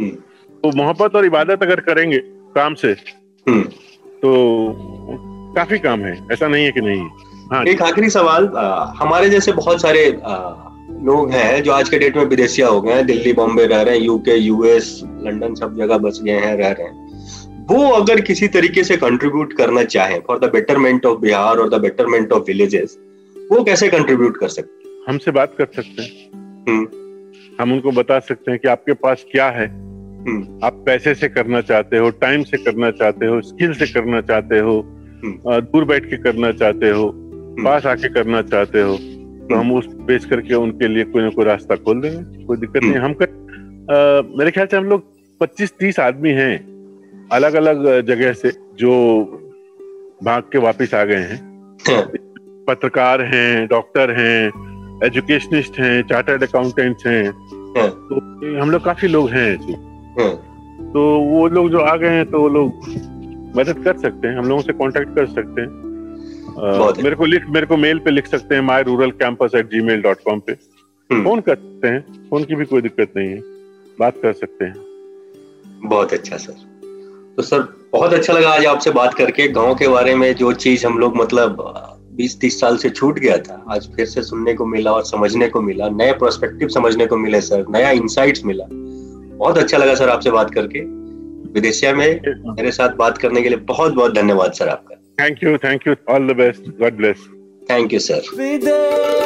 हम्म, 0.00 0.08
तो 0.08 0.76
मोहब्बत 0.76 1.16
और 1.16 1.26
इबादत 1.26 1.62
अगर 1.62 1.80
करेंगे 1.80 2.18
काम 2.54 2.74
से 2.74 2.90
हम्म। 3.46 3.62
तो 4.22 4.32
काफ़ी 5.56 5.78
काम 5.78 6.00
है। 6.00 6.18
ऐसा 6.32 6.48
नहीं 6.48 6.64
है 6.64 6.70
कि 6.72 6.80
नहीं। 6.80 7.06
हाँ 7.52 7.64
एक 7.64 7.82
आखिरी 7.82 8.10
सवाल 8.10 8.46
आ, 8.46 8.92
हमारे 8.96 9.28
जैसे 9.30 9.52
बहुत 9.52 9.80
सारे 9.82 10.04
आ, 10.24 10.36
लोग 11.02 11.30
हैं 11.30 11.62
जो 11.62 11.72
आज 11.72 11.88
के 11.88 11.98
डेट 11.98 12.16
में 12.16 12.24
विदेशिया 12.24 12.68
हो 12.68 12.80
गए 12.80 12.92
हैं 12.92 13.06
दिल्ली 13.06 13.32
बॉम्बे 13.32 13.66
रह 13.66 13.82
रहे 13.82 13.96
हैं 13.98 14.02
यूके 14.02 14.36
यूएस 14.36 15.00
लंदन 15.22 15.54
सब 15.54 15.76
जगह 15.76 15.98
बस 15.98 16.20
गए 16.24 16.32
हैं 16.32 16.56
रह 16.56 16.70
रहे 16.70 16.86
हैं। 16.86 17.05
वो 17.66 17.88
अगर 17.90 18.20
किसी 18.20 18.48
तरीके 18.48 18.84
से 18.84 18.96
कंट्रीब्यूट 18.96 19.52
करना 19.52 19.82
चाहे 19.84 20.18
for 20.18 20.38
the 20.38 20.50
betterment 20.52 21.06
of 21.06 21.18
Bihar 21.20 21.56
और 21.56 21.68
द 21.70 21.74
बेटरमेंट 21.74 22.32
ऑफ़ 22.32 22.42
विलेजेस 22.42 22.98
वो 23.52 23.64
कैसे 23.64 23.88
कंट्रीब्यूट 23.88 24.36
कर 24.36 24.48
सकते 24.48 24.88
हमसे 25.08 25.30
बात 25.30 25.54
कर 25.58 25.66
सकते 25.76 26.02
हैं। 26.02 26.30
हम्म, 26.68 26.86
हम 27.60 27.72
उनको 27.72 27.90
बता 27.90 28.18
सकते 28.18 28.50
हैं 28.50 28.60
कि 28.60 28.68
आपके 28.68 28.92
पास 28.92 29.24
क्या 29.32 29.48
है। 29.50 29.66
हम्म, 29.66 30.58
आप 30.64 30.82
पैसे 30.86 31.14
से 31.14 31.28
करना 31.28 31.60
चाहते 31.60 31.98
हो 31.98 32.10
टाइम 32.10 32.42
से 32.42 32.56
करना 32.56 32.90
चाहते 32.90 33.26
हो 33.26 33.40
स्किल 33.40 33.72
से 33.72 33.86
करना 33.86 34.20
चाहते 34.20 34.58
हो 34.58 34.78
हम्म। 35.24 35.60
दूर 35.60 35.84
बैठ 35.84 36.10
के 36.10 36.16
करना 36.16 36.52
चाहते 36.52 36.90
हो 36.90 37.10
पास 37.64 37.86
आके 37.86 38.08
करना 38.08 38.42
चाहते 38.42 38.80
हो 38.80 38.96
तो 39.48 39.54
हम 39.54 39.72
उस 39.72 39.86
बेच 39.86 40.24
करके 40.24 40.54
उनके 40.54 40.88
लिए 40.88 41.04
कोई 41.04 41.22
ना 41.22 41.28
कोई 41.30 41.44
रास्ता 41.44 41.76
खोल 41.76 42.00
देंगे। 42.00 42.44
कोई 42.44 42.56
दिक्कत 42.56 42.82
नहीं। 42.82 42.94
हम 42.94 43.12
कर 43.22 43.26
अ, 43.90 44.36
मेरे 44.38 44.50
ख्याल 44.50 44.66
से 44.66 44.76
हम 44.76 44.84
लोग 44.84 45.02
25-30 45.40 46.00
आदमी 46.00 46.30
हैं। 46.30 46.75
अलग 47.32 47.54
अलग 47.54 48.06
जगह 48.06 48.32
से 48.32 48.50
जो 48.78 48.92
भाग 50.22 50.42
के 50.42 50.58
वापस 50.58 50.94
आ 50.94 51.04
गए 51.04 51.14
हैं। 51.14 51.38
हाँ, 51.88 52.02
पत्रकार 52.68 53.22
हैं 53.22 53.66
डॉक्टर 53.66 54.10
हैं 54.10 54.66
एजुकेशनिस्ट 55.06 55.78
हैं 55.80 56.02
चार्टर्ड 56.02 56.42
अकाउंटेंट्स 56.42 57.06
हैं। 57.06 57.24
हाँ, 57.78 57.88
तो 57.90 58.16
हम 58.60 58.70
लोग 58.70 58.84
काफ़ी 58.84 59.08
लोग 59.08 59.28
हैं 59.30 59.56
हाँ, 60.18 60.30
तो 60.92 61.20
वो 61.20 61.48
लोग 61.48 61.70
जो 61.70 61.78
आ 61.78 61.96
गए 61.96 62.08
हैं 62.08 62.30
तो 62.30 62.40
वो 62.40 62.48
लोग 62.48 62.84
मदद 63.56 63.82
कर 63.84 63.96
सकते 63.98 64.28
हैं 64.28 64.38
हम 64.38 64.48
लोगों 64.48 64.62
से 64.62 64.72
कांटेक्ट 64.72 65.14
कर 65.14 65.26
सकते 65.26 65.60
हैं। 65.60 65.84
है। 66.58 67.02
मेरे 67.02 67.16
को 67.16 67.24
लिख 67.24 67.48
मेरे 67.48 67.66
को 67.66 67.76
मेल 67.76 67.98
पे 67.98 68.10
लिख 68.10 68.26
सकते 68.26 68.54
हैं 68.54 68.62
my 68.62 68.82
rural 68.82 69.10
campus 69.10 69.54
at 69.54 69.66
Gmail 69.80 70.02
dot 70.02 70.16
com 70.24 70.40
पे। 70.40 70.52
हम्म। 71.10 71.24
फ़ोन 71.24 71.40
कर 71.40 71.54
सकते 71.54 71.88
हैं 71.88 72.00
फ़ोन 72.30 72.44
की 72.44 72.54
भी 72.54 72.64
कोई 72.64 72.80
दिक्कत 72.80 73.12
नहीं 73.16 73.28
है 73.28 73.40
बात 74.00 74.14
कर 74.22 74.32
सकते 74.32 74.64
हैं। 74.64 74.74
बहुत 75.88 76.12
अच्छा 76.12 76.36
सर। 76.36 76.75
तो 77.36 77.42
सर 77.42 77.60
बहुत 77.92 78.12
अच्छा 78.12 78.32
लगा 78.32 78.50
आज 78.50 78.66
आपसे 78.66 78.90
बात 78.90 79.14
करके। 79.14 79.46
गाँव 79.48 79.74
के 79.74 79.88
बारे 79.88 80.14
में 80.14 80.34
जो 80.36 80.52
चीज़ 80.54 80.86
हम 80.86 80.98
लोग 80.98 81.16
मतलब 81.16 81.56
बीस 82.16 82.38
तीस 82.40 82.60
साल 82.60 82.76
से 82.76 82.90
छूट 82.90 83.18
गया 83.18 83.36
था 83.38 83.64
आज 83.70 83.88
फिर 83.96 84.06
से 84.06 84.22
सुनने 84.22 84.54
को 84.54 84.66
मिला 84.66 84.92
और 84.92 85.04
समझने 85.04 85.48
को 85.48 85.60
मिला 85.60 85.88
नए 85.88 86.12
प्रोस्पेक्टिव 86.12 86.68
समझने 86.68 87.06
को 87.06 87.16
मिले 87.16 87.40
सर 87.40 87.64
नया 87.70 87.90
इंसाइट्स 87.90 88.44
मिला। 88.44 88.64
बहुत 88.70 89.58
अच्छा 89.58 89.78
लगा 89.78 89.94
सर 89.94 90.08
आपसे 90.08 90.30
बात 90.30 90.54
करके। 90.54 90.80
विदेशिया 91.52 91.94
में 91.94 92.20
मेरे 92.46 92.72
साथ 92.72 92.96
बात 92.96 93.18
करने 93.18 93.42
के 93.42 93.48
लिए 93.48 93.58
बहुत 93.68 93.94
बहुत 93.94 94.14
धन्यवाद 94.14 94.52
सर 94.52 94.68
आपका। 94.68 94.94
Thank 95.20 95.42
you 95.44 95.56
thank 95.58 95.86
you 95.86 95.94
all 96.10 96.32
the 96.32 96.36
best 96.36 96.78
God 96.80 96.96
bless 96.96 97.28
thank 97.70 97.92
you 97.92 97.98
sir 98.00 99.25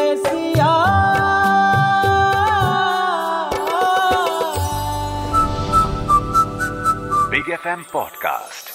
FM 7.63 7.85
podcast. 7.93 8.70